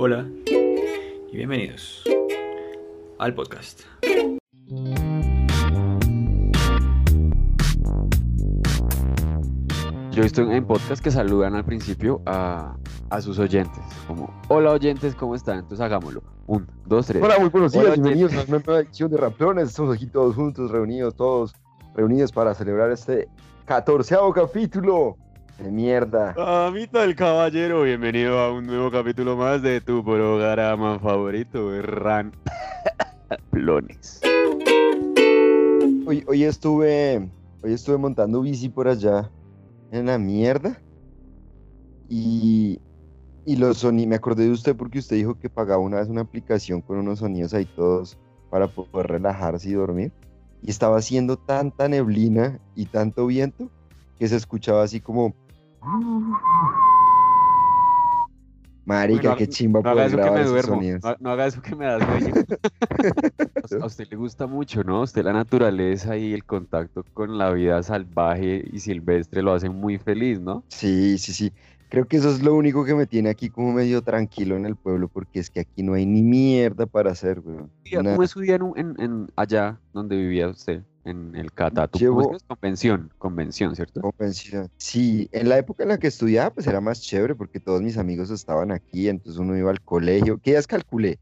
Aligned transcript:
Hola 0.00 0.24
y 0.46 1.36
bienvenidos 1.36 2.04
al 3.18 3.34
podcast. 3.34 3.80
Yo 10.12 10.20
he 10.20 10.22
visto 10.22 10.42
en 10.42 10.64
podcast 10.66 11.02
que 11.02 11.10
saludan 11.10 11.56
al 11.56 11.64
principio 11.64 12.22
a, 12.26 12.76
a 13.10 13.20
sus 13.20 13.40
oyentes, 13.40 13.82
como, 14.06 14.32
hola 14.46 14.70
oyentes, 14.70 15.16
¿cómo 15.16 15.34
están? 15.34 15.58
Entonces 15.58 15.80
hagámoslo. 15.80 16.22
Un, 16.46 16.68
dos, 16.86 17.08
tres. 17.08 17.20
Hola, 17.20 17.40
muy 17.40 17.48
buenos 17.48 17.72
días, 17.72 17.84
Hola, 17.84 17.94
bienvenidos 17.94 18.34
a 18.34 18.42
una 18.42 18.62
nueva 18.64 18.80
edición 18.82 19.10
de 19.10 19.16
Ramplones. 19.16 19.70
Estamos 19.70 19.96
aquí 19.96 20.06
todos 20.06 20.36
juntos, 20.36 20.70
reunidos, 20.70 21.16
todos 21.16 21.56
reunidos 21.96 22.30
para 22.30 22.54
celebrar 22.54 22.92
este 22.92 23.28
catorceavo 23.64 24.32
capítulo 24.32 25.16
de 25.58 25.70
mierda. 25.72 26.34
Amita 26.66 27.00
del 27.02 27.16
caballero, 27.16 27.82
bienvenido 27.82 28.38
a 28.38 28.52
un 28.52 28.66
nuevo 28.66 28.90
capítulo 28.90 29.36
más 29.36 29.60
de 29.60 29.80
tu 29.80 30.04
programa 30.04 30.98
favorito, 31.00 31.82
Ran 31.82 32.32
Plones. 33.50 34.20
Hoy, 36.06 36.24
hoy 36.28 36.44
estuve, 36.44 37.28
hoy 37.62 37.72
estuve 37.72 37.98
montando 37.98 38.40
bici 38.40 38.68
por 38.68 38.86
allá 38.86 39.30
en 39.90 40.06
la 40.06 40.16
mierda 40.16 40.80
y, 42.08 42.80
y 43.44 43.56
los 43.56 43.78
sonidos, 43.78 44.08
me 44.08 44.16
acordé 44.16 44.44
de 44.44 44.52
usted 44.52 44.76
porque 44.76 45.00
usted 45.00 45.16
dijo 45.16 45.38
que 45.38 45.50
pagaba 45.50 45.82
una 45.82 45.98
vez 45.98 46.08
una 46.08 46.20
aplicación 46.20 46.80
con 46.80 46.98
unos 46.98 47.18
sonidos 47.18 47.52
ahí 47.52 47.64
todos 47.64 48.16
para 48.48 48.68
poder 48.68 49.08
relajarse 49.08 49.68
y 49.68 49.72
dormir. 49.72 50.12
Y 50.62 50.70
estaba 50.70 50.98
haciendo 50.98 51.36
tanta 51.36 51.88
neblina 51.88 52.60
y 52.74 52.86
tanto 52.86 53.26
viento 53.26 53.70
que 54.18 54.28
se 54.28 54.36
escuchaba 54.36 54.84
así 54.84 55.00
como... 55.00 55.34
Marica, 58.84 59.20
Bueno, 59.22 59.36
qué 59.36 59.48
chimba 59.48 59.80
No 59.82 59.90
poder 59.92 60.06
eso 60.06 60.16
que 60.16 60.22
grabar 60.22 60.38
me 60.38 60.40
esos 60.42 60.52
duermo, 60.52 60.74
sonidos. 60.76 61.04
no, 61.04 61.16
no 61.20 61.30
haga 61.30 61.46
eso 61.46 61.60
que 61.62 61.76
me 61.76 61.84
da 61.86 61.98
sueño. 62.04 62.34
A- 63.80 63.82
A 63.82 63.86
usted 63.86 64.06
le 64.10 64.16
gusta 64.16 64.46
mucho, 64.46 64.82
¿no? 64.82 64.98
A 64.98 65.02
usted 65.02 65.24
la 65.24 65.32
naturaleza 65.32 66.16
y 66.16 66.32
el 66.32 66.44
contacto 66.44 67.04
con 67.12 67.36
la 67.36 67.50
vida 67.52 67.82
salvaje 67.82 68.64
y 68.72 68.80
silvestre 68.80 69.42
lo 69.42 69.52
hacen 69.52 69.74
muy 69.74 69.98
feliz, 69.98 70.40
¿no? 70.40 70.64
Sí, 70.68 71.18
sí, 71.18 71.32
sí. 71.34 71.52
Creo 71.90 72.06
que 72.06 72.16
eso 72.18 72.30
es 72.30 72.42
lo 72.42 72.54
único 72.54 72.84
que 72.84 72.94
me 72.94 73.06
tiene 73.06 73.30
aquí 73.30 73.50
como 73.50 73.72
medio 73.72 74.02
tranquilo 74.02 74.56
en 74.56 74.64
el 74.66 74.76
pueblo, 74.76 75.08
porque 75.08 75.38
es 75.40 75.50
que 75.50 75.60
aquí 75.60 75.82
no 75.82 75.94
hay 75.94 76.06
ni 76.06 76.22
mierda 76.22 76.86
para 76.86 77.10
hacer, 77.12 77.42
Nada. 77.44 77.68
¿Cómo 78.12 78.22
es 78.22 78.30
su 78.30 78.40
día 78.40 78.56
en- 78.56 78.94
en 78.98 79.26
allá 79.36 79.80
donde 79.92 80.16
vivía 80.16 80.48
usted? 80.48 80.82
En 81.08 81.34
el. 81.36 81.50
¿Cómo 81.52 81.84
es 81.84 81.90
Llevo-? 82.00 82.36
Convención, 82.46 83.10
convención, 83.18 83.74
¿cierto? 83.74 84.00
Convención. 84.00 84.68
Sí, 84.76 85.28
en 85.32 85.48
la 85.48 85.58
época 85.58 85.82
en 85.82 85.88
la 85.90 85.98
que 85.98 86.06
estudiaba, 86.08 86.50
pues 86.54 86.66
era 86.66 86.80
más 86.80 87.00
chévere 87.00 87.34
porque 87.34 87.60
todos 87.60 87.80
mis 87.82 87.96
amigos 87.96 88.30
estaban 88.30 88.70
aquí, 88.72 89.08
entonces 89.08 89.38
uno 89.38 89.56
iba 89.56 89.70
al 89.70 89.80
colegio. 89.80 90.38
¿Qué 90.42 90.50
días 90.52 90.66
calculé? 90.66 91.18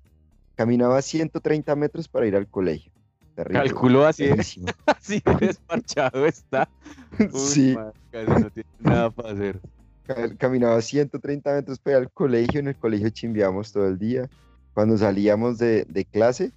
Caminaba 0.56 1.00
130 1.02 1.76
metros 1.76 2.08
para 2.08 2.26
ir 2.26 2.34
al 2.36 2.48
colegio. 2.48 2.90
Terrible. 3.34 3.60
Calculó 3.64 4.06
así, 4.06 4.26
Buenísimo. 4.26 4.66
así 4.86 5.22
de 5.24 5.46
desparchado 5.46 6.26
está. 6.26 6.68
Uy, 7.18 7.28
Sí, 7.30 7.74
no 7.76 8.50
tiene 8.50 8.68
nada 8.78 9.10
para 9.10 9.32
hacer. 9.32 9.60
ca- 10.04 10.34
caminaba 10.36 10.80
130 10.80 11.52
metros 11.54 11.78
para 11.78 11.98
ir 11.98 12.02
al 12.04 12.10
colegio. 12.12 12.60
En 12.60 12.68
el 12.68 12.76
colegio 12.76 13.10
chimbeamos 13.10 13.72
todo 13.72 13.86
el 13.86 13.98
día. 13.98 14.26
Cuando 14.72 14.96
salíamos 14.96 15.58
de, 15.58 15.84
de 15.84 16.04
clase, 16.06 16.52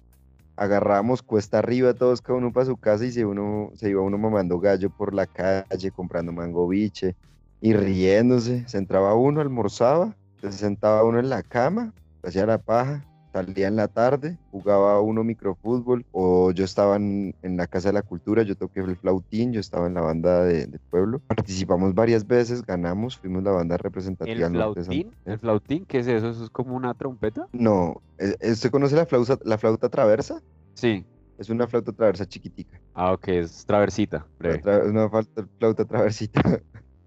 agarrábamos 0.56 1.22
cuesta 1.22 1.58
arriba 1.58 1.94
todos, 1.94 2.20
cada 2.20 2.38
uno 2.38 2.52
para 2.52 2.66
su 2.66 2.76
casa 2.76 3.04
y 3.06 3.12
se, 3.12 3.24
uno, 3.24 3.70
se 3.74 3.90
iba 3.90 4.02
uno 4.02 4.18
mamando 4.18 4.60
gallo 4.60 4.90
por 4.90 5.14
la 5.14 5.26
calle, 5.26 5.90
comprando 5.90 6.32
mango 6.32 6.68
biche 6.68 7.16
y 7.60 7.72
riéndose. 7.72 8.66
Se 8.68 8.78
entraba 8.78 9.14
uno, 9.14 9.40
almorzaba, 9.40 10.16
se 10.40 10.52
sentaba 10.52 11.04
uno 11.04 11.18
en 11.18 11.28
la 11.28 11.42
cama, 11.42 11.92
hacía 12.22 12.46
la 12.46 12.58
paja, 12.58 13.04
salía 13.32 13.68
en 13.68 13.76
la 13.76 13.88
tarde, 13.88 14.38
jugaba 14.50 15.00
uno 15.00 15.22
microfútbol 15.24 16.04
o 16.10 16.50
yo 16.52 16.64
estaba 16.64 16.96
en, 16.96 17.34
en 17.42 17.56
la 17.56 17.66
Casa 17.66 17.88
de 17.88 17.94
la 17.94 18.02
Cultura, 18.02 18.42
yo 18.42 18.56
toqué 18.56 18.80
el 18.80 18.96
flautín, 18.96 19.52
yo 19.52 19.60
estaba 19.60 19.86
en 19.86 19.94
la 19.94 20.00
banda 20.00 20.44
de, 20.44 20.66
de 20.66 20.78
pueblo. 20.90 21.20
Participamos 21.26 21.94
varias 21.94 22.26
veces, 22.26 22.62
ganamos, 22.64 23.16
fuimos 23.18 23.42
la 23.42 23.52
banda 23.52 23.76
representativa 23.76 24.46
¿El 24.46 24.52
flautín? 24.52 25.14
¿El 25.24 25.38
flautín? 25.38 25.84
¿Qué 25.86 25.98
es 26.00 26.06
eso? 26.06 26.30
¿Eso 26.30 26.44
es 26.44 26.50
como 26.50 26.74
una 26.76 26.94
trompeta? 26.94 27.46
No, 27.52 28.02
¿eh, 28.18 28.34
eh, 28.40 28.52
¿usted 28.52 28.70
conoce 28.70 28.96
la 28.96 29.06
flauta, 29.06 29.38
la 29.44 29.58
flauta 29.58 29.88
traversa? 29.88 30.40
Sí. 30.74 31.04
Es 31.38 31.48
una 31.48 31.66
flauta 31.66 31.92
traversa 31.92 32.26
chiquitica. 32.26 32.80
Ah, 32.94 33.12
ok, 33.12 33.28
es 33.28 33.64
traversita. 33.64 34.26
Breve. 34.38 34.62
tra- 34.62 34.88
una 34.88 35.08
flauta, 35.08 35.46
flauta 35.58 35.84
traversita. 35.84 36.40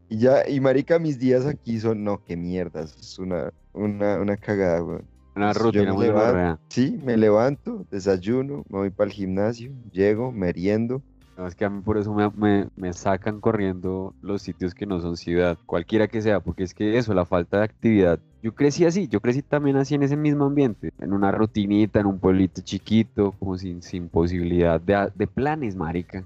Y 0.10 0.20
ya, 0.20 0.48
y 0.48 0.60
marica, 0.60 1.00
mis 1.00 1.18
días 1.18 1.46
aquí 1.48 1.80
son, 1.80 2.04
no, 2.04 2.22
qué 2.24 2.36
mierda, 2.38 2.82
es 2.84 3.18
una, 3.18 3.50
una, 3.72 4.20
una 4.20 4.38
cagada, 4.38 4.84
weón. 4.84 5.10
Una 5.36 5.52
Pues 5.54 5.58
rutina 5.64 5.94
muy 5.94 6.08
gonorrea. 6.08 6.60
Sí, 6.70 7.00
me 7.04 7.18
levanto, 7.18 7.86
desayuno, 7.90 8.64
me 8.70 8.80
voy 8.80 8.90
para 8.90 9.10
el 9.10 9.14
gimnasio, 9.14 9.72
llego, 9.92 10.32
meriendo. 10.32 11.02
No, 11.36 11.48
es 11.48 11.56
que 11.56 11.66
a 11.66 11.70
mí 11.70 11.82
por 11.82 11.98
eso 11.98 12.14
me, 12.14 12.30
me- 12.36 12.68
me 12.76 12.94
sacan 12.94 13.40
corriendo 13.42 14.14
los 14.22 14.44
sitios 14.44 14.76
que 14.76 14.86
no 14.86 15.00
son 15.02 15.18
ciudad, 15.18 15.58
cualquiera 15.66 16.08
que 16.08 16.22
sea, 16.22 16.40
porque 16.40 16.64
es 16.64 16.74
que 16.76 16.98
eso, 16.98 17.14
la 17.14 17.26
falta 17.26 17.58
de 17.58 17.64
actividad. 17.64 18.20
Yo 18.44 18.54
crecí 18.54 18.86
así, 18.86 19.08
yo 19.08 19.20
crecí 19.20 19.42
también 19.42 19.78
así 19.78 19.96
en 19.96 20.04
ese 20.04 20.18
mismo 20.18 20.46
ambiente, 20.46 20.90
en 21.00 21.14
una 21.14 21.32
rutinita, 21.32 22.00
en 22.02 22.06
un 22.06 22.20
pueblito 22.20 22.62
chiquito, 22.62 23.32
como 23.40 23.58
sin, 23.58 23.82
sin 23.82 24.10
posibilidad 24.10 24.80
de, 24.80 25.10
de 25.16 25.28
planes, 25.28 25.76
marica. 25.76 26.24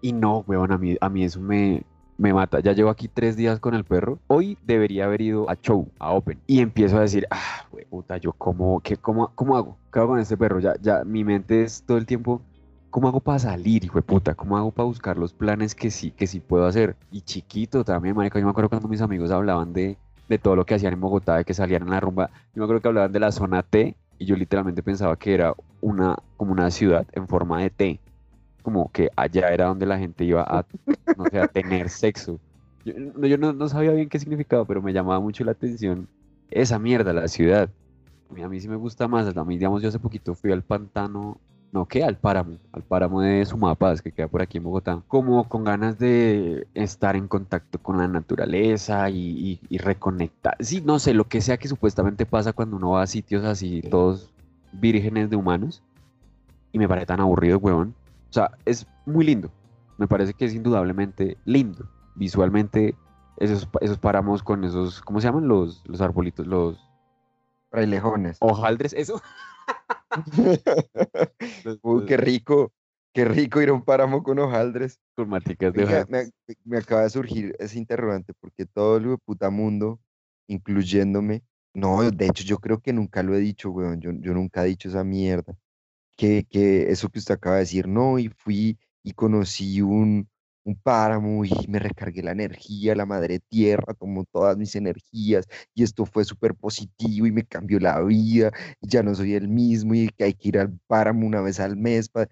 Y 0.00 0.12
no, 0.12 0.38
weón, 0.46 0.72
a 0.72 0.78
mí, 0.78 0.96
a 1.00 1.08
mí 1.10 1.22
eso 1.24 1.40
me, 1.40 1.82
me 2.20 2.34
mata. 2.34 2.60
Ya 2.60 2.72
llevo 2.72 2.90
aquí 2.90 3.08
tres 3.08 3.36
días 3.36 3.58
con 3.58 3.74
el 3.74 3.84
perro. 3.84 4.18
Hoy 4.28 4.58
debería 4.66 5.06
haber 5.06 5.22
ido 5.22 5.48
a 5.50 5.56
show, 5.56 5.88
a 5.98 6.12
Open. 6.12 6.38
Y 6.46 6.60
empiezo 6.60 6.98
a 6.98 7.00
decir, 7.00 7.26
ah, 7.30 7.64
we- 7.72 7.86
puta, 7.86 8.18
yo 8.18 8.32
cómo, 8.32 8.80
qué, 8.80 8.96
cómo, 8.96 9.32
cómo 9.34 9.56
hago? 9.56 9.76
¿Qué 9.92 9.98
hago 9.98 10.08
con 10.10 10.20
este 10.20 10.36
perro? 10.36 10.60
Ya, 10.60 10.74
ya, 10.80 11.02
mi 11.04 11.24
mente 11.24 11.62
es 11.62 11.82
todo 11.82 11.98
el 11.98 12.06
tiempo 12.06 12.42
¿Cómo 12.90 13.06
hago 13.06 13.20
para 13.20 13.38
salir, 13.38 13.84
hijo 13.84 13.98
de 13.98 14.02
puta? 14.02 14.34
¿Cómo 14.34 14.56
hago 14.56 14.72
para 14.72 14.86
buscar 14.86 15.16
los 15.16 15.32
planes 15.32 15.76
que 15.76 15.90
sí, 15.92 16.10
que 16.10 16.26
sí 16.26 16.40
puedo 16.40 16.66
hacer? 16.66 16.96
Y 17.12 17.20
chiquito 17.20 17.84
también, 17.84 18.16
marica, 18.16 18.40
yo 18.40 18.44
me 18.44 18.50
acuerdo 18.50 18.68
cuando 18.68 18.88
mis 18.88 19.00
amigos 19.00 19.30
hablaban 19.30 19.72
de, 19.72 19.96
de 20.28 20.38
todo 20.38 20.56
lo 20.56 20.66
que 20.66 20.74
hacían 20.74 20.94
en 20.94 21.00
Bogotá, 21.00 21.36
de 21.36 21.44
que 21.44 21.54
salían 21.54 21.82
en 21.82 21.90
la 21.90 22.00
rumba, 22.00 22.30
yo 22.52 22.58
me 22.60 22.64
acuerdo 22.64 22.82
que 22.82 22.88
hablaban 22.88 23.12
de 23.12 23.20
la 23.20 23.30
zona 23.30 23.62
T, 23.62 23.94
y 24.18 24.24
yo 24.24 24.34
literalmente 24.34 24.82
pensaba 24.82 25.16
que 25.16 25.34
era 25.34 25.54
una, 25.80 26.16
como 26.36 26.50
una 26.50 26.68
ciudad 26.72 27.06
en 27.12 27.28
forma 27.28 27.60
de 27.62 27.70
T, 27.70 28.00
como 28.62 28.90
que 28.92 29.10
allá 29.16 29.48
era 29.50 29.66
donde 29.66 29.86
la 29.86 29.98
gente 29.98 30.24
iba 30.24 30.42
a, 30.42 30.64
no 31.16 31.26
sé, 31.28 31.38
a 31.38 31.46
tener 31.46 31.88
sexo. 31.90 32.38
Yo, 32.84 32.94
yo 33.26 33.38
no, 33.38 33.52
no 33.52 33.68
sabía 33.68 33.92
bien 33.92 34.08
qué 34.08 34.18
significaba, 34.18 34.64
pero 34.64 34.82
me 34.82 34.92
llamaba 34.92 35.20
mucho 35.20 35.44
la 35.44 35.52
atención 35.52 36.06
esa 36.50 36.78
mierda, 36.78 37.12
la 37.12 37.28
ciudad. 37.28 37.68
A 38.42 38.48
mí, 38.48 38.60
sí 38.60 38.68
me 38.68 38.76
gusta 38.76 39.08
más, 39.08 39.36
a 39.36 39.44
mí, 39.44 39.56
digamos, 39.56 39.82
yo 39.82 39.88
hace 39.88 39.98
poquito 39.98 40.34
fui 40.34 40.52
al 40.52 40.62
pantano 40.62 41.36
no, 41.72 41.86
que 41.86 42.02
al 42.02 42.16
páramo, 42.16 42.56
al 42.72 42.82
páramo 42.82 43.20
de 43.20 43.44
Sumapaz, 43.44 44.02
que 44.02 44.10
queda 44.10 44.26
por 44.26 44.42
aquí 44.42 44.58
en 44.58 44.64
Bogotá, 44.64 45.00
como 45.06 45.48
con 45.48 45.62
ganas 45.62 45.98
de 46.00 46.66
estar 46.74 47.14
en 47.14 47.28
contacto 47.28 47.78
con 47.78 47.96
la 47.98 48.08
naturaleza 48.08 49.08
y, 49.08 49.18
y- 49.18 49.60
y 49.68 49.78
reconectar. 49.78 50.56
Sí, 50.58 50.80
no 50.84 50.98
sé, 50.98 51.14
lo 51.14 51.24
que 51.24 51.40
sea 51.40 51.58
que 51.58 51.68
supuestamente 51.68 52.26
pasa 52.26 52.52
cuando 52.52 52.76
uno 52.76 52.90
va 52.90 53.02
a 53.02 53.06
sitios 53.06 53.44
así, 53.44 53.82
todos 53.82 54.30
vírgenes 54.72 55.30
de 55.30 55.36
humanos, 55.36 55.80
y 56.72 56.78
me 56.78 56.88
parece 56.88 57.06
tan 57.06 57.20
aburrido, 57.20 57.58
weón. 57.58 57.94
O 58.30 58.32
sea, 58.32 58.52
es 58.64 58.86
muy 59.06 59.24
lindo, 59.24 59.50
me 59.98 60.06
parece 60.06 60.34
que 60.34 60.44
es 60.44 60.54
indudablemente 60.54 61.36
lindo, 61.44 61.90
visualmente, 62.14 62.94
esos, 63.38 63.68
esos 63.80 63.98
páramos 63.98 64.42
con 64.42 64.64
esos, 64.64 65.00
¿cómo 65.02 65.20
se 65.20 65.26
llaman? 65.26 65.48
Los, 65.48 65.82
los 65.86 66.00
arbolitos, 66.00 66.46
los 66.46 66.78
Frailejones. 67.70 68.36
hojaldres, 68.40 68.92
eso. 68.92 69.20
Uy, 71.82 72.04
qué 72.06 72.16
rico, 72.16 72.72
qué 73.12 73.24
rico 73.24 73.60
ir 73.60 73.70
a 73.70 73.72
un 73.72 73.84
páramo 73.84 74.22
con 74.22 74.38
hojaldres. 74.38 75.00
con 75.16 75.28
maticas 75.28 75.72
de 75.72 75.84
hojaldres. 75.84 76.32
me, 76.46 76.54
me 76.64 76.78
acaba 76.78 77.02
de 77.02 77.10
surgir 77.10 77.56
ese 77.58 77.78
interrogante 77.78 78.32
porque 78.40 78.66
todo 78.66 78.96
el 78.96 79.18
puta 79.18 79.50
mundo, 79.50 80.00
incluyéndome, 80.46 81.42
no, 81.74 82.08
de 82.10 82.26
hecho 82.26 82.44
yo 82.44 82.58
creo 82.58 82.80
que 82.80 82.92
nunca 82.92 83.22
lo 83.22 83.34
he 83.34 83.38
dicho, 83.38 83.70
weón, 83.70 84.00
yo, 84.00 84.12
yo 84.12 84.34
nunca 84.34 84.64
he 84.64 84.68
dicho 84.68 84.88
esa 84.88 85.04
mierda, 85.04 85.56
que, 86.20 86.44
que 86.50 86.90
eso 86.90 87.08
que 87.08 87.18
usted 87.20 87.34
acaba 87.34 87.56
de 87.56 87.62
decir, 87.62 87.88
no, 87.88 88.18
y 88.18 88.28
fui 88.28 88.78
y 89.02 89.12
conocí 89.12 89.80
un, 89.82 90.28
un 90.64 90.76
páramo 90.76 91.44
y 91.44 91.50
me 91.68 91.78
recargué 91.78 92.22
la 92.22 92.32
energía, 92.32 92.94
la 92.94 93.06
madre 93.06 93.40
tierra 93.40 93.94
tomó 93.94 94.24
todas 94.26 94.56
mis 94.58 94.74
energías 94.76 95.46
y 95.74 95.82
esto 95.84 96.04
fue 96.06 96.24
súper 96.24 96.54
positivo 96.54 97.26
y 97.26 97.32
me 97.32 97.44
cambió 97.46 97.80
la 97.80 98.00
vida 98.02 98.50
y 98.80 98.88
ya 98.88 99.02
no 99.02 99.14
soy 99.14 99.34
el 99.34 99.48
mismo 99.48 99.94
y 99.94 100.08
que 100.10 100.24
hay 100.24 100.34
que 100.34 100.48
ir 100.50 100.58
al 100.58 100.78
páramo 100.86 101.26
una 101.26 101.40
vez 101.40 101.60
al 101.60 101.76
mes, 101.76 102.08
pa- 102.10 102.28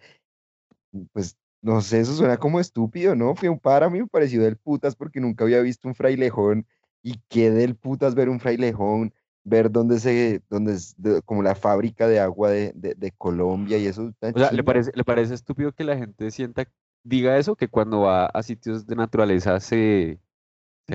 pues 1.12 1.36
no 1.60 1.80
sé, 1.80 2.00
eso 2.00 2.14
suena 2.14 2.36
como 2.38 2.60
estúpido, 2.60 3.14
¿no? 3.16 3.34
Fui 3.34 3.48
a 3.48 3.50
un 3.50 3.58
páramo 3.58 3.96
y 3.96 4.00
me 4.02 4.06
pareció 4.06 4.42
del 4.42 4.56
putas 4.56 4.94
porque 4.96 5.20
nunca 5.20 5.44
había 5.44 5.60
visto 5.60 5.88
un 5.88 5.94
frailejón 5.94 6.66
y 7.02 7.20
qué 7.28 7.50
del 7.50 7.74
putas 7.76 8.14
ver 8.14 8.28
un 8.28 8.40
frailejón, 8.40 9.12
ver 9.48 9.70
dónde 9.70 9.98
se, 10.00 10.42
dónde 10.50 10.72
es 10.74 10.94
de- 10.96 11.22
como 11.22 11.42
la 11.42 11.54
fábrica 11.54 12.06
de 12.06 12.20
agua 12.20 12.50
de, 12.50 12.72
de- 12.74 12.94
de 12.94 13.12
Colombia 13.12 13.78
y 13.78 13.86
eso. 13.86 14.12
O 14.22 14.38
sea, 14.38 14.52
¿le 14.52 14.62
parece, 14.64 14.90
¿le 14.94 15.04
parece 15.04 15.34
estúpido 15.34 15.72
que 15.72 15.84
la 15.84 15.96
gente 15.96 16.30
sienta, 16.30 16.66
diga 17.02 17.36
eso, 17.38 17.56
que 17.56 17.68
cuando 17.68 18.00
va 18.00 18.26
a 18.26 18.42
sitios 18.42 18.86
de 18.86 18.96
naturaleza 18.96 19.58
se, 19.60 20.18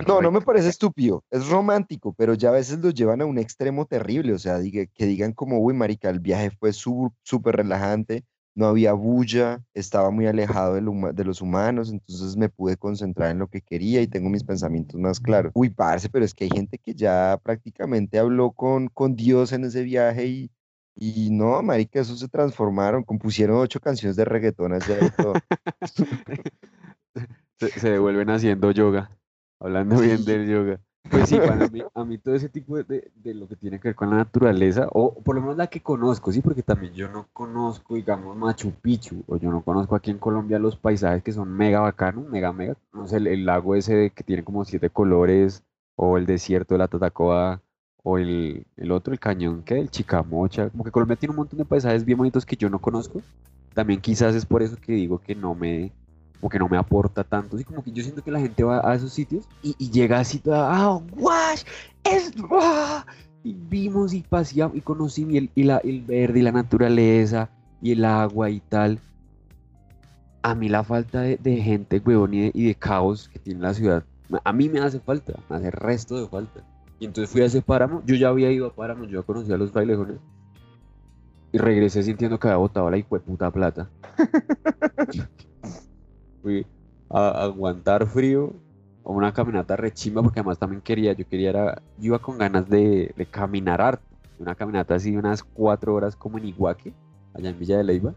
No, 0.08 0.22
no 0.22 0.32
me 0.32 0.42
parece 0.42 0.70
estúpido, 0.70 1.24
es 1.30 1.48
romántico, 1.50 2.14
pero 2.14 2.34
ya 2.34 2.50
a 2.50 2.54
veces 2.54 2.80
lo 2.80 2.90
llevan 2.90 3.22
a 3.22 3.26
un 3.26 3.38
extremo 3.38 3.86
terrible, 3.86 4.34
o 4.34 4.40
sea, 4.40 4.60
diga- 4.60 4.88
que 4.94 5.06
digan 5.06 5.34
como, 5.34 5.60
uy, 5.60 5.74
marica, 5.76 6.10
el 6.10 6.20
viaje 6.20 6.50
fue 6.52 6.74
súper 6.74 7.56
relajante, 7.58 8.26
no 8.56 8.68
había 8.68 8.94
bulla, 8.94 9.64
estaba 9.74 10.12
muy 10.12 10.28
alejado 10.28 10.76
de 10.76 11.24
los 11.24 11.42
humanos, 11.42 11.92
entonces 11.92 12.38
me 12.38 12.50
pude 12.50 12.78
concentrar 12.78 13.32
en 13.32 13.40
lo 13.40 13.48
que 13.48 13.62
quería 13.62 14.02
y 14.02 14.08
tengo 14.08 14.30
mis 14.30 14.44
pensamientos 14.44 15.00
más 15.00 15.20
claros. 15.20 15.52
Uy, 15.56 15.70
parce, 15.70 16.10
pero 16.10 16.24
es 16.24 16.34
que 16.34 16.44
hay 16.46 16.52
gente 16.52 16.78
que 16.78 16.94
ya 16.94 17.40
prácticamente 17.44 18.20
habló 18.20 18.52
con, 18.52 18.88
con 18.90 19.16
Dios 19.16 19.52
en 19.54 19.64
ese 19.66 19.84
viaje 19.84 20.28
y, 20.28 20.52
y 20.96 21.30
no, 21.32 21.62
marica, 21.64 22.00
eso 22.00 22.16
se 22.16 22.28
transformaron, 22.28 23.04
compusieron 23.04 23.58
ocho 23.58 23.80
canciones 23.80 24.16
de 24.16 24.26
reggaetón 24.26 24.74
allá 24.74 24.98
y 25.02 25.10
todo. 25.10 25.34
se, 27.60 27.70
se 27.80 27.90
devuelven 27.90 28.30
haciendo 28.30 28.72
yoga, 28.72 29.18
hablando 29.60 30.00
bien 30.00 30.24
del 30.26 30.48
yoga. 30.48 30.80
Pues 31.10 31.30
sí, 31.30 31.40
para 31.40 31.68
mí, 31.68 31.82
a 31.94 32.04
mí 32.06 32.18
todo 32.18 32.34
ese 32.34 32.50
tipo 32.50 32.76
de, 32.82 33.12
de- 33.16 33.34
lo 33.36 33.48
que 33.48 33.56
tiene 33.56 33.80
que 33.80 33.90
ver 33.90 33.96
con 33.96 34.10
la 34.10 34.18
naturaleza, 34.18 34.88
o 34.92 35.14
por 35.22 35.36
lo 35.36 35.42
menos 35.42 35.58
la 35.58 35.68
que 35.68 35.82
conozco, 35.82 36.32
sí, 36.32 36.42
porque 36.42 36.64
también 36.64 36.94
yo 36.94 37.08
no 37.08 37.28
conozco, 37.34 37.96
digamos, 37.96 38.36
Machu 38.36 38.72
Picchu, 38.82 39.24
o 39.28 39.38
yo 39.38 39.52
no 39.52 39.62
conozco 39.62 39.96
aquí 39.96 40.10
en 40.12 40.18
Colombia 40.18 40.58
los 40.60 40.76
paisajes 40.76 41.22
que 41.22 41.32
son 41.32 41.50
mega 41.56 41.82
bacanos, 41.82 42.28
mega, 42.28 42.52
mega, 42.52 42.76
no 42.94 43.08
sé, 43.08 43.18
el, 43.18 43.28
el 43.28 43.46
lago 43.46 43.76
ese 43.76 44.10
que 44.12 44.24
tiene 44.24 44.44
como 44.44 44.66
siete 44.66 44.90
colores, 44.90 45.64
o 45.96 46.18
el 46.18 46.26
desierto 46.26 46.74
de 46.74 46.80
la 46.80 46.88
Tatacoa, 46.88 47.62
o 48.04 48.18
el, 48.18 48.66
el 48.78 48.92
otro, 48.92 49.14
el 49.14 49.20
cañón, 49.20 49.62
que 49.64 49.80
el 49.80 49.90
Chicamocha, 49.92 50.70
como 50.72 50.84
que 50.84 50.92
Colombia 50.92 51.16
tiene 51.18 51.32
un 51.32 51.38
montón 51.38 51.60
de 51.60 51.66
paisajes 51.66 52.04
bien 52.06 52.18
bonitos 52.18 52.46
que 52.46 52.56
yo 52.56 52.70
no 52.70 52.80
conozco, 52.80 53.22
también 53.74 54.02
quizás 54.02 54.36
es 54.36 54.46
por 54.46 54.64
eso 54.64 54.78
que 54.82 54.94
digo 54.94 55.20
que 55.20 55.36
no 55.36 55.54
me 55.56 55.92
como 56.44 56.50
que 56.50 56.60
no 56.60 56.68
me 56.68 56.76
aporta 56.76 57.24
tanto. 57.24 57.56
Así 57.56 57.64
como 57.64 57.82
que 57.82 57.94
yo 57.94 58.04
siento 58.04 58.22
que 58.22 58.30
la 58.30 58.42
gente 58.42 58.66
va 58.66 58.82
a 58.84 58.96
esos 58.96 59.14
sitios 59.14 59.48
y, 59.62 59.90
llega 59.90 60.20
así 60.20 60.40
toda, 60.40 60.70
ah, 60.70 61.00
guash, 61.12 61.64
es, 62.04 62.34
ah", 62.52 63.06
y 63.44 63.54
vimos 63.54 64.14
y 64.14 64.24
paseamos 64.24 64.76
y 64.76 64.82
conocí 64.82 65.26
y 65.26 65.38
el, 65.38 65.50
el 65.56 66.02
verde 66.02 66.40
y 66.40 66.42
la 66.42 66.52
naturaleza 66.52 67.50
y 67.82 67.94
el 67.94 68.04
agua 68.04 68.50
y 68.50 68.60
tal. 68.60 69.00
A 70.42 70.54
mí 70.54 70.68
la 70.68 70.84
falta 70.84 71.22
de, 71.22 71.38
de 71.38 71.56
gente, 71.62 72.02
huevón, 72.06 72.34
y 72.34 72.52
de, 72.52 72.52
de 72.52 72.76
caos 72.76 73.30
que 73.30 73.40
tiene 73.40 73.62
la 73.62 73.74
ciudad, 73.74 74.04
a 74.44 74.52
mí 74.52 74.68
me 74.68 74.82
hace 74.82 75.00
falta, 75.00 75.40
me 75.50 75.56
hace 75.56 75.72
resto 75.72 76.20
de 76.20 76.28
falta. 76.28 76.60
Y 77.00 77.06
entonces 77.06 77.32
fui 77.32 77.40
a 77.40 77.46
ese 77.46 77.62
páramo, 77.62 78.04
yo 78.06 78.16
ya 78.16 78.28
había 78.28 78.52
ido 78.52 78.68
a 78.68 78.74
páramo, 78.74 79.06
yo 79.06 79.22
ya 79.22 79.26
conocía 79.26 79.56
a 79.56 79.58
los 79.58 79.72
bailejones. 79.72 80.18
Y 81.54 81.58
regresé 81.58 82.04
sintiendo 82.04 82.38
que 82.38 82.50
había 82.50 82.58
botado 82.58 82.92
la 82.92 83.02
puta 83.02 83.50
plata. 83.50 83.90
Fui 86.44 86.66
a, 87.10 87.30
a 87.30 87.44
aguantar 87.46 88.06
frío 88.06 88.54
o 89.04 89.14
una 89.14 89.34
caminata 89.34 89.76
rechimba 89.76 90.22
porque 90.22 90.40
además 90.40 90.60
también 90.60 90.82
quería, 90.82 91.14
yo 91.14 91.28
quería 91.28 91.50
era, 91.50 91.82
yo 91.98 92.06
iba 92.08 92.20
con 92.20 92.38
ganas 92.38 92.70
de, 92.70 93.12
de 93.18 93.26
caminar 93.26 93.82
harto, 93.82 94.04
una 94.40 94.54
caminata 94.56 94.96
así 94.96 95.12
de 95.12 95.18
unas 95.18 95.42
cuatro 95.44 95.96
horas 95.96 96.16
como 96.16 96.38
en 96.38 96.46
Iguaque, 96.46 96.94
allá 97.34 97.50
en 97.50 97.58
Villa 97.60 97.78
de 97.78 97.84
Leyva, 97.84 98.14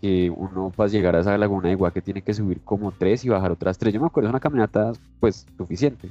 que 0.00 0.30
uno 0.30 0.70
para 0.74 0.88
llegar 0.88 1.14
a 1.16 1.20
esa 1.20 1.36
laguna 1.38 1.68
de 1.68 1.72
Iguaque 1.74 2.00
tiene 2.02 2.22
que 2.22 2.34
subir 2.34 2.60
como 2.62 2.92
tres 2.92 3.24
y 3.24 3.28
bajar 3.28 3.50
otras 3.52 3.78
tres, 3.78 3.92
yo 3.94 4.00
me 4.00 4.06
acuerdo, 4.06 4.28
es 4.28 4.32
una 4.32 4.40
caminata 4.40 4.92
pues 5.20 5.46
suficiente. 5.56 6.08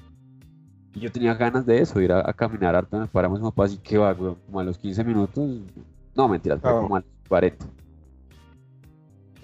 Y 0.94 1.01
yo 1.01 1.12
tenía 1.12 1.34
ganas 1.34 1.66
de 1.66 1.81
eso, 1.81 2.00
ir 2.00 2.13
a, 2.13 2.22
a 2.30 2.31
caminar 2.34 2.74
harto 2.75 2.96
en 2.96 3.04
el 3.04 3.10
páramo 3.10 3.36
de 3.36 3.42
su 3.42 3.50
papá, 3.50 3.66
así 3.66 3.78
que 3.78 3.98
va, 3.98 4.16
como 4.16 4.60
a 4.60 4.63
los 4.63 4.78
15 4.78 5.04
minutos, 5.04 5.46
no 6.16 6.28
mentiras, 6.30 6.60
Ah. 6.63 6.72
como 6.72 6.96
a 6.96 7.00
los 7.00 7.08
40. 7.28 7.66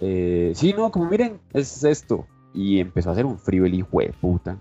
Eh, 0.01 0.51
sí, 0.55 0.73
no, 0.75 0.91
como 0.91 1.09
miren, 1.09 1.39
es 1.53 1.83
esto. 1.83 2.27
Y 2.53 2.79
empezó 2.79 3.09
a 3.09 3.13
hacer 3.13 3.25
un 3.25 3.37
frío 3.37 3.65
el 3.65 3.73
hijo 3.73 3.99
de 3.99 4.13
puta. 4.19 4.57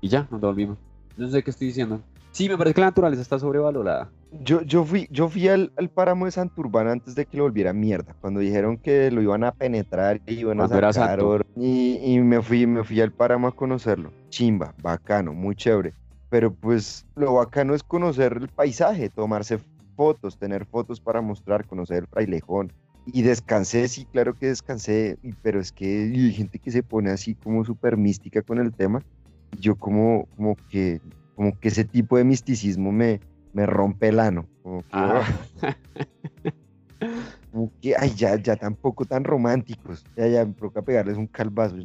Y 0.00 0.08
ya, 0.08 0.26
nos 0.30 0.40
volvimos. 0.40 0.78
No 1.16 1.28
sé 1.28 1.42
qué 1.42 1.50
estoy 1.50 1.68
diciendo. 1.68 2.00
Sí, 2.30 2.48
me 2.48 2.56
parece 2.56 2.74
que 2.74 2.80
la 2.80 2.88
naturaleza 2.88 3.22
está 3.22 3.38
sobrevalorada. 3.38 4.10
Yo, 4.44 4.62
yo 4.62 4.84
fui, 4.84 5.08
yo 5.10 5.28
fui 5.28 5.48
al, 5.48 5.72
al 5.76 5.88
páramo 5.88 6.26
de 6.26 6.30
Santurbán 6.30 6.86
antes 6.86 7.14
de 7.14 7.24
que 7.26 7.36
lo 7.36 7.44
volviera 7.44 7.72
mierda, 7.72 8.14
cuando 8.20 8.40
dijeron 8.40 8.76
que 8.76 9.10
lo 9.10 9.22
iban 9.22 9.42
a 9.42 9.52
penetrar 9.52 10.20
y 10.26 10.34
iban 10.34 10.60
a 10.60 10.68
Cuando 10.68 10.92
sacar 10.92 11.20
oro. 11.20 11.44
Y, 11.56 11.98
y 12.02 12.20
me 12.20 12.42
fui, 12.42 12.66
me 12.66 12.84
fui 12.84 13.00
al 13.00 13.12
páramo 13.12 13.48
a 13.48 13.52
conocerlo. 13.52 14.12
Chimba, 14.28 14.74
bacano, 14.82 15.32
muy 15.32 15.56
chévere. 15.56 15.94
Pero 16.30 16.52
pues 16.52 17.06
lo 17.16 17.34
bacano 17.34 17.74
es 17.74 17.82
conocer 17.82 18.34
el 18.34 18.48
paisaje, 18.48 19.08
tomarse 19.08 19.58
fotos, 19.96 20.36
tener 20.36 20.66
fotos 20.66 21.00
para 21.00 21.20
mostrar, 21.22 21.66
conocer 21.66 21.98
el 21.98 22.06
frailejón. 22.06 22.72
Y 23.10 23.22
descansé, 23.22 23.88
sí, 23.88 24.04
claro 24.04 24.34
que 24.34 24.46
descansé, 24.46 25.16
pero 25.42 25.60
es 25.60 25.72
que 25.72 26.10
hay 26.14 26.32
gente 26.32 26.58
que 26.58 26.70
se 26.70 26.82
pone 26.82 27.10
así 27.10 27.34
como 27.34 27.64
súper 27.64 27.96
mística 27.96 28.42
con 28.42 28.58
el 28.58 28.72
tema. 28.72 29.02
Yo 29.58 29.76
como, 29.76 30.26
como 30.36 30.56
que, 30.70 31.00
como 31.34 31.58
que 31.58 31.68
ese 31.68 31.84
tipo 31.84 32.18
de 32.18 32.24
misticismo 32.24 32.92
me, 32.92 33.20
me 33.54 33.64
rompe 33.64 34.08
el 34.08 34.20
ano. 34.20 34.46
Como 34.62 34.82
que, 34.82 34.88
Ah. 34.92 35.22
ah, 35.62 35.76
como 37.50 37.72
que, 37.80 37.94
ay, 37.96 38.12
ya, 38.14 38.36
ya 38.36 38.56
tampoco 38.56 39.06
tan 39.06 39.24
románticos. 39.24 40.04
Ya, 40.16 40.26
ya, 40.28 40.44
me 40.44 40.52
provoca 40.52 40.82
pegarles 40.82 41.16
un 41.16 41.26
calvazo. 41.28 41.76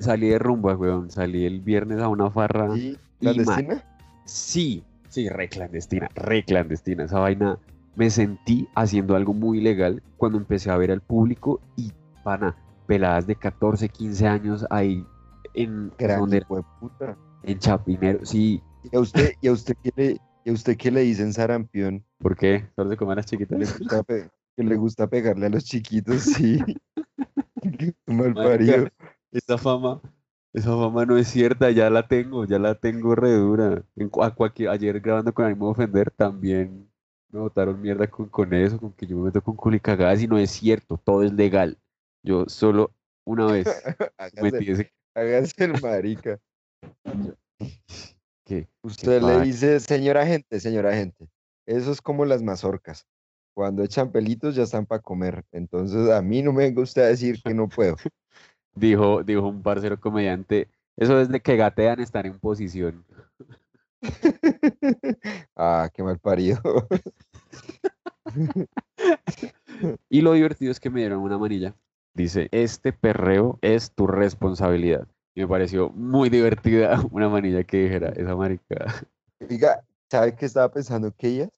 Salí 0.00 0.28
de 0.28 0.38
rumba, 0.38 0.76
weón. 0.76 1.10
Salí 1.10 1.46
el 1.46 1.60
viernes 1.60 1.98
a 2.00 2.08
una 2.08 2.30
farra. 2.30 2.76
¿Y 2.76 2.80
Y 3.20 3.26
ma- 3.26 3.32
clandestina? 3.34 3.84
Sí, 4.26 4.82
sí, 5.08 5.28
re 5.30 5.48
clandestina, 5.48 6.08
re 6.14 6.42
clandestina. 6.44 7.04
Esa 7.04 7.18
vaina 7.20 7.58
me 7.96 8.10
sentí 8.10 8.68
haciendo 8.74 9.16
algo 9.16 9.34
muy 9.34 9.58
ilegal 9.58 10.02
cuando 10.16 10.38
empecé 10.38 10.70
a 10.70 10.76
ver 10.76 10.90
al 10.90 11.00
público 11.00 11.60
y, 11.76 11.92
pana, 12.24 12.56
peladas 12.86 13.26
de 13.26 13.36
14, 13.36 13.88
15 13.88 14.26
años 14.26 14.66
ahí 14.70 15.04
en, 15.54 15.92
Gran 15.98 16.20
donde, 16.20 16.38
hijo 16.38 16.56
de 16.56 16.62
puta. 16.80 17.16
en 17.42 17.58
Chapinero. 17.58 18.24
Sí, 18.24 18.62
¿Y 18.82 18.96
a 18.96 19.00
usted, 19.00 19.34
y 19.40 19.48
a 19.48 19.52
usted 19.52 19.74
qué 19.82 19.90
le, 19.94 20.18
y 20.44 20.50
a 20.50 20.52
usted 20.52 20.76
qué 20.76 20.90
le 20.90 21.00
dicen 21.02 21.32
sarampión? 21.32 22.04
¿por 22.18 22.36
qué? 22.36 22.64
¿Solo 22.76 22.90
se 22.90 22.96
comen 22.96 23.16
las 23.16 23.26
¿Le 23.26 23.30
chiquitas? 23.30 23.78
gusta 23.78 24.02
pe- 24.02 24.30
que 24.56 24.62
le 24.64 24.76
gusta 24.76 25.06
pegarle 25.06 25.46
a 25.46 25.50
los 25.50 25.64
chiquitos, 25.64 26.22
sí. 26.22 26.58
Mal 28.06 28.34
parido. 28.34 28.88
Esa 29.32 29.58
fama, 29.58 30.00
esa 30.52 30.70
fama 30.70 31.06
no 31.06 31.16
es 31.16 31.28
cierta, 31.28 31.70
ya 31.70 31.88
la 31.90 32.08
tengo, 32.08 32.44
ya 32.44 32.58
la 32.58 32.74
tengo 32.74 33.14
re 33.14 33.32
dura. 33.32 33.84
En, 33.96 34.10
a 34.20 34.34
cualquier, 34.34 34.70
ayer 34.70 35.00
grabando 35.00 35.32
con 35.32 35.44
ánimo 35.46 35.66
de 35.66 35.72
ofender 35.72 36.10
también 36.10 36.89
me 37.32 37.40
botaron 37.40 37.80
mierda 37.80 38.08
con, 38.08 38.28
con 38.28 38.52
eso, 38.54 38.78
con 38.78 38.92
que 38.92 39.06
yo 39.06 39.16
me 39.16 39.24
meto 39.24 39.42
con 39.42 39.56
culicagadas 39.56 40.22
y 40.22 40.26
no 40.26 40.38
es 40.38 40.50
cierto, 40.50 41.00
todo 41.02 41.22
es 41.22 41.32
legal. 41.32 41.78
Yo 42.22 42.46
solo 42.46 42.92
una 43.24 43.46
vez 43.46 43.66
metí 44.42 44.70
ese... 44.70 44.92
hágase 45.14 45.64
el 45.64 45.80
marica. 45.80 46.38
¿Qué? 48.44 48.68
Usted 48.82 49.22
le 49.22 49.40
dice, 49.42 49.80
señora 49.80 50.26
gente, 50.26 50.60
señora 50.60 50.94
gente. 50.94 51.28
Eso 51.66 51.92
es 51.92 52.00
como 52.00 52.24
las 52.24 52.42
mazorcas. 52.42 53.06
Cuando 53.54 53.82
echan 53.82 54.10
pelitos 54.10 54.54
ya 54.54 54.64
están 54.64 54.86
para 54.86 55.02
comer. 55.02 55.44
Entonces 55.52 56.10
a 56.10 56.22
mí 56.22 56.42
no 56.42 56.52
me 56.52 56.64
venga 56.64 56.82
usted 56.82 57.02
a 57.02 57.08
decir 57.08 57.40
que 57.42 57.54
no 57.54 57.68
puedo. 57.68 57.96
Dijo, 58.74 59.24
dijo 59.24 59.48
un 59.48 59.62
parcero 59.62 59.98
comediante, 59.98 60.68
eso 60.96 61.20
es 61.20 61.28
de 61.28 61.40
que 61.40 61.56
gatean 61.56 61.98
estar 61.98 62.24
en 62.24 62.38
posición. 62.38 63.04
Ah, 65.56 65.90
qué 65.92 66.02
mal 66.02 66.18
parido. 66.18 66.60
Y 70.08 70.20
lo 70.20 70.32
divertido 70.34 70.70
es 70.70 70.80
que 70.80 70.90
me 70.90 71.00
dieron 71.00 71.20
una 71.20 71.38
manilla. 71.38 71.74
Dice, 72.14 72.48
este 72.52 72.92
perreo 72.92 73.58
es 73.62 73.92
tu 73.92 74.06
responsabilidad. 74.06 75.08
Y 75.34 75.40
me 75.40 75.48
pareció 75.48 75.90
muy 75.90 76.28
divertida 76.28 77.00
una 77.10 77.28
manilla 77.28 77.64
que 77.64 77.84
dijera 77.84 78.10
esa 78.10 78.36
marica. 78.36 79.06
Diga, 79.48 79.82
¿sabe 80.10 80.34
qué 80.34 80.46
estaba 80.46 80.70
pensando 80.70 81.12
que 81.16 81.28
ellas? 81.28 81.50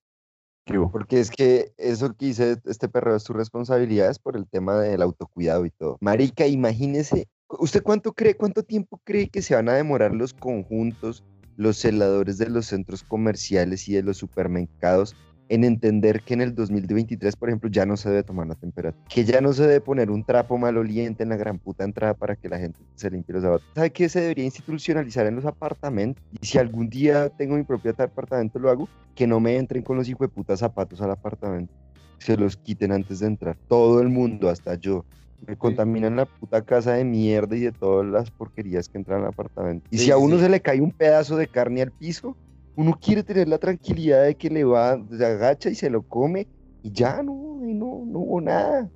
Porque 0.93 1.19
es 1.19 1.31
que 1.31 1.73
eso 1.77 2.15
que 2.15 2.27
dice 2.27 2.57
este 2.67 2.89
perreo 2.89 3.17
es 3.17 3.25
tu 3.25 3.33
responsabilidad 3.33 4.09
es 4.09 4.21
por 4.21 4.37
el 4.37 4.47
tema 4.47 4.81
del 4.81 5.03
autocuidado 5.03 5.67
y 5.67 5.71
todo. 5.71 5.99
Marica, 6.01 6.47
imagínese, 6.47 7.27
¿usted 7.49 7.83
cuánto 7.83 8.13
cree, 8.13 8.37
cuánto 8.37 8.63
tiempo 8.63 9.01
cree 9.03 9.29
que 9.29 9.43
se 9.43 9.57
van 9.57 9.69
a 9.69 9.75
demorar 9.75 10.15
los 10.15 10.33
conjuntos, 10.33 11.25
los 11.57 11.79
celadores 11.79 12.39
de 12.39 12.49
los 12.49 12.67
centros 12.67 13.03
comerciales 13.03 13.89
y 13.89 13.95
de 13.95 14.03
los 14.03 14.17
supermercados 14.17 15.17
en 15.53 15.65
entender 15.65 16.23
que 16.23 16.33
en 16.33 16.41
el 16.41 16.55
2023, 16.55 17.37
por 17.37 17.51
ejemplo, 17.51 17.69
ya 17.69 17.85
no 17.85 17.99
se 17.99 18.09
debe 18.09 18.23
tomar 18.23 18.47
la 18.47 18.55
temperatura? 18.55 19.05
Que 19.07 19.23
ya 19.23 19.43
no 19.43 19.53
se 19.53 19.65
debe 19.65 19.83
poner 19.83 20.11
un 20.11 20.25
trapo 20.25 20.57
maloliente 20.57 21.23
en 21.23 21.29
la 21.29 21.37
gran 21.37 21.59
puta 21.59 21.85
entrada 21.85 22.15
para 22.15 22.37
que 22.37 22.49
la 22.49 22.59
gente 22.59 22.81
se 22.95 23.11
limpie 23.11 23.35
los 23.35 23.43
zapatos. 23.43 23.67
¿Sabe 23.75 23.91
qué 23.91 24.09
se 24.09 24.23
debería 24.23 24.47
institucionalizar 24.47 25.27
en 25.27 25.37
los 25.37 25.45
apartamentos? 25.45 26.25
Y 26.41 26.47
si 26.47 26.57
algún 26.57 26.89
día 26.89 27.29
tengo 27.29 27.57
mi 27.57 27.65
propio 27.65 27.95
apartamento, 27.99 28.59
lo 28.59 28.71
hago 28.71 28.89
que 29.15 29.27
no 29.27 29.41
me 29.41 29.59
entren 29.59 29.83
con 29.83 29.99
los 29.99 30.09
hijos 30.09 30.27
de 30.27 30.29
puta 30.29 30.57
zapatos 30.57 31.03
al 31.03 31.11
apartamento. 31.11 31.75
Se 32.17 32.37
los 32.39 32.57
quiten 32.57 32.93
antes 32.93 33.19
de 33.21 33.27
entrar. 33.27 33.59
Todo 33.69 34.01
el 34.01 34.09
mundo, 34.09 34.49
hasta 34.49 34.77
yo. 34.77 35.05
Me 35.47 35.57
contaminan 35.57 36.17
la 36.17 36.27
puta 36.27 36.63
casa 36.63 36.95
de 36.95 37.05
mierda 37.05 37.57
y 37.57 37.61
de 37.61 37.73
todas 37.73 38.07
las 38.07 38.31
porquerías 38.31 38.89
que 38.89 38.99
entran 38.99 39.23
al 39.23 39.29
apartamento. 39.29 39.87
Y 39.91 39.99
Sí, 39.99 40.05
si 40.05 40.11
a 40.11 40.17
uno 40.17 40.37
sí. 40.37 40.43
se 40.43 40.49
le 40.49 40.61
cae 40.61 40.81
un 40.81 40.93
pedazo 40.93 41.37
de 41.37 41.49
carne 41.49 41.83
al 41.83 41.91
piso, 41.91 42.37
uno 42.77 42.99
quiere 43.01 43.23
tener 43.23 43.49
la 43.49 43.59
tranquilidad 43.59 44.25
de 44.25 44.35
que 44.35 44.49
le 44.49 44.65
va, 44.65 44.99
se 45.11 45.27
agacha 45.27 45.69
y 45.69 45.75
se 45.75 45.91
lo 45.91 46.03
come 46.03 46.47
y 46.83 46.93
ya 46.93 47.23
no, 47.23 47.61
y 47.67 47.75
no, 47.75 48.05
no 48.07 48.19
hubo 48.21 48.41
nada. 48.41 48.89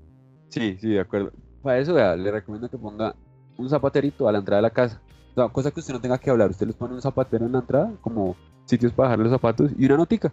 Sí, 0.49 0.77
sí, 0.81 0.91
de 0.91 1.01
acuerdo. 1.01 1.33
Para 1.63 1.79
eso, 1.79 1.95
le 1.95 2.31
recomiendo 2.31 2.69
que 2.71 2.79
ponga 2.79 3.15
un 3.59 3.69
zapaterito 3.69 4.29
a 4.29 4.33
la 4.33 4.39
entrada 4.39 4.59
de 4.59 4.69
la 4.69 4.71
casa. 4.71 5.01
O 5.33 5.35
sea, 5.35 5.49
cosa 5.49 5.71
que 5.71 5.81
usted 5.81 5.93
no 5.93 6.01
tenga 6.01 6.19
que 6.19 6.31
hablar. 6.31 6.51
Usted 6.51 6.67
les 6.67 6.77
pone 6.77 6.95
un 6.95 7.03
zapatero 7.03 7.45
en 7.45 7.53
la 7.53 7.59
entrada, 7.59 7.93
como 8.01 8.37
sitios 8.65 8.93
para 8.93 9.11
dejar 9.11 9.19
los 9.25 9.33
zapatos, 9.33 9.73
y 9.77 9.85
una 9.85 9.97
notica. 9.97 10.33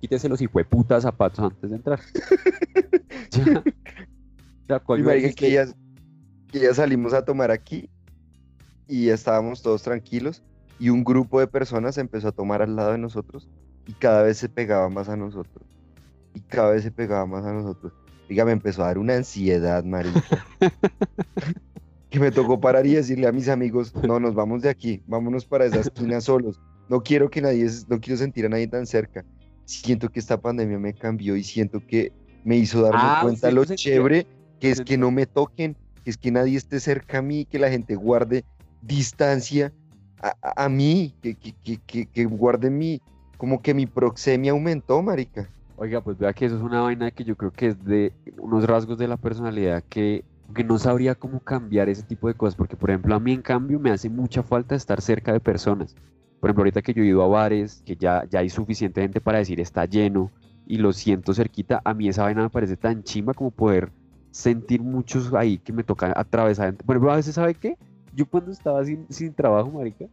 Quítese 0.00 0.28
los 0.28 0.42
hijueputas 0.42 1.04
zapatos 1.04 1.38
antes 1.38 1.70
de 1.70 1.76
entrar. 1.76 2.00
ya. 3.30 3.62
Ya, 4.68 4.78
¿cuál 4.78 5.00
Y 5.00 5.02
marica, 5.02 5.28
decir 5.28 5.34
que 5.36 5.52
ya, 5.52 5.66
que 6.50 6.60
ya 6.60 6.74
salimos 6.74 7.12
a 7.12 7.24
tomar 7.24 7.50
aquí 7.50 7.90
y 8.88 9.08
estábamos 9.08 9.62
todos 9.62 9.82
tranquilos 9.82 10.42
y 10.78 10.88
un 10.88 11.04
grupo 11.04 11.40
de 11.40 11.46
personas 11.46 11.98
empezó 11.98 12.28
a 12.28 12.32
tomar 12.32 12.62
al 12.62 12.76
lado 12.76 12.92
de 12.92 12.98
nosotros 12.98 13.48
y 13.86 13.92
cada 13.92 14.22
vez 14.22 14.38
se 14.38 14.48
pegaba 14.48 14.88
más 14.88 15.08
a 15.08 15.16
nosotros. 15.16 15.64
Y 16.34 16.40
cada 16.40 16.72
vez 16.72 16.82
se 16.82 16.90
pegaba 16.90 17.26
más 17.26 17.44
a 17.44 17.52
nosotros. 17.52 17.92
Diga, 18.28 18.44
me 18.44 18.52
empezó 18.52 18.82
a 18.82 18.86
dar 18.86 18.98
una 18.98 19.16
ansiedad, 19.16 19.84
marica. 19.84 20.22
que 22.10 22.20
me 22.20 22.30
tocó 22.30 22.60
parar 22.60 22.86
y 22.86 22.94
decirle 22.94 23.26
a 23.26 23.32
mis 23.32 23.48
amigos, 23.48 23.94
no, 23.94 24.18
nos 24.20 24.34
vamos 24.34 24.62
de 24.62 24.70
aquí, 24.70 25.02
vámonos 25.06 25.44
para 25.44 25.66
esa 25.66 25.80
esquina 25.80 26.20
solos. 26.20 26.60
No 26.88 27.02
quiero 27.02 27.30
que 27.30 27.42
nadie, 27.42 27.68
no 27.88 28.00
quiero 28.00 28.16
sentir 28.18 28.46
a 28.46 28.48
nadie 28.48 28.66
tan 28.68 28.86
cerca. 28.86 29.24
Siento 29.64 30.08
que 30.08 30.20
esta 30.20 30.40
pandemia 30.40 30.78
me 30.78 30.94
cambió 30.94 31.36
y 31.36 31.44
siento 31.44 31.80
que 31.86 32.12
me 32.44 32.56
hizo 32.56 32.82
darme 32.82 33.00
Ah, 33.02 33.18
cuenta 33.22 33.48
usted 33.48 33.52
lo 33.52 33.64
chévere 33.76 34.26
que 34.62 34.70
es 34.70 34.80
que 34.80 34.96
no 34.96 35.10
me 35.10 35.26
toquen, 35.26 35.74
que 36.04 36.10
es 36.12 36.16
que 36.16 36.30
nadie 36.30 36.56
esté 36.56 36.78
cerca 36.78 37.18
a 37.18 37.22
mí, 37.22 37.46
que 37.46 37.58
la 37.58 37.68
gente 37.68 37.96
guarde 37.96 38.44
distancia 38.80 39.72
a, 40.22 40.36
a- 40.64 40.68
mí, 40.68 41.12
que, 41.20 41.34
que, 41.34 41.52
que, 41.64 41.78
que, 41.84 42.06
que 42.06 42.24
guarde 42.26 42.70
mi, 42.70 43.00
como 43.38 43.60
que 43.60 43.74
mi 43.74 43.86
proxemia 43.86 44.52
aumentó, 44.52 45.02
marica. 45.02 45.50
Oiga, 45.74 46.00
pues 46.00 46.16
vea 46.16 46.32
que 46.32 46.46
eso 46.46 46.54
es 46.54 46.62
una 46.62 46.80
vaina 46.82 47.10
que 47.10 47.24
yo 47.24 47.34
creo 47.34 47.50
que 47.50 47.66
es 47.66 47.84
de 47.84 48.12
unos 48.38 48.64
rasgos 48.64 48.98
de 48.98 49.08
la 49.08 49.16
personalidad 49.16 49.82
que, 49.88 50.22
que 50.54 50.62
no 50.62 50.78
sabría 50.78 51.16
cómo 51.16 51.40
cambiar 51.40 51.88
ese 51.88 52.04
tipo 52.04 52.28
de 52.28 52.34
cosas, 52.34 52.54
porque 52.54 52.76
por 52.76 52.90
ejemplo 52.90 53.16
a 53.16 53.20
mí 53.20 53.32
en 53.32 53.42
cambio 53.42 53.80
me 53.80 53.90
hace 53.90 54.08
mucha 54.08 54.44
falta 54.44 54.76
estar 54.76 55.00
cerca 55.00 55.32
de 55.32 55.40
personas. 55.40 55.96
Por 56.38 56.50
ejemplo, 56.50 56.62
ahorita 56.62 56.82
que 56.82 56.94
yo 56.94 57.02
he 57.02 57.06
ido 57.06 57.24
a 57.24 57.26
bares, 57.26 57.82
que 57.84 57.96
ya, 57.96 58.24
ya 58.30 58.38
hay 58.40 58.48
suficiente 58.48 59.00
gente 59.00 59.20
para 59.20 59.38
decir 59.38 59.58
está 59.60 59.86
lleno 59.86 60.30
y 60.64 60.76
lo 60.78 60.92
siento 60.92 61.34
cerquita, 61.34 61.82
a 61.84 61.94
mí 61.94 62.08
esa 62.08 62.22
vaina 62.22 62.42
me 62.42 62.50
parece 62.50 62.76
tan 62.76 63.02
chimba 63.02 63.34
como 63.34 63.50
poder 63.50 63.90
sentir 64.32 64.82
muchos 64.82 65.32
ahí 65.34 65.58
que 65.58 65.72
me 65.72 65.84
toca 65.84 66.12
atravesar. 66.16 66.74
Por 66.74 66.96
ejemplo, 66.96 67.12
a 67.12 67.16
veces, 67.16 67.36
¿sabe 67.36 67.54
qué? 67.54 67.76
Yo 68.16 68.26
cuando 68.26 68.50
estaba 68.50 68.84
sin, 68.84 69.06
sin 69.08 69.32
trabajo, 69.32 69.70
marica, 69.70 70.06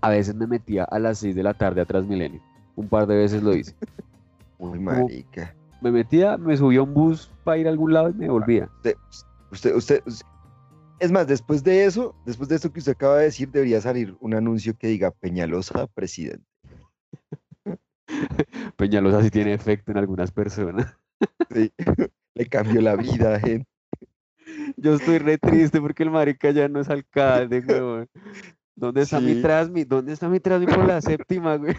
a 0.00 0.10
veces 0.10 0.34
me 0.34 0.46
metía 0.46 0.84
a 0.84 0.98
las 0.98 1.18
6 1.18 1.34
de 1.36 1.42
la 1.42 1.54
tarde 1.54 1.80
a 1.80 1.84
Transmilenio. 1.84 2.40
Un 2.74 2.88
par 2.88 3.06
de 3.06 3.16
veces 3.16 3.42
lo 3.42 3.54
hice. 3.54 3.74
Uy, 4.58 4.78
marica. 4.80 5.54
Me 5.80 5.92
metía, 5.92 6.36
me 6.36 6.56
subía 6.56 6.80
a 6.80 6.82
un 6.82 6.92
bus 6.94 7.30
para 7.44 7.58
ir 7.58 7.66
a 7.68 7.70
algún 7.70 7.92
lado 7.92 8.10
y 8.10 8.14
me 8.14 8.28
volvía. 8.28 8.68
Usted, 8.78 8.94
usted, 9.52 9.74
usted, 9.76 10.02
us- 10.06 10.24
es 10.98 11.12
más, 11.12 11.28
después 11.28 11.62
de 11.62 11.84
eso, 11.84 12.14
después 12.26 12.48
de 12.48 12.56
esto 12.56 12.72
que 12.72 12.80
usted 12.80 12.92
acaba 12.92 13.18
de 13.18 13.24
decir, 13.26 13.48
debería 13.52 13.80
salir 13.80 14.16
un 14.20 14.34
anuncio 14.34 14.76
que 14.76 14.88
diga 14.88 15.12
Peñalosa 15.12 15.86
presidente. 15.86 16.44
Peñalosa 18.76 19.22
sí 19.22 19.30
tiene 19.30 19.54
efecto 19.54 19.92
en 19.92 19.98
algunas 19.98 20.30
personas. 20.32 20.96
Sí. 21.52 21.72
Le 22.34 22.46
cambió 22.46 22.80
la 22.80 22.96
vida, 22.96 23.38
gente. 23.40 23.68
Yo 24.76 24.94
estoy 24.94 25.18
re 25.18 25.38
triste 25.38 25.80
porque 25.80 26.02
el 26.02 26.10
marica 26.10 26.50
ya 26.50 26.68
no 26.68 26.80
es 26.80 26.88
alcalde, 26.88 27.60
weón. 27.60 28.08
¿Dónde 28.76 29.02
está 29.02 29.20
mi. 29.20 29.42
Trasmi? 29.42 29.84
¿Dónde 29.84 30.12
está 30.12 30.28
mi 30.28 30.40
Trasmi 30.40 30.66
por 30.66 30.86
la 30.86 31.00
séptima, 31.00 31.56
güey? 31.56 31.74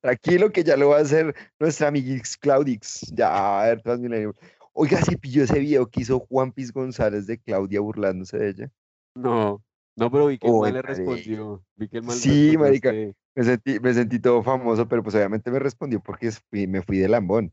Tranquilo 0.00 0.50
que 0.50 0.64
ya 0.64 0.76
lo 0.76 0.90
va 0.90 0.98
a 0.98 1.02
hacer 1.02 1.34
nuestra 1.58 1.88
amiguix 1.88 2.36
Claudix. 2.36 3.00
Ya, 3.14 3.60
a 3.60 3.66
ver, 3.66 3.82
Transmilenio. 3.82 4.34
Oiga, 4.72 5.00
se 5.02 5.16
pilló 5.18 5.44
ese 5.44 5.58
video 5.58 5.86
que 5.88 6.00
hizo 6.00 6.20
Juan 6.20 6.52
Piz 6.52 6.72
González 6.72 7.26
de 7.26 7.38
Claudia 7.38 7.80
burlándose 7.80 8.38
de 8.38 8.48
ella. 8.48 8.70
No, 9.14 9.62
no, 9.96 10.10
pero 10.10 10.26
vi 10.26 10.38
que 10.38 10.46
el 10.48 10.54
man 10.54 10.72
le 10.72 10.82
respondió. 10.82 11.64
Vi 11.76 11.88
que 11.88 11.98
el 11.98 12.02
man 12.02 12.16
le 12.16 12.22
Sí, 12.22 12.56
marica. 12.58 12.92
Me 13.34 13.44
sentí, 13.44 13.80
me 13.80 13.94
sentí 13.94 14.18
todo 14.18 14.42
famoso, 14.42 14.86
pero 14.88 15.02
pues 15.02 15.14
obviamente 15.14 15.50
me 15.50 15.58
respondió 15.58 16.00
porque 16.00 16.30
fui- 16.50 16.66
me 16.66 16.82
fui 16.82 16.98
de 16.98 17.08
lambón. 17.08 17.52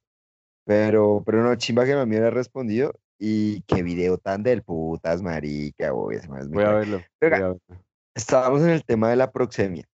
Pero, 0.70 1.24
pero 1.26 1.42
no, 1.42 1.56
chimba 1.56 1.84
que 1.84 1.94
a 1.94 1.96
me 1.96 2.04
hubiera 2.04 2.30
respondido. 2.30 2.94
Y 3.18 3.62
qué 3.62 3.82
video 3.82 4.20
tan 4.20 4.44
del 4.44 4.62
putas, 4.62 5.24
marica. 5.24 5.92
Es 6.12 6.30
muy 6.30 6.46
Voy 6.50 6.64
a 6.64 6.74
verlo. 6.74 7.02
Voy 7.20 7.28
a 7.32 7.40
verlo. 7.40 7.60
estábamos 8.14 8.62
en 8.62 8.70
el 8.70 8.86
tema 8.86 9.10
de 9.10 9.16
la 9.16 9.32
proxemia. 9.32 9.90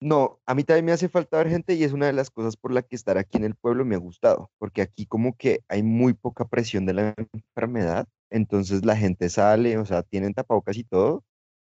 No, 0.00 0.40
a 0.46 0.54
mí 0.54 0.62
también 0.62 0.84
me 0.84 0.92
hace 0.92 1.08
falta 1.08 1.38
ver 1.38 1.48
gente 1.48 1.74
y 1.74 1.82
es 1.82 1.92
una 1.92 2.06
de 2.06 2.12
las 2.12 2.30
cosas 2.30 2.56
por 2.56 2.70
la 2.70 2.82
que 2.82 2.94
estar 2.94 3.18
aquí 3.18 3.38
en 3.38 3.44
el 3.44 3.56
pueblo 3.56 3.84
me 3.84 3.96
ha 3.96 3.98
gustado, 3.98 4.52
porque 4.58 4.82
aquí 4.82 5.04
como 5.04 5.36
que 5.36 5.64
hay 5.66 5.82
muy 5.82 6.14
poca 6.14 6.46
presión 6.46 6.86
de 6.86 6.92
la 6.92 7.14
enfermedad, 7.32 8.06
entonces 8.30 8.84
la 8.84 8.94
gente 8.94 9.30
sale, 9.30 9.78
o 9.78 9.86
sea, 9.86 10.02
tienen 10.02 10.34
tapabocas 10.34 10.76
y 10.76 10.84
todo, 10.84 11.24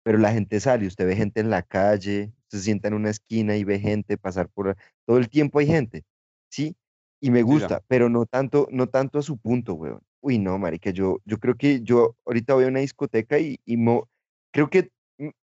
pero 0.04 0.18
la 0.18 0.34
gente 0.34 0.60
sale, 0.60 0.88
usted 0.88 1.06
ve 1.06 1.16
gente 1.16 1.40
en 1.40 1.52
la 1.52 1.62
calle, 1.62 2.34
se 2.48 2.60
sienta 2.60 2.88
en 2.88 2.96
una 2.96 3.12
esquina 3.12 3.56
y 3.56 3.64
ve 3.64 3.80
gente 3.80 4.18
pasar 4.18 4.50
por, 4.50 4.76
todo 5.06 5.20
el 5.20 5.30
tiempo 5.30 5.60
hay 5.60 5.68
gente, 5.68 6.04
¿sí? 6.50 6.76
Y 7.20 7.32
me 7.32 7.42
gusta, 7.44 7.82
pero 7.88 8.10
no 8.10 8.26
tanto, 8.26 8.68
no 8.72 8.88
tanto 8.88 9.20
a 9.20 9.24
su 9.24 9.38
punto, 9.38 9.74
weón. 9.74 10.02
Uy, 10.22 10.40
no, 10.40 10.58
marica, 10.58 10.92
yo, 10.92 11.18
yo 11.26 11.38
creo 11.40 11.56
que 11.56 11.82
yo 11.82 12.16
ahorita 12.26 12.54
voy 12.54 12.66
a 12.66 12.68
una 12.68 12.80
discoteca 12.80 13.40
y, 13.40 13.60
y 13.66 13.78
mo- 13.78 14.08
creo 14.52 14.70
que 14.70 14.90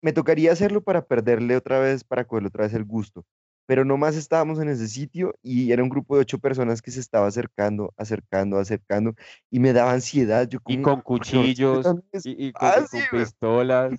me 0.02 0.14
tocaría 0.14 0.52
hacerlo 0.52 0.82
para 0.82 1.06
perderle 1.06 1.56
otra 1.58 1.80
vez, 1.80 2.04
para 2.04 2.26
cogerle 2.26 2.48
otra 2.50 2.66
vez 2.66 2.74
el 2.74 2.86
gusto. 2.86 3.26
Pero 3.66 3.84
nomás 3.84 4.16
estábamos 4.16 4.60
en 4.60 4.70
ese 4.70 4.88
sitio 4.88 5.34
y 5.42 5.72
era 5.74 5.84
un 5.84 5.90
grupo 5.90 6.16
de 6.16 6.22
ocho 6.22 6.40
personas 6.40 6.82
que 6.82 6.92
se 6.92 7.02
estaba 7.02 7.28
acercando, 7.28 7.94
acercando, 7.98 8.58
acercando 8.60 9.14
y 9.50 9.60
me 9.60 9.74
daba 9.74 9.92
ansiedad. 9.92 10.48
Yo 10.48 10.60
Y 10.68 10.78
como, 10.78 10.84
con 10.84 11.02
"Oiga, 11.20 11.42
usted 11.42 11.58
cuchillos, 11.60 11.82
también 11.84 12.08
es-". 12.14 12.26
y, 12.26 12.48
y 12.48 12.54
con, 12.54 12.70
Ah, 12.70 12.76
y 12.84 12.88
con 12.88 13.02
sí, 13.02 13.08
pistolas. 13.12 13.92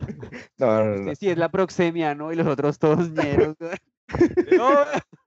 No, 0.58 0.84
no, 0.84 0.96
no. 0.96 1.12
Usted 1.12 1.14
sí 1.18 1.28
es 1.30 1.38
la 1.38 1.50
proxemia, 1.50 2.14
¿no? 2.14 2.32
Y 2.32 2.36
los 2.36 2.46
otros 2.46 2.78
todos 2.78 3.10
ñeros. 3.10 3.56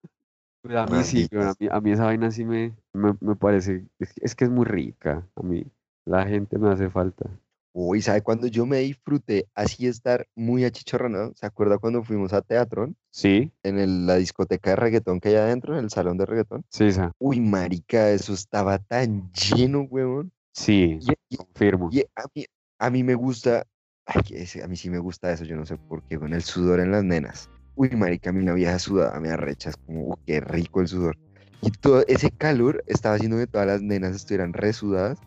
a 0.75 0.85
mí 0.85 1.03
sí, 1.03 1.27
a 1.33 1.53
mí, 1.59 1.67
a 1.71 1.81
mí 1.81 1.91
esa 1.91 2.05
vaina 2.05 2.31
sí 2.31 2.45
me, 2.45 2.73
me, 2.93 3.15
me 3.21 3.35
parece, 3.35 3.85
es, 3.99 4.13
que- 4.13 4.21
es 4.25 4.35
que 4.35 4.45
es 4.45 4.49
muy 4.51 4.65
rica, 4.65 5.27
a 5.35 5.41
mí 5.43 5.65
la 6.05 6.25
gente 6.25 6.57
me 6.57 6.69
hace 6.71 6.89
falta. 6.89 7.29
Uy, 7.73 8.01
¿sabe 8.01 8.21
cuando 8.23 8.47
yo 8.47 8.65
me 8.65 8.79
disfruté 8.79 9.47
así 9.53 9.85
estar 9.85 10.27
muy 10.35 10.65
achicharronado? 10.65 11.33
¿Se 11.35 11.45
acuerda 11.45 11.77
cuando 11.77 12.03
fuimos 12.03 12.33
a 12.33 12.41
Teatrón? 12.41 12.95
¿Sí? 13.11 13.51
En 13.61 13.77
el- 13.77 14.07
la 14.07 14.15
discoteca 14.15 14.71
de 14.71 14.75
reggaetón 14.77 15.19
que 15.19 15.29
hay 15.29 15.35
adentro, 15.35 15.77
en 15.77 15.83
el 15.83 15.89
salón 15.91 16.17
de 16.17 16.25
reggaetón. 16.25 16.65
Sí, 16.69 16.85
esa. 16.85 17.11
Uy, 17.19 17.39
marica, 17.39 18.09
eso 18.09 18.33
estaba 18.33 18.79
tan 18.79 19.31
lleno, 19.31 19.81
weón. 19.81 20.31
Sí, 20.53 20.97
Y, 21.29 21.35
confirmo. 21.37 21.89
y 21.91 22.01
a 22.15 22.23
mí, 22.33 22.45
a 22.79 22.89
mí 22.89 23.03
me 23.03 23.13
gusta, 23.13 23.67
ay, 24.07 24.21
a 24.63 24.67
mí 24.67 24.75
sí 24.75 24.89
me 24.89 24.97
gusta 24.97 25.31
eso, 25.31 25.43
yo 25.43 25.55
no 25.55 25.65
sé 25.67 25.77
por 25.77 26.01
qué, 26.03 26.17
con 26.17 26.33
el 26.33 26.41
sudor 26.41 26.79
en 26.79 26.91
las 26.91 27.03
nenas. 27.03 27.47
Uy, 27.77 27.91
marica, 27.91 28.31
a 28.31 28.33
mí 28.33 28.41
una 28.41 28.55
vieja 28.55 28.79
sudada 28.79 29.19
me 29.19 29.29
arrecha, 29.29 29.69
es 29.69 29.77
como, 29.77 30.07
uy, 30.07 30.15
qué 30.25 30.39
rico 30.39 30.81
el 30.81 30.87
sudor. 30.87 31.15
Y 31.61 31.69
todo 31.69 32.03
ese 32.07 32.31
calor 32.31 32.83
estaba 32.87 33.15
haciendo 33.15 33.37
que 33.37 33.45
todas 33.45 33.67
las 33.67 33.83
nenas 33.83 34.15
estuvieran 34.15 34.53
resudadas. 34.53 35.19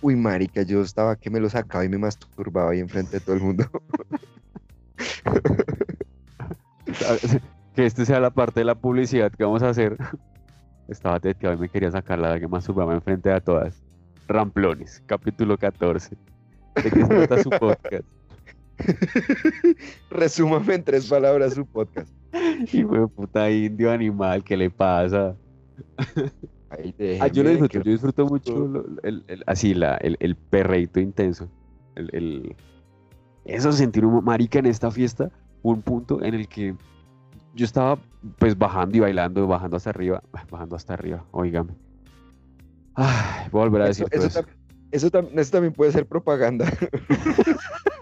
Uy, 0.00 0.14
marica, 0.14 0.62
yo 0.62 0.80
estaba 0.80 1.16
que 1.16 1.28
me 1.28 1.40
lo 1.40 1.50
sacaba 1.50 1.84
y 1.84 1.88
me 1.88 1.98
masturbaba 1.98 2.70
ahí 2.70 2.78
enfrente 2.78 3.18
de 3.18 3.20
todo 3.20 3.34
el 3.34 3.42
mundo. 3.42 3.68
Que 7.74 7.86
este 7.86 8.04
sea 8.04 8.18
la 8.18 8.30
parte 8.30 8.60
de 8.60 8.64
la 8.64 8.74
publicidad 8.74 9.30
que 9.30 9.44
vamos 9.44 9.62
a 9.62 9.68
hacer. 9.68 9.96
Estaba 10.88 11.20
teteado 11.20 11.54
y 11.54 11.58
me 11.58 11.68
quería 11.68 11.92
sacar 11.92 12.18
la 12.18 12.40
que 12.40 12.48
más 12.48 12.64
subrama 12.64 12.94
enfrente 12.94 13.28
de 13.28 13.40
todas. 13.40 13.84
Ramplones, 14.26 15.00
capítulo 15.06 15.56
14. 15.56 16.16
¿De 16.82 16.90
qué 16.90 16.90
se 16.90 17.06
trata 17.06 17.42
su 17.42 17.50
podcast? 17.60 18.17
Resúmame 20.10 20.74
en 20.74 20.84
tres 20.84 21.06
palabras 21.06 21.54
su 21.54 21.66
podcast. 21.66 22.12
Hijo 22.72 22.92
de 22.94 23.06
puta 23.08 23.50
indio 23.50 23.90
animal, 23.90 24.42
¿qué 24.44 24.56
le 24.56 24.70
pasa? 24.70 25.34
Ah, 27.20 27.28
yo 27.28 27.42
lo 27.42 27.50
disfruto, 27.50 27.78
que- 27.80 27.84
yo 27.84 27.92
disfruto 27.92 28.26
mucho 28.26 28.52
lo- 28.58 28.84
el, 29.02 29.24
el- 29.28 29.42
así, 29.46 29.74
la, 29.74 29.96
el, 29.96 30.16
el 30.20 30.36
perreíto 30.36 31.00
intenso. 31.00 31.48
El, 31.94 32.10
el- 32.12 32.56
eso, 33.44 33.72
sentir 33.72 34.04
un 34.04 34.22
marica 34.24 34.58
en 34.58 34.66
esta 34.66 34.90
fiesta, 34.90 35.30
un 35.62 35.80
punto 35.82 36.22
en 36.22 36.34
el 36.34 36.48
que 36.48 36.74
yo 37.54 37.64
estaba 37.64 37.98
pues 38.38 38.56
bajando 38.58 38.96
y 38.98 39.00
bailando, 39.00 39.46
bajando 39.46 39.76
hasta 39.78 39.90
arriba, 39.90 40.22
bajando 40.50 40.76
hasta 40.76 40.94
arriba, 40.94 41.24
oígame. 41.30 41.72
Ay, 42.94 43.48
voy 43.50 43.62
a 43.62 43.64
volver 43.64 43.82
a 43.82 43.88
Eso, 43.90 44.04
decir 44.04 44.08
todo 44.18 44.26
eso 44.26 44.40
eso. 44.40 44.42
tam- 44.48 44.54
eso 44.90 45.10
tam- 45.10 45.28
eso 45.40 45.50
también 45.52 45.72
puede 45.72 45.92
ser 45.92 46.06
propaganda. 46.06 46.66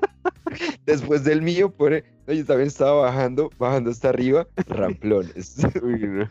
Después 0.87 1.25
del 1.25 1.43
mío, 1.43 1.71
pone, 1.71 2.05
no, 2.27 2.33
yo 2.33 2.45
también 2.45 2.69
estaba 2.69 3.03
bajando, 3.03 3.51
bajando 3.59 3.91
hasta 3.91 4.09
arriba, 4.09 4.47
ramplones. 4.69 5.57
Uy, 5.83 5.99
no. 5.99 6.31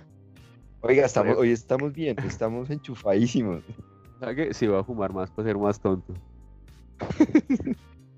Oiga, 0.80 1.06
estamos, 1.06 1.38
hoy 1.38 1.52
estamos 1.52 1.94
bien, 1.94 2.16
estamos 2.26 2.70
enchufadísimos. 2.70 3.64
¿Sabe 4.20 4.36
qué? 4.36 4.54
Sí, 4.54 4.68
voy 4.68 4.80
a 4.80 4.84
fumar 4.84 5.12
más 5.14 5.30
para 5.30 5.48
ser 5.48 5.58
más 5.58 5.80
tonto. 5.80 6.14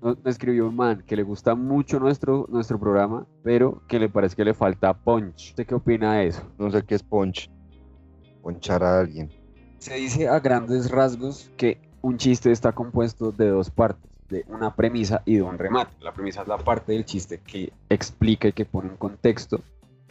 Nos 0.00 0.22
me 0.22 0.30
escribió 0.30 0.68
un 0.68 0.76
man 0.76 1.02
que 1.04 1.16
le 1.16 1.24
gusta 1.24 1.56
mucho 1.56 1.98
nuestro, 1.98 2.46
nuestro 2.48 2.78
programa, 2.78 3.26
pero 3.42 3.82
que 3.88 3.98
le 3.98 4.08
parece 4.08 4.36
que 4.36 4.44
le 4.44 4.54
falta 4.54 4.94
punch. 4.94 5.48
¿Usted 5.48 5.66
qué 5.66 5.74
opina 5.74 6.14
de 6.14 6.28
eso? 6.28 6.42
No 6.56 6.70
sé 6.70 6.82
qué 6.82 6.94
es 6.94 7.02
punch. 7.02 7.50
Ponchar 8.42 8.84
a 8.84 9.00
alguien. 9.00 9.28
Se 9.78 9.94
dice 9.94 10.28
a 10.28 10.38
grandes 10.38 10.90
rasgos 10.90 11.50
que 11.56 11.80
un 12.00 12.16
chiste 12.16 12.52
está 12.52 12.70
compuesto 12.72 13.32
de 13.32 13.48
dos 13.48 13.70
partes. 13.70 14.08
De 14.28 14.44
una 14.48 14.74
premisa 14.74 15.22
y 15.24 15.36
de 15.36 15.42
un 15.42 15.58
remate. 15.58 15.92
La 16.00 16.12
premisa 16.12 16.42
es 16.42 16.48
la 16.48 16.58
parte 16.58 16.92
del 16.92 17.04
chiste 17.04 17.40
que 17.40 17.72
explica 17.88 18.48
y 18.48 18.52
que 18.52 18.64
pone 18.64 18.90
un 18.90 18.96
contexto. 18.96 19.60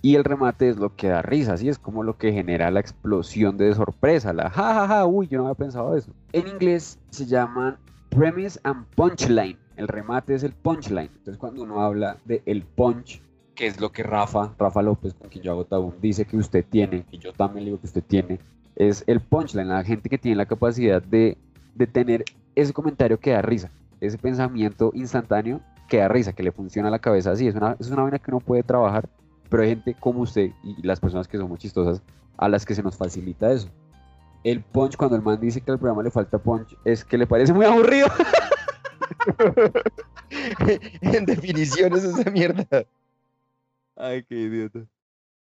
Y 0.02 0.16
el 0.16 0.24
remate 0.24 0.70
es 0.70 0.78
lo 0.78 0.96
que 0.96 1.08
da 1.08 1.22
risa, 1.22 1.54
así 1.54 1.70
es 1.70 1.80
como 1.80 2.04
lo 2.04 2.18
que 2.18 2.32
genera 2.32 2.70
la 2.70 2.80
explosión 2.80 3.58
de 3.58 3.74
sorpresa, 3.74 4.32
la 4.32 4.50
jajaja, 4.50 4.82
ja, 4.82 4.88
ja, 4.88 5.06
uy, 5.06 5.28
yo 5.28 5.40
no 5.40 5.46
había 5.46 5.56
pensado 5.56 5.98
eso. 5.98 6.12
En 6.34 6.48
inglés 6.48 7.00
se 7.10 7.26
llaman 7.26 7.78
premise 8.10 8.60
and 8.64 8.86
punchline. 8.96 9.58
El 9.76 9.88
remate 9.88 10.36
es 10.36 10.44
el 10.44 10.54
punchline. 10.54 11.10
Entonces 11.18 11.38
cuando 11.38 11.64
uno 11.64 11.82
habla 11.82 12.18
de 12.26 12.42
el 12.46 12.64
punch, 12.64 13.22
que 13.56 13.68
es 13.68 13.82
lo 13.82 13.92
que 13.92 14.04
Rafa, 14.04 14.54
Rafa 14.58 14.82
López, 14.84 15.16
con 15.16 15.30
quien 15.30 15.44
yo 15.44 15.52
hago 15.52 15.66
tabú, 15.66 15.94
dice 16.00 16.26
que 16.26 16.38
usted 16.38 16.64
tiene, 16.70 17.06
y 17.12 17.18
yo 17.18 17.34
también 17.34 17.66
le 17.66 17.72
digo 17.72 17.82
que 17.82 17.88
usted 17.88 18.04
tiene, 18.04 18.40
es 18.76 19.04
el 19.08 19.20
punchline, 19.20 19.68
la 19.68 19.84
gente 19.84 20.10
que 20.10 20.20
tiene 20.20 20.38
la 20.38 20.46
capacidad 20.46 21.02
de, 21.02 21.38
de 21.74 21.88
tener 21.88 22.24
ese 22.56 22.72
comentario 22.72 23.20
que 23.20 23.32
da 23.32 23.42
risa, 23.42 23.72
ese 24.02 24.18
pensamiento 24.18 24.92
instantáneo 24.94 25.62
que 25.88 25.98
da 25.98 26.08
risa, 26.08 26.34
que 26.34 26.44
le 26.44 26.52
funciona 26.52 26.90
a 26.90 26.92
la 26.92 27.00
cabeza 27.00 27.32
así. 27.32 27.48
Es 27.48 27.56
una, 27.56 27.76
es 27.80 27.90
una 27.90 28.04
vaina 28.04 28.20
que 28.20 28.32
uno 28.32 28.40
puede 28.40 28.64
trabajar, 28.64 29.08
pero 29.50 29.64
hay 29.64 29.70
gente 29.70 29.94
como 29.94 30.22
usted 30.22 30.52
y 30.64 30.82
las 30.86 31.00
personas 31.00 31.28
que 31.28 31.38
somos 31.38 31.60
chistosas 31.60 32.02
a 32.38 32.50
las 32.50 32.66
que 32.66 32.76
se 32.76 32.84
nos 32.84 32.98
facilita 32.98 33.52
eso. 33.52 33.70
El 34.44 34.62
punch, 34.62 34.96
cuando 34.98 35.16
el 35.16 35.22
man 35.22 35.40
dice 35.40 35.62
que 35.62 35.72
al 35.72 35.80
programa 35.80 36.04
le 36.04 36.12
falta 36.12 36.38
punch, 36.38 36.76
es 36.86 37.04
que 37.04 37.18
le 37.18 37.26
parece 37.28 37.54
muy 37.54 37.66
aburrido. 37.66 38.08
en 41.02 41.26
definición 41.26 41.94
es 41.94 42.04
esa 42.04 42.30
mierda. 42.32 42.66
Ay, 43.96 44.24
qué 44.24 44.36
idiota. 44.36 44.80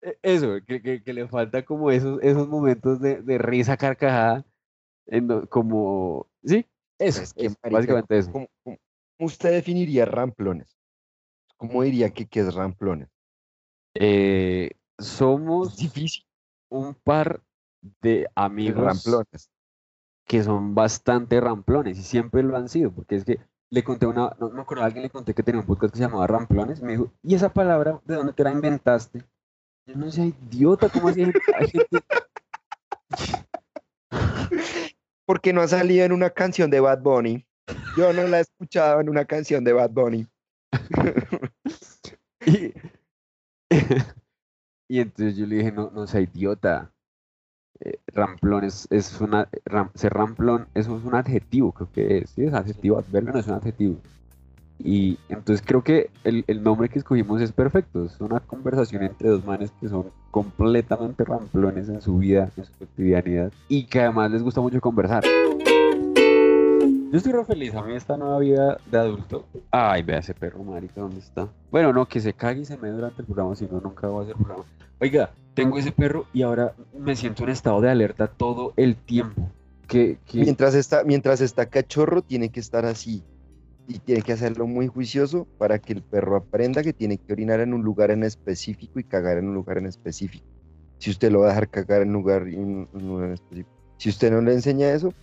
E- 0.02 0.18
Eso, 0.22 0.56
que, 0.68 0.82
que- 1.02 1.14
le 1.14 1.28
falta 1.28 1.64
como 1.64 1.90
esos, 1.92 2.20
esos 2.22 2.48
momentos 2.48 3.00
de, 3.00 3.22
de 3.22 3.38
risa 3.38 3.78
carcajada, 3.78 4.44
como, 5.50 6.28
sí, 6.44 6.66
eso, 7.00 7.22
Es 7.22 7.34
que, 7.34 7.46
eso, 7.46 7.56
básicamente 7.70 8.18
eso. 8.18 8.32
¿Cómo, 8.32 8.48
usted 9.20 9.52
definiría 9.52 10.06
ramplones? 10.06 10.78
¿Cómo 11.58 11.84
diría 11.84 12.10
que, 12.12 12.26
que 12.26 12.42
es 12.42 12.54
ramplones? 12.54 13.10
Eh, 13.96 14.72
Es 14.98 15.08
somos 15.08 15.78
difícil. 15.78 16.26
un 16.70 16.96
par 16.96 17.42
de 18.02 18.28
amigos 18.36 18.84
ramplones. 18.84 19.50
que 20.26 20.44
son 20.44 20.74
bastante 20.74 21.40
ramplones 21.42 21.98
y 22.00 22.04
siempre 22.04 22.44
lo 22.44 22.56
han 22.56 22.70
sido, 22.70 22.92
porque 22.92 23.16
es 23.16 23.26
que 23.26 23.40
le 23.70 23.84
conté 23.84 24.06
una, 24.06 24.36
no 24.40 24.50
me 24.50 24.62
acuerdo, 24.62 24.84
a 24.84 24.86
alguien 24.86 25.04
le 25.04 25.10
conté 25.10 25.34
que 25.34 25.44
tenía 25.44 25.62
un 25.62 25.68
podcast 25.68 25.94
que 25.94 25.98
se 25.98 26.04
llamaba 26.04 26.28
Ramplones, 26.28 26.80
y 26.80 26.84
me 26.84 26.92
dijo, 26.94 27.12
¿y 27.24 27.36
esa 27.36 27.52
palabra 27.52 28.00
de 28.06 28.16
dónde 28.16 28.34
te 28.34 28.44
la 28.44 28.52
inventaste? 28.52 29.26
Yo 29.86 29.96
no 29.96 30.12
sé, 30.12 30.28
idiota, 30.28 30.90
¿cómo 30.90 31.10
así 31.10 31.24
hay 31.24 31.32
hay 31.60 31.68
gente? 31.70 32.00
Porque 35.26 35.54
no 35.54 35.62
ha 35.62 35.68
salido 35.68 36.06
en 36.06 36.12
una 36.12 36.30
canción 36.30 36.70
de 36.70 36.80
Bad 36.80 37.02
Bunny. 37.02 37.46
Yo 37.96 38.12
no 38.14 38.28
la 38.28 38.40
he 38.40 38.42
escuchado 38.42 39.00
en 39.00 39.10
una 39.10 39.26
canción 39.26 39.64
de 39.64 39.74
Bad 39.74 39.92
Bunny. 39.92 40.28
Y, 44.90 45.00
entonces 45.00 45.38
yo 45.38 45.48
le 45.48 45.56
dije, 45.56 45.72
no, 45.72 45.90
no 45.92 46.06
sea 46.06 46.22
idiota. 46.22 46.92
Eh, 47.80 48.00
ramplón 48.08 48.64
es, 48.66 48.88
es 48.92 49.20
una, 49.22 49.50
ram- 49.66 49.90
ser 49.96 50.14
ramplón, 50.14 50.68
eso 50.76 50.96
es 50.98 51.04
un 51.04 51.16
adjetivo, 51.16 51.72
creo 51.72 51.92
que 51.92 52.18
es, 52.20 52.30
sí, 52.32 52.44
es 52.46 52.54
adjetivo, 52.54 53.00
adverbio 53.00 53.34
no 53.34 53.40
es 53.40 53.48
un 53.48 53.54
adjetivo. 53.54 53.98
Y 54.80 55.18
entonces 55.30 55.64
creo 55.66 55.84
que 55.84 56.10
el, 56.24 56.44
el 56.48 56.64
nombre 56.64 56.90
que 56.90 57.00
escogimos 57.00 57.42
es 57.42 57.52
perfecto, 57.52 58.06
es 58.06 58.20
una 58.20 58.40
conversación 58.40 59.04
entre 59.04 59.30
dos 59.30 59.46
manes 59.46 59.72
que 59.80 59.88
son 59.88 60.08
completamente 60.32 61.24
ramplones 61.24 61.90
en 61.90 62.02
su 62.02 62.18
vida, 62.18 62.50
en 62.58 62.66
su 62.66 62.74
cotidianidad, 62.74 63.52
y 63.70 63.86
que 63.86 64.02
además 64.02 64.32
les 64.32 64.44
gusta 64.44 64.62
mucho 64.62 64.82
conversar. 64.82 65.24
Yo 65.24 67.18
estoy 67.18 67.32
re 67.32 67.46
feliz, 67.46 67.76
a 67.76 67.84
mí 67.84 67.94
esta 67.94 68.18
nueva 68.18 68.40
vida 68.40 68.78
de 68.90 68.98
adulto. 68.98 69.46
Ay, 69.70 70.02
vea 70.02 70.18
ese 70.18 70.34
perro, 70.34 70.64
marica, 70.64 71.00
¿dónde 71.00 71.20
está? 71.20 71.48
Bueno, 71.70 71.94
no, 71.94 72.08
que 72.08 72.20
se 72.20 72.34
cague 72.34 72.62
y 72.62 72.66
se 72.66 72.76
me 72.76 72.90
durante 72.90 73.22
el 73.22 73.28
programa, 73.28 73.56
si 73.56 73.68
no, 73.68 73.80
nunca 73.80 74.08
voy 74.08 74.22
a 74.22 74.24
hacer 74.24 74.36
programa. 74.36 74.64
Oiga, 75.00 75.30
tengo 75.54 75.78
ese 75.78 75.92
perro 75.92 76.26
y 76.34 76.42
ahora 76.42 76.74
me 76.98 77.16
siento 77.16 77.44
en 77.44 77.50
estado 77.50 77.80
de 77.82 77.92
alerta 77.92 78.28
todo 78.28 78.74
el 78.78 78.96
tiempo. 78.96 79.50
Mientras 80.34 80.74
está, 80.74 81.04
mientras 81.04 81.40
está 81.42 81.68
cachorro, 81.68 82.24
tiene 82.24 82.50
que 82.50 82.60
estar 82.60 82.86
así. 82.86 83.24
Y 83.88 84.00
tiene 84.00 84.22
que 84.22 84.32
hacerlo 84.34 84.66
muy 84.66 84.88
juicioso 84.88 85.46
para 85.58 85.78
que 85.80 85.94
el 85.94 86.02
perro 86.02 86.38
aprenda 86.38 86.84
que 86.84 86.94
tiene 86.94 87.18
que 87.18 87.34
orinar 87.34 87.60
en 87.60 87.74
un 87.74 87.82
lugar 87.84 88.12
en 88.12 88.24
específico 88.24 89.00
y 89.00 89.04
cagar 89.04 89.38
en 89.38 89.48
un 89.50 89.56
lugar 89.56 89.78
en 89.78 89.88
específico. 89.88 90.46
Si 91.00 91.10
usted 91.10 91.32
lo 91.32 91.42
va 91.42 91.48
a 91.48 91.50
dejar 91.50 91.68
cagar 91.70 92.02
en 92.02 92.10
un 92.10 92.14
lugar, 92.14 92.48
en 92.48 92.88
un 92.94 93.08
lugar 93.08 93.28
en 93.28 93.34
específico. 93.34 93.70
Si 93.98 94.10
usted 94.10 94.32
no 94.32 94.42
le 94.42 94.54
enseña 94.54 94.90
eso. 94.92 95.14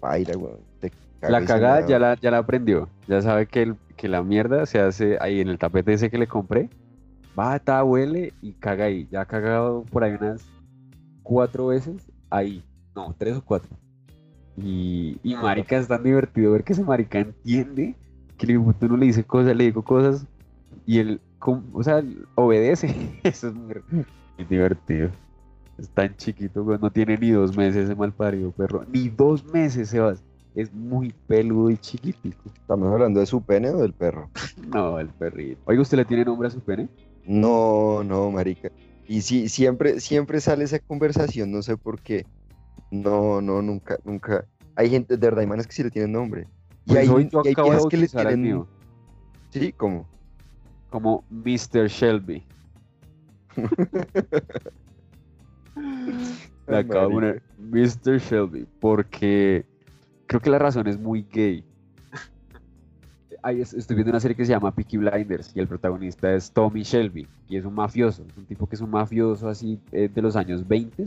Te 0.80 0.90
caga 1.20 1.40
la 1.40 1.44
cagada 1.46 1.86
ya 1.88 1.98
la, 1.98 2.14
ya 2.20 2.30
la 2.30 2.38
aprendió. 2.38 2.88
Ya 3.08 3.22
sabe 3.22 3.46
que, 3.46 3.62
el- 3.62 3.76
que 3.96 4.08
la 4.08 4.22
mierda 4.22 4.66
se 4.66 4.78
hace 4.78 5.16
ahí 5.20 5.40
en 5.40 5.48
el 5.48 5.58
tapete 5.58 5.94
ese 5.94 6.10
que 6.10 6.18
le 6.18 6.26
compré. 6.26 6.68
Va, 7.38 7.58
ta, 7.58 7.82
huele 7.84 8.34
y 8.42 8.52
caga 8.52 8.84
ahí. 8.86 9.08
Ya 9.10 9.22
ha 9.22 9.26
cagado 9.26 9.84
por 9.84 10.04
ahí 10.04 10.12
unas 10.20 10.42
cuatro 11.22 11.68
veces. 11.68 12.10
Ahí. 12.28 12.62
No, 12.94 13.14
tres 13.16 13.36
o 13.36 13.42
cuatro. 13.42 13.70
Y, 14.56 15.18
y 15.22 15.34
marica, 15.36 15.78
es 15.78 15.88
tan 15.88 16.02
divertido 16.02 16.52
ver 16.52 16.64
que 16.64 16.74
ese 16.74 16.84
marica 16.84 17.18
entiende 17.18 17.94
que 18.40 18.52
el 18.52 18.58
uno 18.58 18.96
le 18.96 19.06
dice 19.06 19.24
cosas, 19.24 19.54
le 19.54 19.64
digo 19.64 19.82
cosas 19.82 20.26
y 20.86 20.98
él, 20.98 21.20
o 21.72 21.82
sea, 21.82 22.02
obedece. 22.34 22.94
Eso 23.22 23.48
es 23.48 23.54
muy, 23.54 23.74
muy 23.92 24.46
divertido. 24.48 25.10
Es 25.78 25.88
tan 25.90 26.16
chiquito, 26.16 26.62
no 26.62 26.90
tiene 26.90 27.16
ni 27.16 27.30
dos 27.30 27.56
meses 27.56 27.84
ese 27.84 27.94
malparido 27.94 28.50
perro. 28.50 28.84
Ni 28.92 29.08
dos 29.08 29.44
meses, 29.44 29.88
Sebas. 29.88 30.22
Es 30.54 30.72
muy 30.72 31.14
peludo 31.26 31.70
y 31.70 31.78
chiquitico. 31.78 32.42
¿Estamos 32.54 32.92
hablando 32.92 33.20
de 33.20 33.26
su 33.26 33.40
pene 33.40 33.70
o 33.70 33.78
del 33.78 33.92
perro? 33.92 34.30
No, 34.66 34.98
el 34.98 35.08
perrito. 35.08 35.60
Oiga, 35.64 35.82
¿usted 35.82 35.96
le 35.96 36.04
tiene 36.04 36.24
nombre 36.24 36.48
a 36.48 36.50
su 36.50 36.60
pene? 36.60 36.88
No, 37.24 38.04
no, 38.04 38.30
marica. 38.30 38.70
Y 39.06 39.22
sí, 39.22 39.48
siempre, 39.48 40.00
siempre 40.00 40.40
sale 40.40 40.64
esa 40.64 40.78
conversación, 40.78 41.50
no 41.50 41.62
sé 41.62 41.76
por 41.76 42.00
qué. 42.00 42.26
No, 42.90 43.40
no, 43.40 43.62
nunca, 43.62 43.96
nunca. 44.04 44.44
Hay 44.76 44.90
gente, 44.90 45.16
de 45.16 45.26
verdad, 45.26 45.40
hay 45.40 45.46
manes 45.46 45.66
que 45.66 45.72
sí 45.72 45.82
le 45.82 45.90
tienen 45.90 46.12
nombre. 46.12 46.46
Y 46.86 46.90
Pues 46.90 46.98
hay, 47.00 47.08
hoy 47.08 47.28
yo 47.30 47.42
y 47.44 47.50
acabo 47.50 47.72
de 47.72 47.88
que 47.88 47.96
le 47.96 48.08
tienen. 48.08 48.42
mío 48.42 48.66
Sí, 49.50 49.72
¿cómo? 49.72 50.06
como 50.90 51.24
Mr. 51.30 51.86
Shelby. 51.88 52.42
Le 56.66 56.76
acabo 56.78 57.08
de 57.08 57.14
poner 57.14 57.42
Mr. 57.58 58.18
Shelby 58.18 58.66
porque 58.80 59.64
creo 60.26 60.40
que 60.40 60.50
la 60.50 60.58
razón 60.58 60.86
es 60.86 60.98
muy 60.98 61.24
gay. 61.32 61.64
Estoy 63.42 63.96
viendo 63.96 64.10
una 64.10 64.20
serie 64.20 64.36
que 64.36 64.44
se 64.44 64.52
llama 64.52 64.70
Peaky 64.74 64.98
Blinders 64.98 65.50
y 65.54 65.60
el 65.60 65.66
protagonista 65.66 66.32
es 66.34 66.50
Tommy 66.52 66.82
Shelby 66.82 67.26
y 67.48 67.56
es 67.56 67.64
un 67.64 67.74
mafioso, 67.74 68.22
es 68.28 68.36
un 68.36 68.44
tipo 68.44 68.66
que 68.68 68.74
es 68.76 68.80
un 68.82 68.90
mafioso 68.90 69.48
así 69.48 69.78
eh, 69.92 70.10
de 70.12 70.22
los 70.22 70.36
años 70.36 70.66
20, 70.68 71.04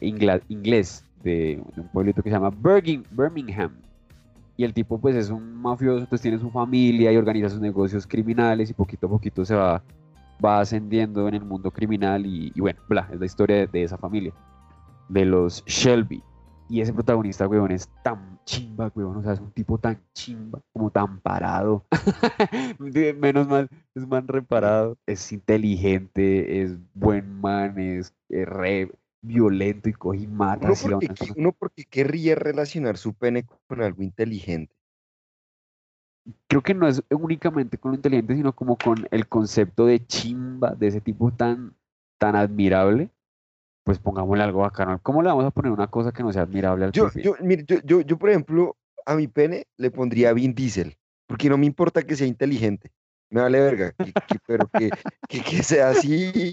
ingla- 0.00 0.40
inglés, 0.48 1.04
de, 1.22 1.62
de 1.74 1.80
un 1.80 1.88
pueblito 1.88 2.22
que 2.22 2.30
se 2.30 2.36
llama 2.36 2.50
Birmingham. 2.50 3.72
Y 4.56 4.64
el 4.64 4.72
tipo 4.72 5.00
pues 5.00 5.16
es 5.16 5.30
un 5.30 5.56
mafioso, 5.56 6.00
entonces 6.00 6.22
tiene 6.22 6.38
su 6.38 6.50
familia 6.50 7.12
y 7.12 7.16
organiza 7.16 7.50
sus 7.50 7.60
negocios 7.60 8.06
criminales 8.06 8.70
y 8.70 8.74
poquito 8.74 9.06
a 9.06 9.10
poquito 9.10 9.44
se 9.44 9.54
va, 9.54 9.82
va 10.44 10.60
ascendiendo 10.60 11.26
en 11.28 11.34
el 11.34 11.44
mundo 11.44 11.70
criminal 11.70 12.24
y, 12.24 12.52
bueno, 12.58 12.80
bla, 12.88 13.08
es 13.12 13.18
la 13.18 13.26
historia 13.26 13.66
de, 13.66 13.82
esa 13.82 13.98
familia, 13.98 14.32
de 15.08 15.24
los 15.24 15.64
Shelby. 15.66 16.22
Y 16.68 16.80
ese 16.80 16.94
protagonista, 16.94 17.46
weón, 17.46 17.72
es 17.72 17.90
tan 18.02 18.40
chimba, 18.44 18.90
weón, 18.94 19.18
o 19.18 19.22
sea, 19.22 19.32
es 19.32 19.40
un 19.40 19.50
tipo 19.50 19.76
tan 19.76 20.00
chimba, 20.14 20.60
como 20.72 20.90
tan 20.90 21.20
parado. 21.20 21.84
Menos 22.78 23.48
mal, 23.48 23.68
es 23.94 24.06
man 24.06 24.26
reparado, 24.28 24.96
es 25.06 25.30
inteligente, 25.32 26.62
es 26.62 26.76
buen 26.94 27.40
man, 27.40 27.78
es 27.78 28.14
re 28.30 28.90
violento 29.24 29.88
y 29.88 29.92
coge 29.92 30.18
y 30.20 30.26
mata. 30.26 30.66
Uno 30.66 30.76
porque, 30.80 31.06
una 31.06 31.14
uno 31.36 31.52
porque 31.52 31.84
querría 31.84 32.34
relacionar 32.34 32.96
su 32.96 33.14
pene 33.14 33.44
con 33.66 33.82
algo 33.82 34.02
inteligente. 34.02 34.74
creo 36.46 36.62
que 36.62 36.74
no 36.74 36.88
es 36.88 37.02
únicamente 37.10 37.76
con 37.78 37.90
lo 37.90 37.96
inteligente, 37.96 38.34
sino 38.34 38.54
como 38.54 38.76
con 38.76 39.06
el 39.10 39.28
concepto 39.28 39.86
de 39.86 40.04
chimba 40.06 40.74
de 40.74 40.86
ese 40.88 41.00
tipo 41.00 41.30
tan, 41.32 41.74
tan 42.18 42.36
admirable. 42.36 43.10
Pues 43.84 43.98
pongámosle 43.98 44.42
algo 44.44 44.60
bacano. 44.60 44.98
¿Cómo 45.02 45.20
le 45.22 45.28
vamos 45.28 45.44
a 45.44 45.50
poner 45.50 45.70
una 45.70 45.88
cosa 45.88 46.10
que 46.12 46.22
no 46.22 46.32
sea 46.32 46.42
admirable 46.42 46.86
al 46.86 46.92
Yo, 46.92 47.10
yo, 47.12 47.36
mire, 47.42 47.64
yo, 47.66 47.76
yo, 47.84 48.00
yo, 48.00 48.18
por 48.18 48.30
ejemplo, 48.30 48.76
a 49.04 49.14
mi 49.14 49.28
pene 49.28 49.66
le 49.76 49.90
pondría 49.90 50.32
Vin 50.32 50.54
Diesel, 50.54 50.96
porque 51.26 51.50
no 51.50 51.58
me 51.58 51.66
importa 51.66 52.02
que 52.02 52.16
sea 52.16 52.26
inteligente. 52.26 52.90
Me 53.28 53.42
vale 53.42 53.60
verga, 53.60 53.92
que- 53.92 54.12
que- 54.26 54.38
pero 54.46 54.68
que, 54.68 54.90
que 55.28 55.62
sea 55.62 55.90
así, 55.90 56.52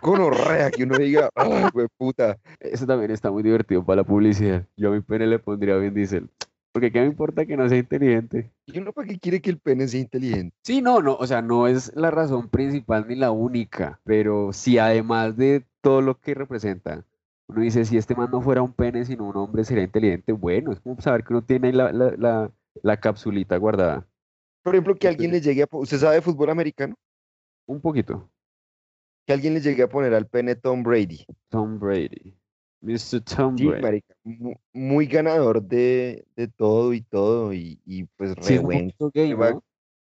con 0.00 0.20
horrea, 0.20 0.70
que 0.70 0.84
uno 0.84 0.96
diga, 0.98 1.30
ay, 1.34 1.64
puta. 1.96 2.38
Eso 2.58 2.86
también 2.86 3.10
está 3.10 3.30
muy 3.30 3.42
divertido 3.42 3.84
para 3.84 4.02
la 4.02 4.04
publicidad. 4.04 4.66
Yo 4.76 4.90
a 4.90 4.92
mi 4.92 5.00
pene 5.00 5.26
le 5.26 5.38
pondría 5.38 5.76
Vin 5.76 5.94
Diesel. 5.94 6.28
Porque 6.72 6.92
qué 6.92 7.00
me 7.00 7.06
importa 7.06 7.44
que 7.46 7.56
no 7.56 7.68
sea 7.68 7.78
inteligente. 7.78 8.52
¿Y 8.66 8.78
uno 8.78 8.92
para 8.92 9.08
qué 9.08 9.18
quiere 9.18 9.40
que 9.40 9.50
el 9.50 9.58
pene 9.58 9.88
sea 9.88 10.00
inteligente? 10.00 10.54
Sí, 10.62 10.80
no, 10.80 11.02
no, 11.02 11.14
o 11.14 11.26
sea, 11.26 11.42
no 11.42 11.66
es 11.66 11.94
la 11.96 12.12
razón 12.12 12.48
principal 12.48 13.06
ni 13.08 13.16
la 13.16 13.32
única, 13.32 14.00
pero 14.04 14.52
si 14.52 14.78
además 14.78 15.36
de 15.36 15.64
todo 15.80 16.00
lo 16.00 16.20
que 16.20 16.32
representa, 16.34 17.04
uno 17.48 17.62
dice, 17.62 17.84
si 17.84 17.96
este 17.96 18.14
man 18.14 18.30
no 18.30 18.40
fuera 18.40 18.62
un 18.62 18.72
pene, 18.72 19.04
sino 19.04 19.24
un 19.28 19.36
hombre, 19.36 19.64
sería 19.64 19.82
inteligente, 19.82 20.30
bueno, 20.30 20.70
es 20.70 20.78
como 20.78 21.00
saber 21.00 21.24
que 21.24 21.32
uno 21.32 21.42
tiene 21.42 21.66
ahí 21.68 21.72
la, 21.72 21.90
la, 21.90 22.14
la, 22.16 22.50
la 22.84 22.96
capsulita 23.00 23.56
guardada. 23.56 24.06
Por 24.62 24.76
ejemplo, 24.76 24.94
que 24.94 25.08
alguien 25.08 25.32
le 25.32 25.40
llegue 25.40 25.64
a... 25.64 25.68
¿Usted 25.72 25.98
sabe 25.98 26.16
de 26.16 26.22
fútbol 26.22 26.50
americano? 26.50 26.94
Un 27.66 27.80
poquito. 27.80 28.28
Que 29.26 29.32
alguien 29.32 29.54
le 29.54 29.60
llegue 29.60 29.82
a 29.82 29.88
poner 29.88 30.14
al 30.14 30.26
pene 30.26 30.56
Tom 30.56 30.82
Brady. 30.82 31.24
Tom 31.48 31.78
Brady. 31.78 32.34
Mr. 32.82 33.20
Tom 33.20 33.56
Sí, 33.58 33.66
Brady. 33.66 33.82
marica, 33.82 34.14
muy 34.72 35.06
ganador 35.06 35.62
de, 35.62 36.24
de 36.34 36.48
todo 36.48 36.94
y 36.94 37.02
todo, 37.02 37.52
y, 37.52 37.78
y 37.84 38.04
pues 38.04 38.34
re 38.36 38.58
buen 38.58 38.92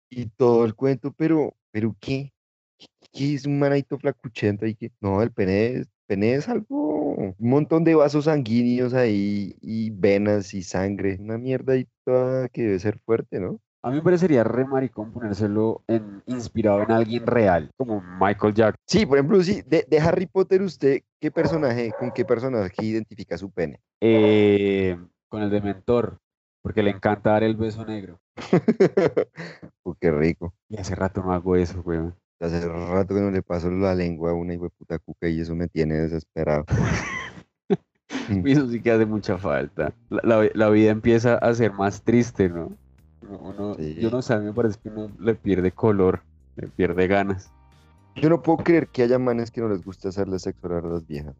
y 0.09 0.25
todo 0.25 0.65
el 0.65 0.73
cuento, 0.75 1.11
pero, 1.11 1.55
pero 1.71 1.95
¿qué? 1.99 2.33
¿Qué, 2.77 2.87
qué 3.11 3.33
es 3.33 3.45
un 3.45 3.59
manadito 3.59 3.99
flacuchento 3.99 4.65
ahí 4.65 4.75
que? 4.75 4.91
No, 5.01 5.21
el 5.21 5.31
pene 5.31 5.65
es, 5.73 5.89
pene 6.07 6.33
es 6.33 6.47
algo, 6.47 7.15
un 7.15 7.35
montón 7.37 7.83
de 7.83 7.95
vasos 7.95 8.25
sanguíneos 8.25 8.93
ahí, 8.93 9.55
y 9.61 9.89
venas 9.89 10.53
y 10.53 10.63
sangre, 10.63 11.17
una 11.19 11.37
mierda 11.37 11.73
ahí 11.73 11.85
toda 12.05 12.47
que 12.47 12.61
debe 12.63 12.79
ser 12.79 12.97
fuerte, 12.99 13.39
¿no? 13.41 13.59
A 13.81 13.89
mí 13.89 13.95
me 13.95 14.01
parecería 14.01 14.43
re 14.43 14.65
maricón 14.65 15.11
ponérselo 15.13 15.83
en, 15.87 16.21
inspirado 16.25 16.81
en 16.83 16.91
alguien 16.91 17.25
real, 17.25 17.71
como 17.77 18.01
Michael 18.01 18.53
Jackson. 18.53 18.83
Sí, 18.85 19.05
por 19.05 19.17
ejemplo, 19.17 19.41
sí, 19.41 19.61
de, 19.65 19.85
de 19.87 19.99
Harry 20.01 20.25
Potter, 20.25 20.61
¿usted 20.61 21.01
qué 21.21 21.31
personaje, 21.31 21.91
con 21.97 22.11
qué 22.11 22.25
personaje 22.25 22.73
identifica 22.83 23.37
su 23.37 23.49
pene? 23.51 23.79
Eh, 24.01 24.97
con 25.29 25.43
el 25.43 25.49
Dementor, 25.49 26.19
porque 26.61 26.83
le 26.83 26.89
encanta 26.89 27.31
dar 27.31 27.43
el 27.43 27.55
beso 27.55 27.85
negro. 27.85 28.19
Uy, 29.83 29.95
qué 30.01 30.11
rico. 30.11 30.53
Y 30.67 30.77
hace 30.77 30.93
rato 30.95 31.23
no 31.23 31.31
hago 31.31 31.55
eso, 31.55 31.79
weón. 31.81 32.13
Hace 32.41 32.67
rato 32.67 33.15
que 33.15 33.21
no 33.21 33.31
le 33.31 33.41
paso 33.41 33.69
la 33.71 33.95
lengua 33.95 34.31
a 34.31 34.33
una 34.33 34.55
puta 34.77 34.99
cuca 34.99 35.27
y 35.29 35.39
eso 35.39 35.55
me 35.55 35.67
tiene 35.69 35.95
desesperado. 35.95 36.65
Eso 38.45 38.67
sí 38.69 38.81
que 38.81 38.91
hace 38.91 39.05
mucha 39.05 39.37
falta. 39.37 39.93
La, 40.09 40.21
la- 40.23 40.49
la 40.53 40.69
vida 40.69 40.91
empieza 40.91 41.35
a 41.35 41.53
ser 41.53 41.73
más 41.73 42.03
triste, 42.03 42.49
¿no? 42.49 42.71
Uno- 43.37 43.75
Sí. 43.75 43.95
Yo 43.95 44.09
no 44.09 44.21
sé, 44.21 44.33
a 44.33 44.39
mí 44.39 44.45
me 44.45 44.53
parece 44.53 44.79
que 44.81 44.89
uno 44.89 45.11
le 45.19 45.35
pierde 45.35 45.71
color, 45.71 46.21
le 46.55 46.67
pierde 46.67 47.07
ganas. 47.07 47.51
Yo 48.15 48.29
no 48.29 48.41
puedo 48.41 48.57
creer 48.59 48.87
que 48.87 49.03
haya 49.03 49.19
manes 49.19 49.51
que 49.51 49.61
no 49.61 49.69
les 49.69 49.83
guste 49.83 50.07
hacerle 50.09 50.39
sexo 50.39 50.67
a 50.67 50.81
las 50.81 51.05
viejas. 51.07 51.35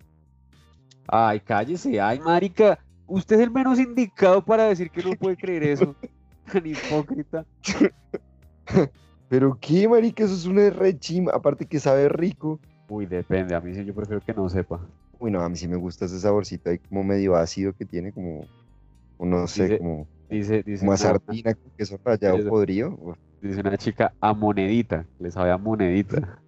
Ay, 1.07 1.39
cállese, 1.39 1.99
ay, 1.99 2.19
marica. 2.19 2.79
Usted 3.07 3.37
es 3.37 3.41
el 3.41 3.51
menos 3.51 3.79
indicado 3.79 4.43
para 4.45 4.65
decir 4.65 4.91
que 4.91 5.01
no 5.03 5.11
puede 5.15 5.35
creer 5.35 5.63
eso. 5.63 5.95
Tan 6.51 6.65
hipócrita. 6.65 7.45
Pero 9.27 9.57
qué, 9.59 9.87
marica, 9.87 10.23
eso 10.23 10.33
es 10.33 10.45
una 10.45 10.69
re 10.69 10.97
chimba. 10.97 11.33
Aparte 11.33 11.65
que 11.65 11.79
sabe 11.79 12.09
rico. 12.09 12.59
Uy, 12.87 13.05
depende, 13.05 13.53
a 13.55 13.61
mí 13.61 13.73
sí 13.73 13.85
yo 13.85 13.93
prefiero 13.93 14.21
que 14.21 14.33
no 14.33 14.49
sepa. 14.49 14.79
Uy, 15.19 15.29
no, 15.31 15.41
a 15.41 15.49
mí 15.49 15.55
sí 15.55 15.67
me 15.67 15.75
gusta 15.75 16.05
ese 16.05 16.19
saborcito 16.19 16.69
ahí 16.69 16.79
como 16.79 17.03
medio 17.03 17.35
ácido 17.35 17.73
que 17.73 17.85
tiene, 17.85 18.11
como, 18.11 18.45
no 19.19 19.45
sé, 19.47 19.63
Dice- 19.63 19.77
como, 19.79 20.07
Dice, 20.29 20.63
dice, 20.63 20.79
como 20.81 20.91
a 20.91 20.95
una, 20.95 20.97
sardina 20.97 21.53
con 21.55 21.71
queso 21.75 21.99
rallado 22.03 22.37
Eso. 22.37 22.49
podrido. 22.49 22.95
Uf. 22.99 23.17
dice 23.41 23.61
una 23.61 23.77
chica 23.77 24.13
a 24.21 24.33
monedita, 24.33 25.05
le 25.19 25.31
sabe 25.31 25.51
a 25.51 25.57
monedita. 25.57 26.41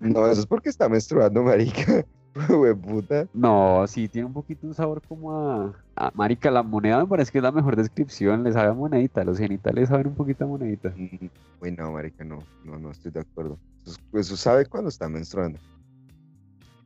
No, 0.00 0.26
eso 0.26 0.40
es 0.40 0.46
porque 0.46 0.68
está 0.68 0.88
menstruando, 0.88 1.42
marica. 1.42 2.04
Puta. 2.82 3.26
No, 3.34 3.86
sí, 3.86 4.08
tiene 4.08 4.26
un 4.26 4.32
poquito 4.32 4.66
un 4.66 4.74
sabor 4.74 5.02
como 5.06 5.32
a, 5.38 5.84
a- 5.96 6.10
Marica, 6.14 6.50
la 6.50 6.62
moneda 6.62 6.98
me 7.00 7.06
parece 7.06 7.30
que 7.30 7.38
es 7.38 7.44
la 7.44 7.52
mejor 7.52 7.76
descripción, 7.76 8.42
le 8.42 8.52
sabe 8.52 8.68
a 8.68 8.72
monedita, 8.72 9.22
los 9.22 9.36
genitales 9.38 9.90
saben 9.90 10.06
un 10.08 10.14
poquito 10.14 10.44
a 10.44 10.48
monedita. 10.48 10.94
Mm, 10.96 11.26
Uy, 11.60 11.72
no, 11.72 11.92
marica, 11.92 12.24
no, 12.24 12.38
no, 12.64 12.78
no 12.78 12.90
estoy 12.90 13.12
de 13.12 13.20
acuerdo. 13.20 13.58
Eso, 13.84 13.96
es- 14.12 14.20
eso 14.26 14.36
sabe 14.36 14.64
cuando 14.66 14.88
está 14.88 15.08
menstruando. 15.08 15.58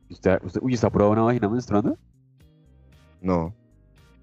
¿Usted, 0.09 0.37
usted, 0.43 0.59
uy, 0.61 0.73
¿está 0.73 0.89
probando 0.89 1.13
una 1.23 1.23
vagina 1.31 1.49
menstruando? 1.49 1.97
No, 3.21 3.53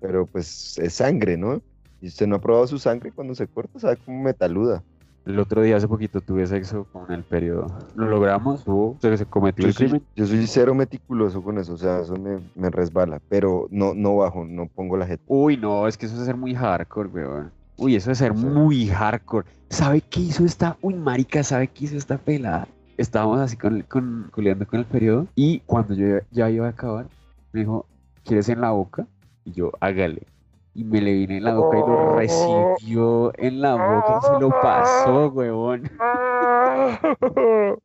pero 0.00 0.26
pues 0.26 0.78
es 0.78 0.92
sangre, 0.94 1.36
¿no? 1.36 1.60
Y 2.04 2.08
usted 2.08 2.26
no 2.26 2.36
ha 2.36 2.38
probado 2.38 2.66
su 2.66 2.78
sangre 2.78 3.12
cuando 3.12 3.34
se 3.34 3.46
corta, 3.46 3.78
sabe 3.78 3.96
como 3.96 4.22
metaluda. 4.22 4.82
El 5.24 5.38
otro 5.38 5.62
día, 5.62 5.78
hace 5.78 5.88
poquito, 5.88 6.20
tuve 6.20 6.46
sexo 6.46 6.84
con 6.92 7.10
el 7.10 7.22
periodo. 7.22 7.66
Lo 7.96 8.06
logramos, 8.10 8.62
hubo, 8.66 8.98
se, 9.00 9.24
cometió 9.24 9.62
Yo 9.62 9.68
el 9.68 9.74
soy, 9.74 9.86
crimen. 9.86 10.06
yo 10.14 10.26
soy 10.26 10.46
cero 10.46 10.74
meticuloso 10.74 11.42
con 11.42 11.56
eso, 11.56 11.72
o 11.72 11.78
sea, 11.78 12.00
eso 12.00 12.14
me, 12.16 12.40
me 12.56 12.68
resbala, 12.68 13.22
pero 13.30 13.68
no, 13.70 13.94
no 13.94 14.16
bajo, 14.16 14.44
no 14.44 14.66
pongo 14.66 14.98
la 14.98 15.06
jeta. 15.06 15.22
Uy, 15.28 15.56
no, 15.56 15.88
es 15.88 15.96
que 15.96 16.04
eso 16.04 16.18
es 16.18 16.26
ser 16.26 16.36
muy 16.36 16.54
hardcore, 16.54 17.08
weón. 17.08 17.50
Uy, 17.78 17.96
eso 17.96 18.10
es 18.10 18.18
ser 18.18 18.34
muy 18.34 18.86
hardcore. 18.86 19.46
¿Sabe 19.70 20.02
qué 20.02 20.20
hizo 20.20 20.44
esta? 20.44 20.76
Uy, 20.82 20.92
marica, 20.92 21.42
¿sabe 21.42 21.68
qué 21.68 21.86
hizo 21.86 21.96
esta 21.96 22.18
pelada? 22.18 22.68
Estábamos 22.98 23.40
así 23.40 23.56
con, 23.56 23.80
con, 23.80 24.30
culeando 24.30 24.66
con 24.66 24.78
el 24.78 24.84
periodo 24.84 25.26
y 25.34 25.60
cuando 25.60 25.94
yo 25.94 26.18
ya 26.32 26.50
iba 26.50 26.66
a 26.66 26.70
acabar, 26.70 27.06
me 27.52 27.60
dijo, 27.60 27.86
¿quieres 28.24 28.50
en 28.50 28.60
la 28.60 28.72
boca? 28.72 29.06
Y 29.46 29.52
yo, 29.52 29.72
hágale. 29.80 30.33
Y 30.74 30.84
me 30.84 31.00
le 31.00 31.12
vine 31.12 31.36
en 31.36 31.44
la 31.44 31.54
boca 31.54 31.78
y 31.78 31.80
lo 31.80 32.16
recibió 32.16 33.32
en 33.38 33.60
la 33.60 33.74
boca 33.74 34.18
y 34.18 34.26
se 34.26 34.40
lo 34.40 34.50
pasó, 34.50 35.28
weón. 35.28 35.88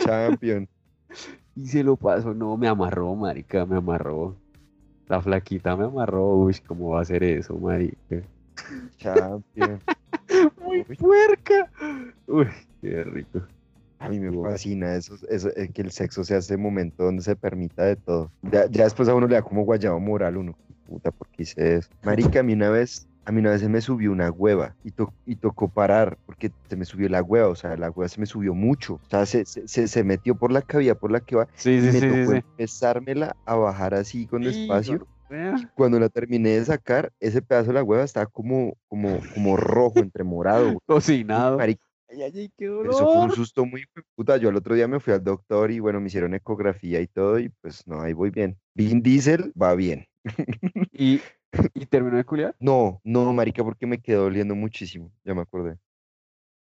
Champion. 0.00 0.68
Y 1.56 1.66
se 1.66 1.82
lo 1.82 1.96
pasó, 1.96 2.34
no, 2.34 2.56
me 2.56 2.68
amarró, 2.68 3.14
marica, 3.16 3.66
me 3.66 3.78
amarró. 3.78 4.36
La 5.08 5.20
flaquita 5.20 5.74
me 5.76 5.86
amarró, 5.86 6.36
uy, 6.36 6.56
¿cómo 6.66 6.90
va 6.90 7.00
a 7.00 7.02
hacer 7.02 7.24
eso, 7.24 7.56
marica? 7.58 8.22
Champion. 8.98 9.80
Muy 10.62 10.84
Uy. 10.88 10.96
puerca. 10.96 11.70
Uy, 12.26 12.46
qué 12.80 13.02
rico. 13.04 13.40
A 13.98 14.08
mí 14.08 14.20
me 14.20 14.30
fascina 14.42 14.94
eso, 14.94 15.16
eso, 15.28 15.48
eh, 15.56 15.70
que 15.74 15.82
el 15.82 15.90
sexo 15.90 16.22
sea 16.22 16.38
ese 16.38 16.56
momento 16.56 17.02
donde 17.02 17.22
se 17.22 17.34
permita 17.34 17.84
de 17.84 17.96
todo. 17.96 18.30
Ya, 18.42 18.66
ya 18.70 18.84
después 18.84 19.08
a 19.08 19.14
uno 19.14 19.26
le 19.26 19.34
da 19.34 19.42
como 19.42 19.64
guayabo 19.64 19.98
moral, 19.98 20.36
uno, 20.36 20.54
puta, 20.88 21.10
¿por 21.12 21.28
qué 21.30 21.42
hice 21.44 21.76
eso? 21.76 21.88
Marica, 22.02 22.40
a 22.40 22.42
mí 22.42 22.52
una 22.54 22.70
vez, 22.70 23.08
a 23.24 23.32
mí 23.32 23.40
una 23.40 23.50
vez 23.50 23.60
se 23.60 23.68
me 23.68 23.80
subió 23.80 24.12
una 24.12 24.30
hueva 24.30 24.74
y, 24.82 24.92
to- 24.92 25.14
y 25.24 25.36
tocó 25.36 25.68
parar 25.70 26.18
porque 26.24 26.52
se 26.68 26.76
me 26.76 26.84
subió 26.84 27.08
la 27.08 27.22
hueva, 27.22 27.48
o 27.48 27.54
sea, 27.56 27.76
la 27.76 27.90
hueva 27.90 28.08
se 28.08 28.20
me 28.20 28.26
subió 28.26 28.54
mucho. 28.54 28.94
O 28.94 29.00
sea, 29.10 29.26
se, 29.26 29.44
se, 29.46 29.88
se- 29.88 30.04
metió 30.04 30.36
por 30.36 30.52
la 30.52 30.62
cavidad 30.62 30.96
por 30.98 31.10
la 31.12 31.20
que 31.20 31.36
va 31.36 31.48
Sí, 31.56 31.80
y 31.80 31.82
sí, 31.82 31.92
me 31.92 32.00
sí, 32.00 32.06
tocó 32.06 32.32
empezármela 32.34 33.36
a 33.44 33.54
bajar 33.56 33.94
así 33.94 34.26
con 34.26 34.44
despacio. 34.44 35.06
Vea. 35.28 35.72
Cuando 35.74 36.00
la 36.00 36.08
terminé 36.08 36.50
de 36.50 36.64
sacar, 36.64 37.12
ese 37.20 37.42
pedazo 37.42 37.68
de 37.68 37.74
la 37.74 37.82
hueva 37.84 38.04
estaba 38.04 38.26
como, 38.26 38.74
como, 38.88 39.20
como 39.34 39.56
rojo, 39.56 40.02
entre 40.02 40.24
morado. 40.24 40.78
Cocinado. 40.86 41.58
Marica, 41.58 41.82
Ay, 42.08 42.22
ay, 42.22 42.50
qué 42.56 42.66
pero 42.80 42.92
eso 42.92 43.06
fue 43.06 43.20
un 43.22 43.30
dolor. 43.30 43.36
susto 43.36 43.64
muy 43.66 43.84
puta. 44.14 44.36
Yo 44.38 44.48
al 44.48 44.56
otro 44.56 44.74
día 44.74 44.88
me 44.88 45.00
fui 45.00 45.12
al 45.12 45.22
doctor 45.24 45.70
y 45.70 45.80
bueno, 45.80 46.00
me 46.00 46.06
hicieron 46.08 46.34
ecografía 46.34 47.00
y 47.00 47.06
todo 47.06 47.38
y 47.38 47.50
pues 47.60 47.86
no, 47.86 48.00
ahí 48.00 48.12
voy 48.12 48.30
bien. 48.30 48.58
Vin 48.74 49.02
Diesel 49.02 49.52
va 49.60 49.74
bien. 49.74 50.06
¿Y, 50.92 51.22
y 51.74 51.86
terminó 51.86 52.16
de 52.16 52.24
culiar? 52.24 52.56
No, 52.60 53.00
no, 53.04 53.32
marica, 53.32 53.64
porque 53.64 53.86
me 53.86 54.00
quedó 54.00 54.24
doliendo 54.24 54.54
muchísimo. 54.54 55.12
Ya 55.24 55.34
me 55.34 55.42
acordé. 55.42 55.78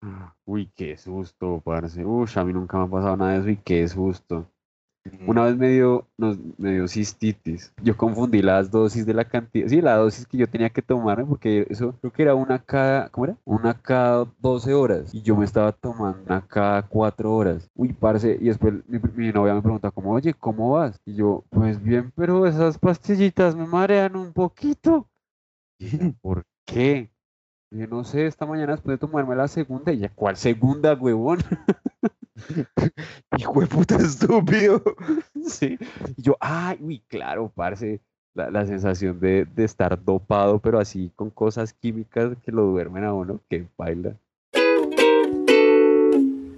Ah, 0.03 0.35
Uy, 0.45 0.71
qué 0.75 0.95
susto, 0.95 1.59
parce. 1.65 2.05
Uy, 2.05 2.29
a 2.35 2.43
mí 2.45 2.53
nunca 2.53 2.77
me 2.77 2.83
ha 2.85 2.87
pasado 2.87 3.17
nada 3.17 3.33
de 3.33 3.39
eso 3.39 3.49
y 3.49 3.57
qué 3.57 3.87
susto. 3.87 4.47
Una 5.25 5.45
vez 5.45 5.57
me 5.57 5.69
dio, 5.69 6.07
nos, 6.17 6.37
me 6.57 6.73
dio 6.73 6.87
cistitis. 6.87 7.73
Yo 7.81 7.97
confundí 7.97 8.41
las 8.41 8.69
dosis 8.69 9.05
de 9.05 9.15
la 9.15 9.25
cantidad. 9.25 9.67
Sí, 9.67 9.81
la 9.81 9.95
dosis 9.95 10.27
que 10.27 10.37
yo 10.37 10.47
tenía 10.47 10.69
que 10.69 10.83
tomarme, 10.83 11.25
porque 11.25 11.65
eso 11.69 11.95
creo 11.99 12.13
que 12.13 12.21
era 12.21 12.35
una 12.35 12.59
cada. 12.59 13.09
¿Cómo 13.09 13.25
era? 13.25 13.37
Una 13.43 13.73
cada 13.73 14.27
12 14.39 14.73
horas. 14.73 15.13
Y 15.13 15.21
yo 15.23 15.35
me 15.35 15.45
estaba 15.45 15.71
tomando 15.71 16.21
una 16.25 16.45
cada 16.47 16.83
4 16.83 17.33
horas. 17.33 17.69
Uy, 17.75 17.93
parce. 17.93 18.37
Y 18.39 18.45
después 18.45 18.75
mi, 18.87 18.99
mi 19.15 19.31
novia 19.31 19.55
me 19.55 19.61
pregunta, 19.61 19.89
como, 19.89 20.11
oye, 20.11 20.33
¿cómo 20.35 20.71
vas? 20.71 20.99
Y 21.05 21.15
yo, 21.15 21.43
pues 21.49 21.81
bien, 21.81 22.11
pero 22.15 22.45
esas 22.45 22.77
pastillitas 22.77 23.55
me 23.55 23.65
marean 23.65 24.15
un 24.15 24.33
poquito. 24.33 25.09
Y 25.79 25.95
ella, 25.95 26.13
¿por 26.21 26.45
qué? 26.65 27.09
Y 27.71 27.79
yo 27.79 27.87
no 27.87 28.03
sé, 28.03 28.27
esta 28.27 28.45
mañana 28.45 28.73
después 28.73 28.95
de 28.95 28.99
tomarme 28.99 29.35
la 29.35 29.47
segunda. 29.47 29.91
Y 29.91 29.97
ella, 29.97 30.11
¿cuál 30.13 30.37
segunda, 30.37 30.93
huevón? 30.93 31.39
Hijo 33.37 33.61
de 33.61 33.67
puta 33.67 33.95
estúpido. 33.97 34.81
Sí. 35.45 35.77
Y 36.17 36.21
yo, 36.21 36.37
ay, 36.39 36.77
uy, 36.81 37.03
claro, 37.07 37.51
parce, 37.53 37.99
la, 38.33 38.49
la 38.51 38.65
sensación 38.65 39.19
de, 39.19 39.45
de 39.45 39.63
estar 39.63 40.01
dopado, 40.03 40.59
pero 40.59 40.79
así 40.79 41.11
con 41.15 41.29
cosas 41.29 41.73
químicas 41.73 42.37
que 42.43 42.51
lo 42.51 42.63
duermen 42.63 43.03
a 43.03 43.13
uno, 43.13 43.39
que 43.49 43.65
baila. 43.77 44.15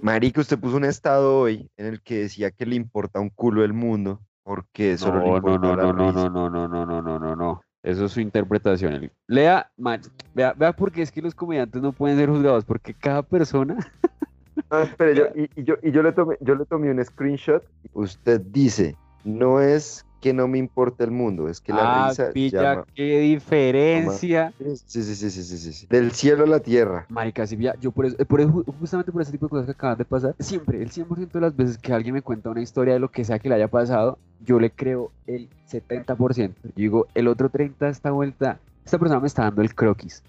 Marica, 0.02 0.40
usted 0.42 0.58
puso 0.58 0.76
un 0.76 0.84
estado 0.84 1.38
hoy 1.38 1.70
en 1.78 1.86
el 1.86 2.02
que 2.02 2.18
decía 2.20 2.50
que 2.50 2.66
le 2.66 2.76
importa 2.76 3.20
un 3.20 3.30
culo 3.30 3.64
el 3.64 3.72
mundo 3.72 4.20
porque 4.42 4.98
solo 4.98 5.20
le 5.20 5.24
No, 5.30 5.40
no, 5.40 5.54
importa 5.54 5.66
no, 5.68 5.76
no, 5.76 5.92
no, 5.94 6.08
risa. 6.10 6.28
no, 6.28 6.50
no, 6.50 6.68
no, 6.68 6.84
no, 6.86 7.00
no, 7.02 7.18
no, 7.18 7.34
no. 7.36 7.62
Eso 7.82 8.04
es 8.04 8.12
su 8.12 8.20
interpretación. 8.20 9.10
Lea, 9.26 9.70
ma- 9.78 9.98
vea, 10.34 10.52
vea 10.52 10.72
porque 10.74 11.00
es 11.02 11.10
que 11.10 11.22
los 11.22 11.34
comediantes 11.34 11.80
no 11.80 11.92
pueden 11.92 12.18
ser 12.18 12.28
juzgados, 12.28 12.64
porque 12.66 12.92
cada 12.92 13.22
persona. 13.22 13.76
No, 14.70 14.80
espere, 14.80 15.14
yo, 15.14 15.26
y, 15.34 15.50
y 15.60 15.64
yo, 15.64 15.74
y 15.82 15.90
yo 15.90 16.02
le 16.02 16.12
tomé, 16.12 16.36
yo 16.40 16.54
le 16.54 16.64
tomé 16.64 16.90
un 16.90 17.04
screenshot. 17.04 17.64
Usted 17.92 18.40
dice, 18.40 18.96
no 19.24 19.60
es 19.60 20.04
que 20.24 20.32
no 20.32 20.48
me 20.48 20.56
importe 20.56 21.04
el 21.04 21.10
mundo, 21.10 21.50
es 21.50 21.60
que 21.60 21.70
la 21.70 22.06
ah, 22.06 22.08
risa 22.08 22.30
pilla, 22.32 22.62
llama. 22.62 22.86
qué 22.94 23.18
diferencia. 23.18 24.54
Sí, 24.58 25.02
sí, 25.02 25.02
sí, 25.02 25.14
sí, 25.16 25.30
sí, 25.30 25.42
sí, 25.42 25.58
sí, 25.58 25.72
sí. 25.74 25.86
Del 25.90 26.12
cielo 26.12 26.44
a 26.44 26.46
la 26.46 26.60
tierra. 26.60 27.04
Marica, 27.10 27.46
sí, 27.46 27.58
ya, 27.58 27.74
yo 27.78 27.92
por 27.92 28.06
eso, 28.06 28.16
eh, 28.18 28.24
por 28.24 28.40
eso, 28.40 28.64
justamente 28.80 29.12
por 29.12 29.20
ese 29.20 29.32
tipo 29.32 29.44
de 29.44 29.50
cosas 29.50 29.66
que 29.66 29.72
acaban 29.72 29.98
de 29.98 30.06
pasar, 30.06 30.34
siempre, 30.38 30.80
el 30.80 30.90
100% 30.90 31.30
de 31.30 31.40
las 31.42 31.54
veces 31.54 31.76
que 31.76 31.92
alguien 31.92 32.14
me 32.14 32.22
cuenta 32.22 32.48
una 32.48 32.62
historia 32.62 32.94
de 32.94 33.00
lo 33.00 33.10
que 33.10 33.22
sea 33.22 33.38
que 33.38 33.50
le 33.50 33.56
haya 33.56 33.68
pasado, 33.68 34.18
yo 34.40 34.58
le 34.58 34.70
creo 34.70 35.12
el 35.26 35.50
70%. 35.70 36.54
Yo 36.62 36.70
digo, 36.74 37.06
el 37.14 37.28
otro 37.28 37.50
30% 37.50 37.90
esta 37.90 38.10
vuelta, 38.10 38.58
esta 38.82 38.98
persona 38.98 39.20
me 39.20 39.26
está 39.26 39.42
dando 39.42 39.60
el 39.60 39.74
croquis. 39.74 40.22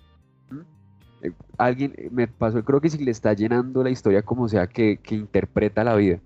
Eh, 1.26 1.32
alguien 1.58 1.94
eh, 1.98 2.10
me 2.12 2.28
pasó, 2.28 2.64
creo 2.64 2.80
que 2.80 2.90
si 2.90 3.04
le 3.04 3.12
está 3.12 3.34
llenando 3.34 3.84
la 3.84 3.90
historia 3.90 4.22
como 4.22 4.48
sea 4.48 4.68
que, 4.68 5.00
interpreta 5.10 5.84
la 5.84 5.96
vida. 5.96 6.20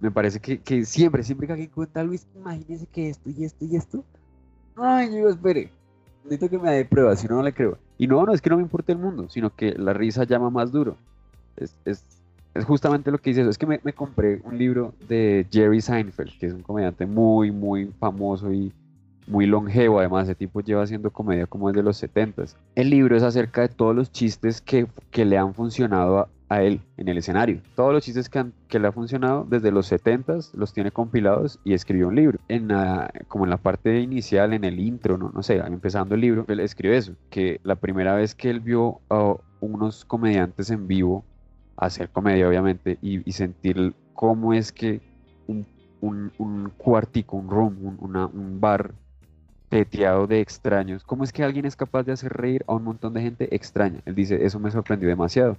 Me 0.00 0.10
parece 0.10 0.40
que, 0.40 0.84
siempre, 0.84 1.22
siempre 1.22 1.46
que 1.46 1.52
alguien 1.54 1.70
cuenta 1.70 2.02
Luis, 2.02 2.26
imagínese 2.34 2.86
que 2.86 3.10
esto 3.10 3.30
y 3.30 3.44
esto 3.44 3.64
y 3.64 3.76
esto. 3.76 4.04
Ay, 4.76 5.08
yo 5.08 5.14
digo, 5.16 5.28
espere, 5.28 5.70
necesito 6.24 6.48
que 6.48 6.58
me 6.58 6.70
dé 6.72 6.84
pruebas, 6.84 7.20
si 7.20 7.28
no, 7.28 7.36
no 7.36 7.42
le 7.42 7.52
creo. 7.52 7.78
Y 7.98 8.06
no, 8.06 8.24
no 8.24 8.32
es 8.32 8.40
que 8.40 8.48
no 8.50 8.56
me 8.56 8.62
importe 8.62 8.92
el 8.92 8.98
mundo, 8.98 9.28
sino 9.28 9.54
que 9.54 9.72
la 9.72 9.92
risa 9.92 10.24
llama 10.24 10.48
más 10.48 10.72
duro. 10.72 10.96
Es, 11.56 12.04
justamente 12.66 13.10
lo 13.10 13.18
que 13.18 13.30
dice 13.30 13.42
eso. 13.42 13.50
Es 13.50 13.58
que 13.58 13.66
me 13.66 13.92
compré 13.92 14.40
un 14.44 14.56
libro 14.56 14.94
de 15.06 15.46
Jerry 15.50 15.80
Seinfeld, 15.80 16.38
que 16.38 16.46
es 16.46 16.52
un 16.52 16.62
comediante 16.62 17.06
muy, 17.06 17.50
muy 17.50 17.86
famoso 17.98 18.52
y 18.52 18.72
muy 19.30 19.46
longevo. 19.46 20.00
Además, 20.00 20.24
ese 20.24 20.34
tipo 20.34 20.60
lleva 20.60 20.82
haciendo 20.82 21.10
comedia 21.10 21.46
como 21.46 21.68
desde 21.68 21.82
los 21.82 21.96
70 21.96 22.44
El 22.74 22.90
libro 22.90 23.16
es 23.16 23.22
acerca 23.22 23.62
de 23.62 23.68
todos 23.68 23.94
los 23.94 24.10
chistes 24.12 24.60
que, 24.60 24.86
que 25.10 25.24
le 25.24 25.38
han 25.38 25.54
funcionado 25.54 26.28
a, 26.48 26.62
él 26.62 26.80
en 26.96 27.08
el 27.08 27.18
escenario. 27.18 27.60
Todos 27.76 27.92
los 27.92 28.02
chistes 28.04 28.28
que, 28.28 28.40
han- 28.40 28.52
que 28.68 28.80
le 28.80 28.88
ha 28.88 28.92
funcionado 28.92 29.46
desde 29.48 29.70
los 29.70 29.86
70s 29.86 30.52
los 30.54 30.72
tiene 30.72 30.90
compilados 30.90 31.60
y 31.64 31.74
escribió 31.74 32.08
un 32.08 32.16
libro. 32.16 32.38
En 32.48 32.68
la- 32.68 33.08
como 33.28 33.44
en 33.44 33.50
la 33.50 33.56
parte 33.56 34.00
inicial, 34.00 34.52
en 34.52 34.64
el 34.64 34.80
intro, 34.80 35.16
no, 35.16 35.30
no 35.32 35.42
sé, 35.44 35.58
empezando 35.58 36.16
el 36.16 36.20
libro, 36.20 36.44
él 36.48 36.58
escribe 36.58 36.96
eso, 36.96 37.12
que 37.30 37.60
la 37.62 37.76
primera 37.76 38.14
vez 38.16 38.34
que 38.34 38.50
él 38.50 38.58
vio 38.58 39.00
a 39.08 39.36
unos 39.60 40.04
comediantes 40.04 40.70
en 40.70 40.88
vivo 40.88 41.24
hacer 41.76 42.08
comedia, 42.10 42.48
obviamente, 42.48 42.98
y, 43.00 43.30
sentir 43.32 43.94
cómo 44.12 44.52
es 44.52 44.72
que 44.72 45.00
un, 45.46 45.66
un- 46.00 46.32
un 46.38 46.72
cuartico, 46.76 47.36
un 47.36 47.48
room, 47.48 47.96
un, 48.00 48.16
un 48.16 48.60
bar 48.60 48.92
peteado 49.70 50.26
de 50.26 50.40
extraños, 50.40 51.04
cómo 51.04 51.24
es 51.24 51.32
que 51.32 51.44
alguien 51.44 51.64
es 51.64 51.76
capaz 51.76 52.02
de 52.02 52.12
hacer 52.12 52.32
reír 52.32 52.64
a 52.66 52.74
un 52.74 52.84
montón 52.84 53.14
de 53.14 53.22
gente 53.22 53.54
extraña. 53.54 54.00
Él 54.04 54.16
dice, 54.16 54.44
eso 54.44 54.58
me 54.58 54.70
sorprendió 54.70 55.08
demasiado. 55.08 55.56